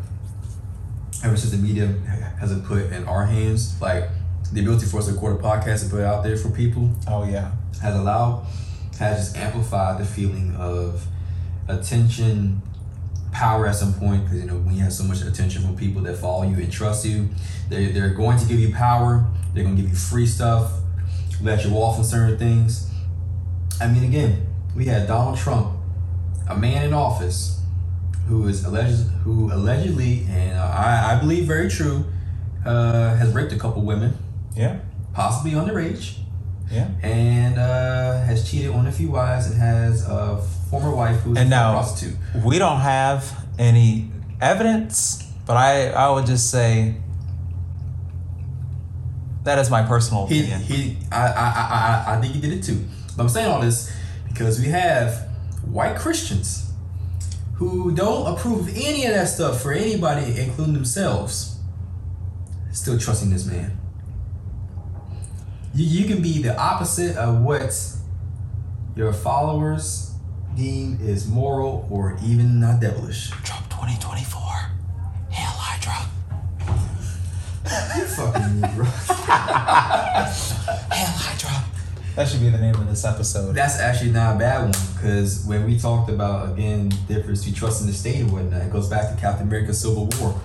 ever 1.24 1.34
since 1.38 1.52
the 1.52 1.58
media 1.58 1.86
hasn't 2.38 2.66
put 2.66 2.92
in 2.92 3.04
our 3.08 3.24
hands, 3.24 3.80
like 3.80 4.10
the 4.52 4.60
ability 4.60 4.84
for 4.84 4.98
us 4.98 5.06
to 5.06 5.12
record 5.14 5.40
a 5.40 5.42
podcast 5.42 5.80
and 5.80 5.90
put 5.90 6.00
it 6.00 6.04
out 6.04 6.22
there 6.22 6.36
for 6.36 6.50
people, 6.50 6.90
Oh 7.08 7.24
yeah. 7.24 7.52
has 7.80 7.94
allowed, 7.96 8.46
has 8.98 9.32
just 9.32 9.36
amplified 9.38 9.98
the 9.98 10.04
feeling 10.04 10.54
of 10.56 11.06
attention, 11.68 12.60
power 13.32 13.66
at 13.66 13.74
some 13.76 13.92
point. 13.94 14.24
Because 14.24 14.40
you 14.40 14.46
know 14.46 14.56
when 14.56 14.74
you 14.74 14.82
have 14.82 14.92
so 14.92 15.04
much 15.04 15.22
attention 15.22 15.62
from 15.62 15.76
people 15.76 16.02
that 16.02 16.16
follow 16.16 16.42
you 16.44 16.56
and 16.56 16.72
trust 16.72 17.04
you, 17.04 17.28
they 17.68 17.86
they're 17.92 18.14
going 18.14 18.38
to 18.38 18.46
give 18.46 18.58
you 18.58 18.72
power. 18.72 19.26
They're 19.54 19.64
going 19.64 19.76
to 19.76 19.82
give 19.82 19.90
you 19.90 19.96
free 19.96 20.26
stuff, 20.26 20.70
let 21.40 21.64
you 21.64 21.72
off 21.76 21.98
on 21.98 22.04
certain 22.04 22.38
things. 22.38 22.90
I 23.80 23.88
mean, 23.88 24.04
again, 24.04 24.46
we 24.74 24.84
had 24.86 25.06
Donald 25.06 25.38
Trump, 25.38 25.76
a 26.48 26.56
man 26.56 26.84
in 26.84 26.92
office, 26.94 27.60
who 28.28 28.48
is 28.48 28.64
alleged 28.64 29.02
who 29.24 29.52
allegedly 29.52 30.26
and 30.30 30.58
I 30.58 31.16
I 31.16 31.20
believe 31.20 31.44
very 31.46 31.68
true, 31.70 32.04
uh, 32.64 33.14
has 33.16 33.32
raped 33.32 33.52
a 33.52 33.58
couple 33.58 33.82
women, 33.82 34.16
Yeah. 34.54 34.78
possibly 35.14 35.52
underage 35.52 36.18
Yeah. 36.70 36.88
and 37.02 37.58
uh, 37.58 38.20
has 38.24 38.50
cheated 38.50 38.70
on 38.72 38.86
a 38.88 38.92
few 38.92 39.10
wives 39.10 39.46
and 39.46 39.54
has 39.60 40.04
a 40.08 40.38
former 40.68 40.94
wife 40.94 41.20
who's 41.20 41.38
And 41.38 41.46
a 41.46 41.50
now- 41.50 41.72
prostitute. 41.72 42.16
We 42.44 42.58
don't 42.58 42.80
have 42.80 43.44
any 43.58 44.10
evidence, 44.40 45.22
but 45.46 45.56
I 45.56 45.90
I 45.90 46.10
would 46.10 46.26
just 46.26 46.50
say 46.50 46.96
that 49.44 49.58
is 49.58 49.70
my 49.70 49.82
personal 49.82 50.26
He, 50.26 50.40
opinion. 50.40 50.60
he 50.62 50.98
I, 51.12 51.26
I, 51.26 51.30
I, 51.30 52.04
I- 52.08 52.16
I 52.16 52.20
think 52.20 52.34
he 52.34 52.40
did 52.40 52.52
it 52.52 52.62
too. 52.64 52.84
But 53.16 53.22
I'm 53.24 53.28
saying 53.28 53.50
all 53.50 53.60
this 53.60 53.92
because 54.28 54.58
we 54.60 54.66
have 54.66 55.28
white 55.64 55.96
Christians 55.96 56.72
who 57.54 57.92
don't 57.94 58.26
approve 58.34 58.60
of 58.60 58.68
any 58.76 59.06
of 59.06 59.14
that 59.14 59.28
stuff 59.28 59.62
for 59.62 59.72
anybody, 59.72 60.38
including 60.38 60.74
themselves, 60.74 61.56
still 62.72 62.98
trusting 62.98 63.30
this 63.30 63.46
man. 63.46 63.78
You, 65.76 65.84
you 65.84 66.06
can 66.06 66.22
be 66.22 66.40
the 66.40 66.58
opposite 66.58 67.18
of 67.18 67.42
what 67.42 67.78
your 68.96 69.12
followers 69.12 70.14
deem 70.54 70.98
is 71.02 71.28
moral 71.28 71.86
or 71.90 72.16
even 72.24 72.58
not 72.60 72.80
devilish. 72.80 73.28
Trump 73.44 73.68
2024. 73.68 74.40
Hail 75.28 75.52
Hydra. 75.52 76.08
You 77.94 78.04
fucking 78.06 78.58
me, 78.58 78.68
bro. 78.74 78.84
Hail 80.94 81.12
Hydra. 81.12 81.64
That 82.14 82.26
should 82.26 82.40
be 82.40 82.48
the 82.48 82.56
name 82.56 82.74
of 82.76 82.88
this 82.88 83.04
episode. 83.04 83.54
That's 83.54 83.78
actually 83.78 84.12
not 84.12 84.36
a 84.36 84.38
bad 84.38 84.62
one 84.62 84.72
because 84.94 85.44
when 85.44 85.66
we 85.66 85.78
talked 85.78 86.08
about 86.08 86.54
again 86.54 86.88
difference 87.06 87.40
between 87.40 87.54
trust 87.54 87.82
in 87.82 87.86
the 87.86 87.92
state 87.92 88.20
and 88.20 88.32
whatnot, 88.32 88.62
it 88.62 88.72
goes 88.72 88.88
back 88.88 89.14
to 89.14 89.20
Captain 89.20 89.46
America's 89.46 89.78
Civil 89.78 90.08
War. 90.18 90.40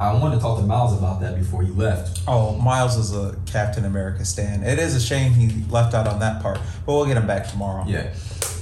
I 0.00 0.12
wanted 0.14 0.36
to 0.36 0.40
talk 0.40 0.58
to 0.58 0.66
Miles 0.66 0.96
about 0.98 1.20
that 1.20 1.36
before 1.36 1.62
he 1.62 1.70
left. 1.70 2.22
Oh, 2.26 2.56
Miles 2.56 2.96
is 2.96 3.14
a 3.14 3.36
Captain 3.46 3.84
America 3.84 4.24
stan. 4.24 4.64
It 4.64 4.78
is 4.80 4.96
a 4.96 5.00
shame 5.00 5.32
he 5.32 5.64
left 5.70 5.94
out 5.94 6.08
on 6.08 6.18
that 6.18 6.42
part, 6.42 6.58
but 6.84 6.94
we'll 6.94 7.06
get 7.06 7.16
him 7.16 7.26
back 7.26 7.48
tomorrow. 7.48 7.84
Yeah. 7.86 8.12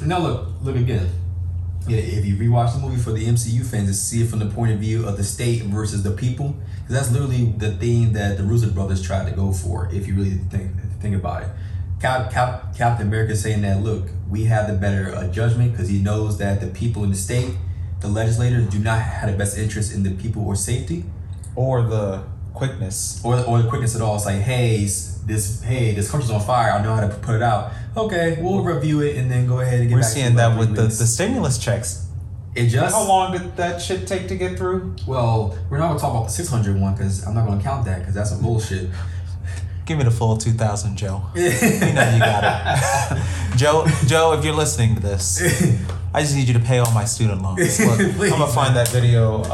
Now 0.05 0.19
look, 0.19 0.49
look 0.63 0.77
again. 0.77 1.09
Yeah, 1.89 1.99
if 1.99 2.25
you 2.25 2.37
rewatch 2.37 2.75
the 2.75 2.81
movie 2.81 3.01
for 3.01 3.13
the 3.13 3.27
MCU 3.27 3.67
fans, 3.67 3.89
to 3.89 3.95
see 3.95 4.23
it 4.23 4.29
from 4.29 4.39
the 4.39 4.47
point 4.47 4.73
of 4.73 4.79
view 4.79 5.07
of 5.09 5.17
the 5.17 5.25
state 5.25 5.63
versus 5.63 6.03
the 6.05 6.13
people, 6.13 6.55
because 6.77 6.95
that's 6.95 7.11
literally 7.11 7.47
the 7.57 7.73
theme 7.73 8.13
that 8.13 8.37
the 8.37 8.45
Russo 8.45 8.71
brothers 8.71 9.03
tried 9.03 9.29
to 9.29 9.35
go 9.35 9.53
for. 9.53 9.89
If 9.91 10.07
you 10.07 10.15
really 10.15 10.31
think 10.51 10.71
think 11.01 11.17
about 11.17 11.43
it, 11.43 11.49
Cap, 12.01 12.31
Cap, 12.31 12.77
Captain 12.77 13.09
America 13.09 13.33
is 13.33 13.43
saying 13.43 13.63
that 13.63 13.83
look, 13.83 14.11
we 14.29 14.45
have 14.45 14.69
the 14.69 14.75
better 14.75 15.13
uh, 15.13 15.27
judgment 15.29 15.73
because 15.73 15.89
he 15.89 15.99
knows 15.99 16.39
that 16.39 16.61
the 16.61 16.69
people 16.69 17.03
in 17.03 17.11
the 17.11 17.17
state, 17.17 17.53
the 18.01 18.09
legislators, 18.09 18.69
do 18.69 18.79
not 18.79 19.01
have 19.01 19.33
the 19.33 19.37
best 19.37 19.59
interest 19.59 19.93
in 19.93 20.05
the 20.05 20.13
people 20.13 20.47
or 20.47 20.55
safety 20.55 21.05
Or 21.55 21.83
the 21.83 22.23
quickness. 22.55 23.21
or, 23.25 23.39
or 23.45 23.63
the 23.63 23.69
quickness 23.69 23.97
at 23.97 24.03
all. 24.03 24.17
It's 24.17 24.27
like, 24.27 24.41
hey, 24.41 24.85
this 24.85 25.63
hey, 25.63 25.95
this 25.95 26.11
country's 26.11 26.31
on 26.31 26.41
fire. 26.41 26.73
I 26.73 26.83
know 26.83 26.95
how 26.95 27.01
to 27.07 27.15
put 27.17 27.35
it 27.37 27.43
out. 27.43 27.73
Okay, 27.97 28.39
we'll 28.41 28.63
review 28.63 29.01
it 29.01 29.17
and 29.17 29.31
then 29.31 29.47
go 29.47 29.61
ahead 29.61 29.81
and 29.81 29.89
get 29.89 29.95
We're 29.95 30.01
back 30.01 30.11
seeing 30.11 30.35
that 30.37 30.59
with 30.59 30.75
the, 30.75 30.83
the 30.83 31.07
stimulus 31.07 31.59
checks. 31.59 32.07
It 32.55 32.69
just 32.69 32.95
How 32.95 33.07
long 33.07 33.33
did 33.33 33.57
that 33.57 33.81
shit 33.81 34.07
take 34.07 34.29
to 34.29 34.37
get 34.37 34.59
through? 34.59 34.95
well, 35.07 35.57
we're 35.71 35.79
not 35.79 35.89
gonna 35.89 36.01
talk 36.01 36.11
about 36.11 36.25
the 36.25 36.33
600 36.33 36.79
one 36.79 36.95
because 36.95 37.27
I'm 37.27 37.35
not 37.35 37.47
gonna 37.47 37.63
count 37.63 37.87
that 37.87 38.01
because 38.01 38.15
that's 38.15 38.33
a 38.33 38.37
bullshit. 38.37 38.91
Give 39.93 39.99
me 39.99 40.05
the 40.05 40.11
full 40.11 40.39
2000, 40.39 40.97
Joe. 40.97 41.23
You 41.35 41.51
know 41.51 42.13
you 42.15 42.19
got 42.19 43.13
it. 43.13 43.23
Joe, 43.59 43.87
Joe, 44.07 44.33
if 44.33 44.43
you're 44.43 44.55
listening 44.55 44.95
to 44.95 45.03
this, 45.03 45.43
I 46.15 46.23
just 46.23 46.35
need 46.35 46.49
you 46.49 46.55
to 46.55 46.61
pay 46.61 46.79
all 46.79 46.91
my 46.93 47.05
student 47.05 47.43
loans. 47.43 47.79
Look, 48.19 48.33
I'm 48.33 48.39
gonna 48.39 48.47
find 48.47 48.75
that 48.75 48.89
video 48.89 49.43
of 49.43 49.47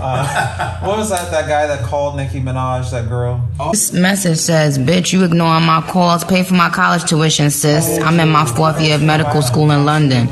uh, 0.00 0.80
what 0.80 0.98
was 0.98 1.10
that? 1.10 1.30
That 1.30 1.46
guy 1.46 1.68
that 1.68 1.84
called 1.84 2.16
Nicki 2.16 2.40
Minaj, 2.40 2.90
that 2.90 3.08
girl. 3.08 3.48
This 3.70 3.92
message 3.92 4.38
says, 4.38 4.80
bitch, 4.80 5.12
you 5.12 5.22
ignoring 5.22 5.64
my 5.64 5.80
calls, 5.80 6.24
pay 6.24 6.42
for 6.42 6.54
my 6.54 6.70
college 6.70 7.08
tuition, 7.08 7.52
sis. 7.52 8.00
I'm 8.00 8.18
in 8.18 8.30
my 8.30 8.46
fourth 8.46 8.80
year 8.80 8.96
of 8.96 9.02
medical 9.04 9.42
school 9.42 9.70
in 9.70 9.84
London. 9.84 10.26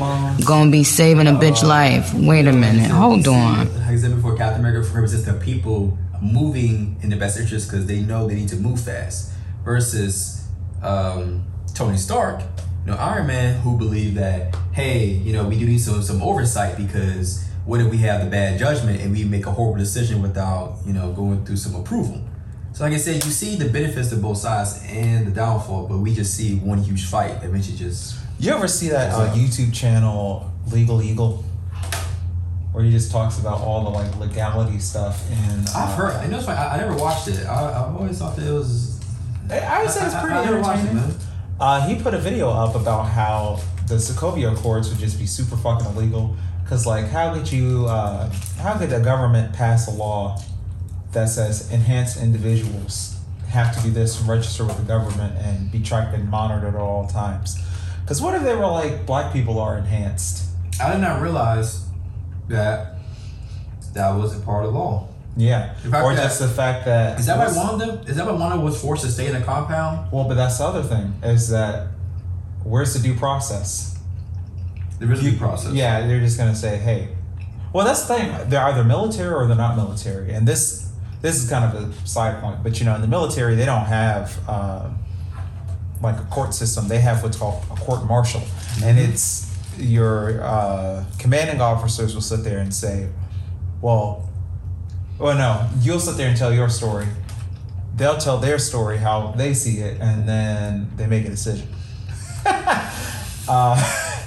Gonna 0.45 0.71
be 0.71 0.83
saving 0.83 1.27
a 1.27 1.31
bitch 1.31 1.63
life. 1.63 2.13
Wait 2.13 2.47
a 2.47 2.51
minute, 2.51 2.91
hold 2.91 3.25
on. 3.29 3.73
Like 3.75 3.87
I 3.87 3.95
said 3.95 4.13
before, 4.13 4.35
Captain 4.35 4.59
America 4.59 4.85
represents 4.93 5.23
the 5.25 5.35
people 5.35 5.97
moving 6.21 6.97
in 7.01 7.09
the 7.09 7.15
best 7.15 7.39
interest 7.39 7.69
because 7.69 7.85
they 7.85 8.01
know 8.01 8.27
they 8.27 8.35
need 8.35 8.49
to 8.49 8.57
move 8.57 8.81
fast. 8.81 9.32
Versus 9.63 10.47
um, 10.81 11.45
Tony 11.73 11.97
Stark, 11.97 12.41
you 12.85 12.91
know, 12.91 12.97
Iron 12.97 13.27
Man, 13.27 13.59
who 13.61 13.77
believe 13.77 14.15
that 14.15 14.55
hey, 14.73 15.05
you 15.05 15.33
know, 15.33 15.47
we 15.47 15.57
do 15.57 15.65
need 15.65 15.79
some 15.79 16.01
some 16.01 16.21
oversight 16.21 16.77
because 16.77 17.47
what 17.65 17.79
if 17.79 17.89
we 17.89 17.97
have 17.99 18.23
the 18.23 18.29
bad 18.29 18.59
judgment 18.59 18.99
and 19.01 19.11
we 19.13 19.23
make 19.23 19.45
a 19.45 19.51
horrible 19.51 19.77
decision 19.79 20.21
without 20.21 20.79
you 20.85 20.93
know 20.93 21.13
going 21.13 21.45
through 21.45 21.57
some 21.57 21.75
approval. 21.75 22.21
So 22.73 22.83
like 22.83 22.93
I 22.93 22.97
said, 22.97 23.23
you 23.23 23.29
see 23.31 23.55
the 23.55 23.69
benefits 23.69 24.11
of 24.11 24.21
both 24.21 24.39
sides 24.39 24.83
and 24.87 25.27
the 25.27 25.31
downfall, 25.31 25.87
but 25.87 25.99
we 25.99 26.13
just 26.13 26.35
see 26.35 26.55
one 26.55 26.79
huge 26.79 27.05
fight 27.05 27.39
that 27.41 27.45
eventually 27.45 27.77
just 27.77 28.15
You 28.39 28.51
ever 28.51 28.67
see 28.67 28.89
that 28.89 29.13
uh, 29.13 29.31
YouTube 29.33 29.73
channel 29.73 30.51
Legal 30.71 31.01
Eagle? 31.01 31.45
Where 32.71 32.83
he 32.83 32.89
just 32.89 33.11
talks 33.11 33.37
about 33.37 33.61
all 33.61 33.83
the 33.83 33.89
like 33.91 34.17
legality 34.17 34.79
stuff 34.79 35.23
and 35.31 35.67
uh, 35.69 35.71
I've 35.75 35.95
heard. 35.95 36.15
I 36.15 36.25
know 36.25 36.37
it's 36.37 36.47
fine. 36.47 36.57
I, 36.57 36.73
I 36.73 36.77
never 36.77 36.95
watched 36.95 37.27
it. 37.27 37.45
I, 37.45 37.69
I've 37.69 37.95
always 37.95 38.17
thought 38.17 38.35
that 38.35 38.47
it 38.47 38.51
was. 38.51 38.92
I- 39.59 39.77
I 39.79 39.81
would 39.81 39.91
say 39.91 40.05
it's 40.05 40.13
I- 40.15 40.19
I- 40.19 40.21
pretty 40.21 40.35
I 40.37 40.45
never 40.45 40.59
watched 40.61 40.83
it, 40.83 40.89
entertaining. 40.89 41.15
Uh, 41.59 41.87
he 41.87 41.95
put 41.95 42.13
a 42.13 42.17
video 42.19 42.49
up 42.49 42.75
about 42.75 43.03
how 43.03 43.59
the 43.87 43.95
Sokovia 43.95 44.53
Accords 44.53 44.89
would 44.89 44.99
just 44.99 45.19
be 45.19 45.25
super 45.25 45.55
fucking 45.57 45.85
illegal. 45.87 46.35
Cause 46.67 46.85
like, 46.85 47.09
how 47.09 47.33
could 47.33 47.51
you? 47.51 47.85
Uh, 47.87 48.29
how 48.59 48.73
could 48.77 48.89
the 48.89 48.99
government 48.99 49.53
pass 49.53 49.87
a 49.87 49.91
law 49.91 50.41
that 51.11 51.29
says 51.29 51.71
enhanced 51.71 52.21
individuals 52.21 53.15
have 53.49 53.75
to 53.75 53.83
do 53.83 53.91
this 53.91 54.19
and 54.19 54.27
register 54.27 54.65
with 54.65 54.77
the 54.77 54.83
government 54.83 55.37
and 55.37 55.71
be 55.71 55.79
tracked 55.79 56.15
and 56.15 56.27
monitored 56.29 56.73
at 56.73 56.79
all 56.81 57.05
times? 57.07 57.57
Cause 58.07 58.21
what 58.21 58.33
if 58.35 58.43
they 58.43 58.55
were 58.55 58.65
like 58.67 59.05
black 59.05 59.31
people 59.31 59.59
are 59.59 59.77
enhanced? 59.77 60.45
I 60.81 60.91
did 60.91 61.01
not 61.01 61.21
realize 61.21 61.85
that 62.47 62.95
that 63.93 64.09
was 64.15 64.35
a 64.35 64.39
part 64.39 64.65
of 64.65 64.73
the 64.73 64.79
law. 64.79 65.07
Yeah, 65.35 65.73
or 65.85 65.89
that- 65.89 66.15
just 66.23 66.39
the 66.39 66.47
fact 66.47 66.85
that 66.85 67.19
Is 67.19 67.25
that 67.25 67.37
why 67.37 67.51
Wanda? 67.55 68.01
Is 68.05 68.17
that 68.17 68.25
why 68.25 68.33
Wanda 68.33 68.59
was 68.59 68.79
forced 68.79 69.03
to 69.03 69.11
stay 69.11 69.27
in 69.27 69.35
a 69.35 69.41
compound? 69.41 70.11
Well, 70.11 70.25
but 70.25 70.35
that's 70.35 70.59
the 70.59 70.65
other 70.65 70.83
thing 70.83 71.15
is 71.23 71.49
that 71.49 71.87
where's 72.63 72.93
the 72.93 72.99
due 72.99 73.15
process? 73.15 73.97
There 74.99 75.11
is 75.11 75.19
a 75.25 75.31
due 75.31 75.37
process. 75.37 75.73
Yeah, 75.73 76.05
they're 76.05 76.19
just 76.19 76.37
gonna 76.37 76.55
say, 76.55 76.77
hey. 76.77 77.09
Well, 77.73 77.85
that's 77.85 78.03
the 78.03 78.13
thing. 78.15 78.49
They're 78.49 78.63
either 78.65 78.83
military 78.83 79.33
or 79.33 79.47
they're 79.47 79.55
not 79.57 79.75
military, 79.75 80.33
and 80.33 80.47
this 80.47 80.87
this 81.21 81.41
is 81.41 81.49
kind 81.49 81.65
of 81.65 81.83
a 82.03 82.07
side 82.07 82.39
point. 82.41 82.61
But 82.61 82.79
you 82.79 82.85
know, 82.85 82.93
in 82.95 83.01
the 83.01 83.07
military, 83.07 83.55
they 83.55 83.65
don't 83.65 83.85
have 83.85 84.37
uh, 84.47 84.89
like 86.01 86.19
a 86.19 86.25
court 86.25 86.53
system. 86.53 86.87
They 86.87 86.99
have 86.99 87.23
what's 87.23 87.37
called 87.37 87.63
a 87.71 87.75
court 87.75 88.05
martial, 88.05 88.43
and 88.83 88.99
it's 88.99 89.49
your 89.79 90.43
uh, 90.43 91.03
commanding 91.17 91.61
officers 91.61 92.13
will 92.13 92.21
sit 92.21 92.43
there 92.43 92.59
and 92.59 92.71
say, 92.71 93.07
well, 93.81 94.29
well, 95.19 95.37
no, 95.37 95.69
you'll 95.81 95.99
sit 95.99 96.17
there 96.17 96.27
and 96.27 96.37
tell 96.37 96.53
your 96.53 96.69
story. 96.69 97.07
They'll 97.95 98.17
tell 98.17 98.37
their 98.37 98.57
story 98.57 98.97
how 98.97 99.33
they 99.37 99.53
see 99.53 99.79
it, 99.79 100.01
and 100.01 100.27
then 100.27 100.91
they 100.95 101.05
make 101.05 101.25
a 101.25 101.29
decision. 101.29 101.67
uh, 102.45 104.19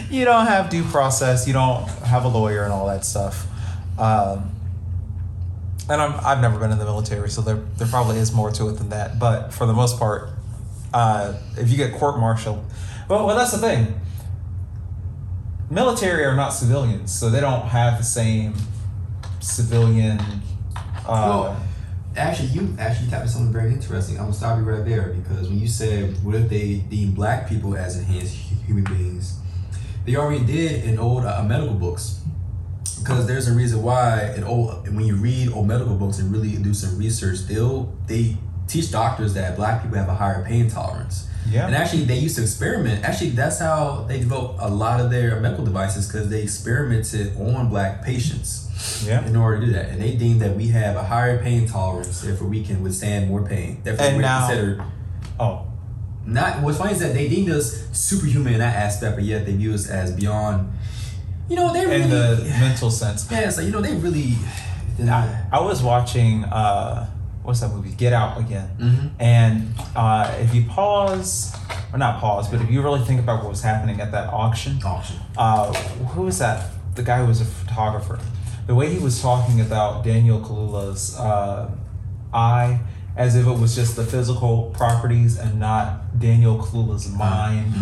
you 0.10 0.24
don't 0.24 0.46
have 0.46 0.70
due 0.70 0.84
process. 0.84 1.46
You 1.46 1.52
don't 1.52 1.88
have 1.88 2.24
a 2.24 2.28
lawyer 2.28 2.62
and 2.62 2.72
all 2.72 2.86
that 2.86 3.04
stuff. 3.04 3.46
Um, 3.98 4.52
and 5.88 6.00
I'm, 6.00 6.24
I've 6.24 6.40
never 6.40 6.58
been 6.58 6.72
in 6.72 6.78
the 6.78 6.84
military, 6.84 7.30
so 7.30 7.42
there, 7.42 7.56
there 7.76 7.86
probably 7.86 8.18
is 8.18 8.32
more 8.32 8.50
to 8.52 8.68
it 8.68 8.72
than 8.74 8.90
that. 8.90 9.18
But 9.18 9.52
for 9.52 9.66
the 9.66 9.72
most 9.72 9.98
part, 9.98 10.30
uh, 10.92 11.34
if 11.56 11.70
you 11.70 11.76
get 11.76 11.94
court-martialed, 11.94 12.64
well, 13.08 13.26
well, 13.26 13.36
that's 13.36 13.52
the 13.52 13.58
thing. 13.58 14.00
Military 15.70 16.24
are 16.24 16.34
not 16.34 16.50
civilians, 16.50 17.12
so 17.12 17.28
they 17.30 17.40
don't 17.40 17.66
have 17.66 17.98
the 17.98 18.04
same 18.04 18.54
civilian. 19.46 20.18
Uh, 21.06 21.06
Well, 21.06 21.56
actually, 22.16 22.48
you 22.48 22.74
actually 22.78 23.08
tapped 23.08 23.30
something 23.30 23.52
very 23.52 23.72
interesting. 23.72 24.16
I'm 24.16 24.24
gonna 24.24 24.34
stop 24.34 24.58
you 24.58 24.64
right 24.64 24.84
there 24.84 25.14
because 25.14 25.48
when 25.48 25.58
you 25.58 25.68
said, 25.68 26.22
"What 26.24 26.34
if 26.34 26.48
they 26.48 26.84
deem 26.90 27.12
black 27.12 27.48
people 27.48 27.76
as 27.76 27.96
enhanced 27.96 28.34
human 28.34 28.84
beings?" 28.84 29.34
They 30.04 30.16
already 30.16 30.44
did 30.44 30.84
in 30.84 30.98
old 30.98 31.24
uh, 31.24 31.42
medical 31.42 31.74
books. 31.74 32.20
Because 33.00 33.26
there's 33.26 33.46
a 33.46 33.52
reason 33.52 33.82
why 33.82 34.32
in 34.36 34.42
old 34.42 34.88
when 34.88 35.04
you 35.04 35.16
read 35.16 35.52
old 35.52 35.68
medical 35.68 35.94
books 35.94 36.18
and 36.18 36.32
really 36.32 36.56
do 36.56 36.74
some 36.74 36.98
research, 36.98 37.40
they'll 37.46 37.92
they 38.06 38.36
teach 38.66 38.90
doctors 38.90 39.34
that 39.34 39.56
black 39.56 39.82
people 39.82 39.96
have 39.96 40.08
a 40.08 40.14
higher 40.14 40.44
pain 40.44 40.68
tolerance. 40.68 41.28
Yeah. 41.48 41.66
And 41.66 41.76
actually, 41.76 42.04
they 42.04 42.18
used 42.18 42.34
to 42.36 42.42
experiment. 42.42 43.04
Actually, 43.04 43.30
that's 43.30 43.60
how 43.60 44.04
they 44.08 44.18
developed 44.18 44.58
a 44.60 44.68
lot 44.68 44.98
of 44.98 45.10
their 45.12 45.38
medical 45.38 45.64
devices 45.64 46.08
because 46.08 46.28
they 46.28 46.42
experimented 46.42 47.36
on 47.40 47.68
black 47.68 48.02
patients 48.02 48.65
yeah. 49.06 49.24
in 49.26 49.36
order 49.36 49.60
to 49.60 49.66
do 49.66 49.72
that. 49.72 49.88
And 49.90 50.00
they 50.00 50.12
deem 50.16 50.38
that 50.40 50.56
we 50.56 50.68
have 50.68 50.96
a 50.96 51.02
higher 51.04 51.42
pain 51.42 51.66
tolerance, 51.66 52.20
therefore 52.20 52.48
we 52.48 52.62
can 52.64 52.82
withstand 52.82 53.28
more 53.28 53.42
pain. 53.42 53.80
Therefore, 53.82 54.06
And 54.06 54.16
we're 54.16 54.22
now- 54.22 54.46
considered 54.46 54.82
Oh, 55.38 55.66
not. 56.24 56.62
What's 56.62 56.78
funny 56.78 56.92
is 56.92 57.00
that 57.00 57.12
they 57.14 57.28
deemed 57.28 57.50
us 57.50 57.86
superhuman 57.92 58.54
in 58.54 58.58
that 58.60 58.74
aspect, 58.74 59.16
but 59.16 59.24
yet 59.24 59.44
they 59.46 59.52
view 59.54 59.74
us 59.74 59.88
as 59.88 60.12
beyond. 60.12 60.72
You 61.48 61.56
know, 61.56 61.72
they 61.72 61.84
really. 61.86 62.02
in 62.02 62.10
the 62.10 62.44
mental 62.58 62.90
sense. 62.90 63.30
yeah, 63.30 63.40
it's 63.40 63.56
like 63.58 63.66
you 63.66 63.72
know 63.72 63.80
they 63.82 63.94
really. 63.94 64.34
I, 64.98 65.44
I 65.52 65.60
was 65.60 65.82
watching 65.82 66.44
uh, 66.44 67.06
what's 67.42 67.60
that 67.60 67.68
movie? 67.70 67.90
Get 67.90 68.12
Out 68.14 68.40
again. 68.40 68.68
Mhm. 68.80 69.10
And 69.20 69.74
uh, 69.94 70.34
if 70.40 70.54
you 70.54 70.64
pause, 70.64 71.54
or 71.92 71.98
not 71.98 72.18
pause, 72.18 72.48
but 72.48 72.62
if 72.62 72.70
you 72.70 72.80
really 72.82 73.04
think 73.04 73.20
about 73.20 73.42
what 73.42 73.50
was 73.50 73.62
happening 73.62 74.00
at 74.00 74.10
that 74.12 74.32
auction, 74.32 74.80
Auction. 74.84 75.16
uh, 75.36 75.72
who 75.72 76.22
was 76.22 76.38
that? 76.38 76.70
The 76.94 77.02
guy 77.02 77.18
who 77.20 77.26
was 77.26 77.42
a 77.42 77.44
photographer. 77.44 78.18
The 78.66 78.74
way 78.74 78.92
he 78.92 78.98
was 78.98 79.22
talking 79.22 79.60
about 79.60 80.04
Daniel 80.04 80.40
Kaluuya's 80.40 81.16
uh, 81.18 81.70
eye, 82.32 82.80
as 83.16 83.36
if 83.36 83.46
it 83.46 83.58
was 83.58 83.74
just 83.74 83.96
the 83.96 84.04
physical 84.04 84.72
properties 84.76 85.38
and 85.38 85.58
not 85.60 86.18
Daniel 86.18 86.58
Kaluuya's 86.58 87.08
mind. 87.10 87.72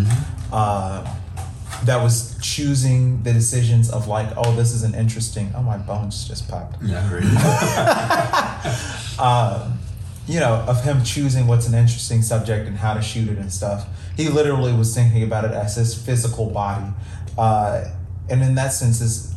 Uh, 0.53 1.21
that 1.85 2.03
was 2.03 2.39
choosing 2.41 3.23
the 3.23 3.33
decisions 3.33 3.91
of 3.91 4.07
like, 4.07 4.29
oh, 4.37 4.55
this 4.55 4.73
is 4.73 4.83
an 4.83 4.95
interesting. 4.95 5.53
Oh, 5.55 5.63
my 5.63 5.77
bones 5.77 6.27
just 6.27 6.49
popped 6.49 6.83
Yeah, 6.83 7.03
um, 9.19 9.79
you 10.27 10.41
know, 10.41 10.65
of 10.67 10.83
him 10.85 11.03
choosing 11.05 11.47
what's 11.47 11.67
an 11.67 11.75
interesting 11.75 12.23
subject 12.23 12.67
and 12.67 12.79
how 12.79 12.95
to 12.95 13.03
shoot 13.03 13.29
it 13.29 13.39
and 13.39 13.53
stuff. 13.53 13.87
He 14.17 14.29
literally 14.29 14.73
was 14.73 14.95
thinking 14.95 15.23
about 15.23 15.45
it 15.45 15.51
as 15.51 15.77
his 15.77 15.95
physical 15.95 16.49
body, 16.51 16.87
uh, 17.37 17.85
and 18.31 18.43
in 18.43 18.55
that 18.55 18.73
sense, 18.73 19.01
is 19.01 19.34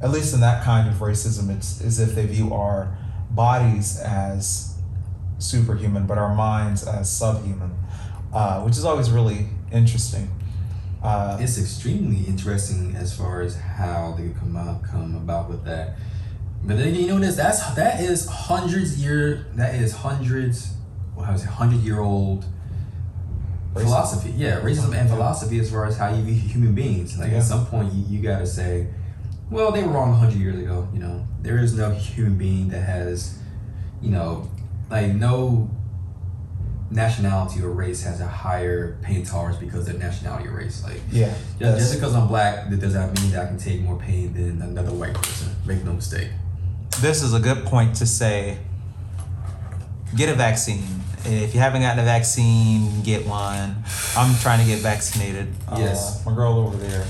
at 0.00 0.10
least 0.10 0.34
in 0.34 0.40
that 0.40 0.62
kind 0.64 0.88
of 0.88 0.96
racism, 0.96 1.54
it's 1.54 1.80
as 1.82 1.98
if 2.00 2.14
they 2.14 2.26
view 2.26 2.54
our 2.54 2.96
bodies 3.30 3.98
as 4.00 4.74
superhuman, 5.38 6.06
but 6.06 6.18
our 6.18 6.34
minds 6.34 6.86
as 6.86 7.10
subhuman, 7.10 7.72
uh, 8.32 8.60
which 8.62 8.76
is 8.76 8.84
always 8.84 9.10
really 9.10 9.48
interesting. 9.72 10.30
Uh, 11.02 11.36
it's 11.40 11.58
extremely 11.58 12.24
interesting 12.26 12.94
as 12.96 13.16
far 13.16 13.40
as 13.42 13.56
how 13.56 14.14
they 14.18 14.30
come 14.38 14.56
out, 14.56 14.82
come 14.82 15.14
about 15.16 15.48
with 15.48 15.64
that. 15.64 15.96
But 16.64 16.76
then 16.78 16.92
you 16.94 17.06
know 17.06 17.18
this 17.20 17.36
that's 17.36 17.60
that 17.76 18.00
is 18.00 18.26
hundreds 18.26 19.00
year 19.02 19.46
that 19.54 19.76
is 19.76 19.92
hundreds 19.92 20.74
what 21.14 21.26
how 21.26 21.34
is 21.34 21.44
it 21.44 21.46
hundred 21.50 21.80
year 21.82 22.00
old 22.00 22.44
Racism. 23.74 23.82
philosophy. 23.84 24.30
Yeah, 24.36 24.60
racism 24.60 24.92
and 24.92 25.08
philosophy 25.08 25.60
as 25.60 25.70
far 25.70 25.84
as 25.86 25.96
how 25.96 26.12
you 26.12 26.20
view 26.22 26.34
human 26.34 26.74
beings. 26.74 27.16
Like 27.16 27.30
Yeah. 27.30 27.38
at 27.38 27.44
some 27.44 27.64
point 27.66 27.92
you, 27.92 28.04
you 28.16 28.22
gotta 28.22 28.46
say, 28.46 28.88
well 29.50 29.72
they 29.72 29.82
were 29.82 29.92
wrong 29.92 30.14
hundred 30.14 30.38
years 30.38 30.58
ago. 30.58 30.88
You 30.92 31.00
know 31.00 31.26
there 31.40 31.58
is 31.58 31.74
no 31.74 31.90
human 31.92 32.36
being 32.36 32.68
that 32.68 32.82
has, 32.82 33.38
you 34.02 34.10
know, 34.10 34.50
like 34.90 35.14
no 35.14 35.70
nationality 36.90 37.62
or 37.62 37.68
race 37.70 38.02
has 38.02 38.20
a 38.20 38.26
higher 38.26 38.96
pain 39.02 39.24
tolerance 39.24 39.58
because 39.58 39.88
of 39.88 39.98
nationality 39.98 40.48
or 40.48 40.52
race. 40.56 40.82
Like 40.84 41.00
yeah, 41.10 41.34
just, 41.58 41.78
just 41.78 41.94
because 41.94 42.14
I'm 42.14 42.28
black, 42.28 42.70
that 42.70 42.80
does 42.80 42.94
not 42.94 43.14
mean 43.20 43.32
that 43.32 43.44
I 43.44 43.46
can 43.46 43.58
take 43.58 43.80
more 43.82 43.96
pain 43.98 44.32
than 44.34 44.62
another 44.62 44.92
white 44.92 45.14
person. 45.14 45.54
Make 45.66 45.84
no 45.84 45.92
mistake. 45.92 46.28
this 47.00 47.22
is 47.22 47.34
a 47.34 47.40
good 47.40 47.64
point 47.64 47.94
to 47.96 48.06
say 48.06 48.58
get 50.16 50.28
a 50.28 50.34
vaccine. 50.34 50.84
If 51.24 51.52
you 51.52 51.60
haven't 51.60 51.82
gotten 51.82 51.98
a 51.98 52.04
vaccine, 52.04 53.02
get 53.02 53.26
one. 53.26 53.76
I'm 54.16 54.38
trying 54.38 54.60
to 54.60 54.66
get 54.66 54.80
vaccinated. 54.80 55.48
Yes. 55.76 56.24
Uh, 56.26 56.30
my 56.30 56.36
girl 56.36 56.58
over 56.58 56.76
there, 56.76 57.04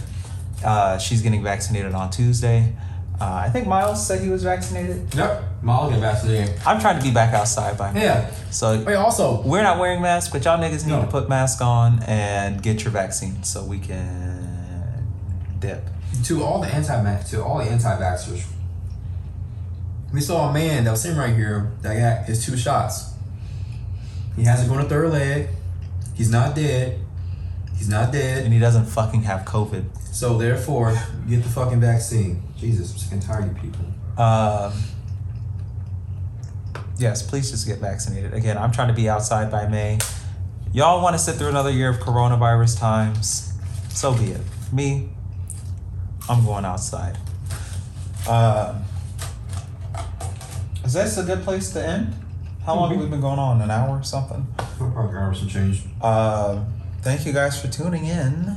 uh, 0.65 0.99
she's 0.99 1.23
getting 1.23 1.43
vaccinated 1.43 1.93
on 1.95 2.11
Tuesday. 2.11 2.73
Uh, 3.21 3.43
I 3.47 3.51
think 3.51 3.67
Miles 3.67 4.07
said 4.07 4.21
he 4.23 4.29
was 4.29 4.45
vaccinated. 4.45 5.13
Yep. 5.15 5.43
Miles 5.63 5.93
get 5.93 6.01
vaccinated. 6.01 6.55
I'm 6.65 6.81
trying 6.81 6.99
to 6.99 7.05
be 7.05 7.11
back 7.13 7.35
outside 7.35 7.77
by 7.77 7.93
now. 7.93 8.01
Yeah. 8.01 8.31
So 8.53 8.81
Wait, 8.85 8.95
also, 8.95 9.43
we're 9.43 9.63
not 9.63 9.81
wearing 9.81 10.01
masks, 10.01 10.31
but 10.33 10.45
y'all 10.45 10.57
niggas 10.59 10.87
need 10.87 10.93
No. 10.93 11.01
to 11.03 11.09
put 11.09 11.29
masks 11.29 11.61
on 11.61 12.01
and 12.05 12.63
get 12.63 12.85
your 12.85 12.93
vaccine 12.93 13.43
so 13.43 13.65
we 13.65 13.81
can 13.81 15.07
dip. 15.59 15.85
to 16.25 16.45
all 16.45 16.61
the 16.61 16.69
anti 16.69 17.23
to 17.31 17.43
all 17.43 17.59
the 17.59 17.65
anti-vaxxers, 17.65 18.45
we 20.13 20.21
saw 20.21 20.51
a 20.51 20.53
man 20.53 20.85
that 20.85 20.91
was 20.93 21.03
sitting 21.03 21.19
right 21.19 21.35
here 21.35 21.73
that 21.83 21.99
got 21.99 22.27
his 22.27 22.45
two 22.47 22.57
shots. 22.57 23.13
He 24.37 24.45
hasn't 24.45 24.69
gone 24.71 24.81
a 24.81 24.89
third 24.89 25.11
leg. 25.13 25.49
He's 26.15 26.31
not 26.31 26.55
dead. 26.55 27.01
He's 27.79 27.89
not 27.89 28.13
dead. 28.13 28.45
And 28.45 28.53
he 28.53 28.59
doesn't 28.59 28.87
fucking 28.87 29.23
have 29.23 29.47
COVID. 29.47 29.85
So 30.13 30.37
therefore, 30.37 30.93
get 31.29 31.45
the 31.45 31.49
fucking 31.49 31.81
vaccine. 31.81 32.43
Jesus, 32.59 32.93
I'm 32.93 32.99
sick 32.99 33.13
and 33.13 33.23
tired 33.23 33.45
of 33.45 33.57
you 33.57 33.71
people. 33.71 33.85
Um, 34.23 34.73
yes, 36.99 37.23
please 37.23 37.51
just 37.53 37.67
get 37.67 37.79
vaccinated. 37.79 38.35
Again, 38.35 38.59
I'm 38.59 38.73
trying 38.73 38.89
to 38.89 38.95
be 38.95 39.09
outside 39.09 39.51
by 39.51 39.69
May. 39.69 39.99
Y'all 40.73 41.03
want 41.03 41.15
to 41.15 41.19
sit 41.19 41.37
through 41.37 41.49
another 41.49 41.71
year 41.71 41.89
of 41.89 41.99
coronavirus 41.99 42.79
times? 42.79 43.53
So 43.91 44.13
be 44.13 44.33
it. 44.33 44.41
Me, 44.73 45.09
I'm 46.29 46.45
going 46.45 46.65
outside. 46.65 47.17
Um, 48.29 48.83
is 50.85 50.93
this 50.93 51.17
a 51.17 51.23
good 51.23 51.43
place 51.45 51.71
to 51.73 51.87
end? 51.87 52.15
How 52.67 52.75
long 52.75 52.91
have 52.91 53.01
we 53.01 53.07
been 53.07 53.21
going 53.21 53.39
on? 53.39 53.63
An 53.63 53.71
hour 53.71 53.99
or 53.99 54.03
something? 54.03 54.47
some 54.79 55.49
change. 55.49 55.83
Uh, 56.03 56.65
thank 57.09 57.25
you 57.25 57.33
guys 57.33 57.59
for 57.59 57.69
tuning 57.69 58.05
in 58.05 58.55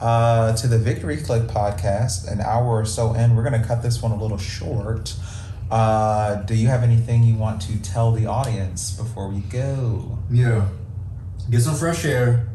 uh, 0.00 0.56
to 0.56 0.66
the 0.66 0.78
Victory 0.78 1.18
Click 1.18 1.42
podcast. 1.42 2.26
An 2.32 2.40
hour 2.40 2.80
or 2.80 2.86
so 2.86 3.12
in. 3.12 3.36
We're 3.36 3.42
going 3.42 3.60
to 3.60 3.68
cut 3.68 3.82
this 3.82 4.00
one 4.00 4.10
a 4.10 4.16
little 4.16 4.38
short. 4.38 5.14
Uh, 5.70 6.36
do 6.36 6.54
you 6.54 6.68
have 6.68 6.82
anything 6.82 7.24
you 7.24 7.34
want 7.34 7.60
to 7.60 7.76
tell 7.82 8.10
the 8.12 8.24
audience 8.24 8.92
before 8.92 9.28
we 9.28 9.40
go? 9.40 10.18
Yeah. 10.30 10.68
Get 11.50 11.60
some 11.60 11.74
fresh 11.74 12.06
air. 12.06 12.48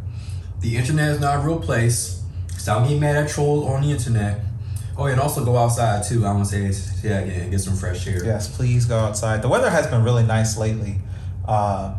The 0.62 0.76
internet 0.76 1.12
is 1.12 1.20
not 1.20 1.44
a 1.44 1.48
real 1.48 1.60
place. 1.60 2.24
Stop 2.58 2.86
getting 2.86 3.00
mad 3.00 3.16
at 3.16 3.30
trolls 3.30 3.68
on 3.68 3.84
the 3.84 3.92
internet. 3.92 4.40
Oh, 4.98 5.06
and 5.06 5.22
also 5.22 5.46
go 5.46 5.58
outside 5.58 6.04
too. 6.06 6.26
I 6.26 6.32
want 6.32 6.50
to 6.50 6.74
say, 6.74 7.08
again. 7.08 7.52
Get 7.52 7.62
some 7.62 7.76
fresh 7.76 8.08
air. 8.08 8.26
Yes, 8.26 8.48
please 8.58 8.88
go 8.88 8.98
outside. 8.98 9.44
The 9.44 9.48
weather 9.48 9.70
has 9.70 9.86
been 9.86 10.04
really 10.04 10.24
nice 10.24 10.58
lately, 10.58 10.96
uh, 11.48 11.94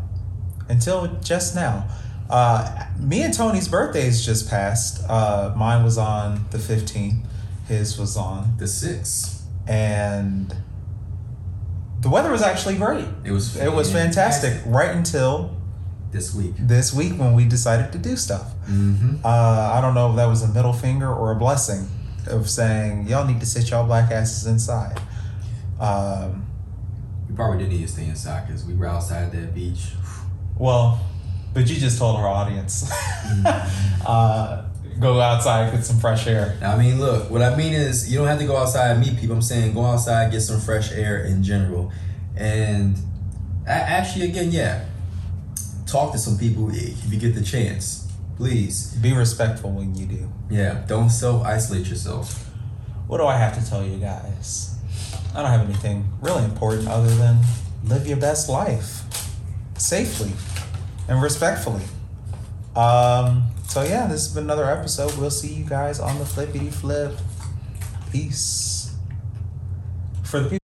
until 0.69 1.07
just 1.23 1.55
now. 1.55 1.89
Uh, 2.31 2.87
me 2.99 3.23
and 3.23 3.35
Tony's 3.35 3.67
birthdays 3.69 4.25
just 4.25 4.49
passed. 4.49 5.03
Uh, 5.09 5.53
mine 5.57 5.83
was 5.85 5.99
on 5.99 6.45
the 6.51 6.59
15th, 6.59 7.25
his 7.67 7.99
was 7.99 8.17
on, 8.17 8.55
The 8.59 8.67
6th. 8.67 9.43
and 9.67 10.55
the 12.01 12.09
weather 12.09 12.31
was 12.31 12.41
actually 12.43 12.77
great. 12.77 13.05
It 13.25 13.33
was. 13.33 13.57
It 13.57 13.73
was 13.73 13.93
fantastic 13.93 14.63
right 14.65 14.95
until 14.95 15.55
This 16.13 16.35
week. 16.35 16.55
this 16.59 16.95
week 16.95 17.13
when 17.19 17.35
we 17.35 17.45
decided 17.45 17.93
to 17.93 17.99
do 17.99 18.17
stuff. 18.17 18.55
Mm-hmm. 18.67 19.17
Uh, 19.25 19.29
I 19.29 19.81
don't 19.83 19.95
know 19.95 20.11
if 20.11 20.17
that 20.17 20.27
was 20.27 20.43
a 20.43 20.49
middle 20.49 20.73
finger 20.73 21.13
or 21.13 21.33
a 21.33 21.37
blessing 21.37 21.89
of 22.29 22.49
saying 22.49 23.07
y'all 23.09 23.27
need 23.27 23.41
to 23.41 23.47
sit 23.47 23.69
y'all 23.71 23.85
black 23.87 24.11
asses 24.13 24.47
inside. 24.47 24.99
Um, 25.81 26.47
We 27.29 27.35
probably 27.35 27.59
did 27.59 27.69
need 27.71 27.83
to 27.83 27.89
stay 27.89 28.07
inside 28.07 28.47
because 28.47 28.65
we 28.65 28.75
were 28.75 28.87
outside 28.87 29.33
that 29.33 29.55
beach. 29.55 29.93
well, 30.57 31.01
but 31.53 31.69
you 31.69 31.77
just 31.77 31.99
told 31.99 32.17
our 32.17 32.29
audience 32.29 32.91
uh, 34.07 34.65
go 35.01 35.21
outside, 35.21 35.73
get 35.73 35.85
some 35.85 35.99
fresh 35.99 36.27
air. 36.27 36.59
I 36.63 36.77
mean, 36.77 37.01
look, 37.01 37.31
what 37.31 37.43
I 37.43 37.57
mean 37.57 37.73
is 37.73 38.11
you 38.11 38.19
don't 38.19 38.29
have 38.29 38.39
to 38.39 38.47
go 38.47 38.57
outside 38.57 38.93
and 38.93 39.01
meet 39.01 39.19
people. 39.19 39.35
I'm 39.37 39.43
saying 39.43 39.75
go 39.75 39.85
outside, 39.85 40.31
get 40.31 40.41
some 40.43 40.61
fresh 40.61 40.93
air 40.93 41.25
in 41.25 41.43
general. 41.43 41.91
And 42.37 42.97
a- 43.67 43.71
actually, 43.71 44.27
again, 44.27 44.51
yeah, 44.53 44.85
talk 45.87 46.13
to 46.13 46.19
some 46.19 46.39
people 46.39 46.71
if 46.71 47.13
you 47.13 47.19
get 47.19 47.35
the 47.35 47.43
chance. 47.43 48.07
Please. 48.37 48.95
Be 48.95 49.13
respectful 49.13 49.71
when 49.73 49.95
you 49.95 50.07
do. 50.07 50.33
Yeah, 50.51 50.85
don't 50.87 51.11
self 51.11 51.45
isolate 51.45 51.87
yourself. 51.89 52.47
What 53.07 53.19
do 53.19 53.27
I 53.27 53.37
have 53.37 53.63
to 53.63 53.69
tell 53.69 53.85
you 53.85 53.99
guys? 53.99 54.77
I 55.35 55.43
don't 55.43 55.51
have 55.51 55.69
anything 55.69 56.09
really 56.21 56.45
important 56.45 56.89
other 56.89 57.15
than 57.17 57.39
live 57.85 58.07
your 58.07 58.17
best 58.17 58.49
life 58.49 59.03
safely 59.77 60.33
and 61.11 61.21
respectfully. 61.21 61.83
Um, 62.75 63.51
so 63.69 63.83
yeah, 63.83 64.07
this 64.07 64.27
has 64.27 64.35
been 64.35 64.45
another 64.45 64.71
episode. 64.71 65.15
We'll 65.19 65.31
see 65.31 65.53
you 65.53 65.65
guys 65.65 66.01
on 66.01 66.19
the 66.19 66.25
flippity 66.25 66.71
flip. 66.71 67.19
Peace. 68.11 68.95
For 70.23 70.41
the 70.41 70.49
people 70.49 70.59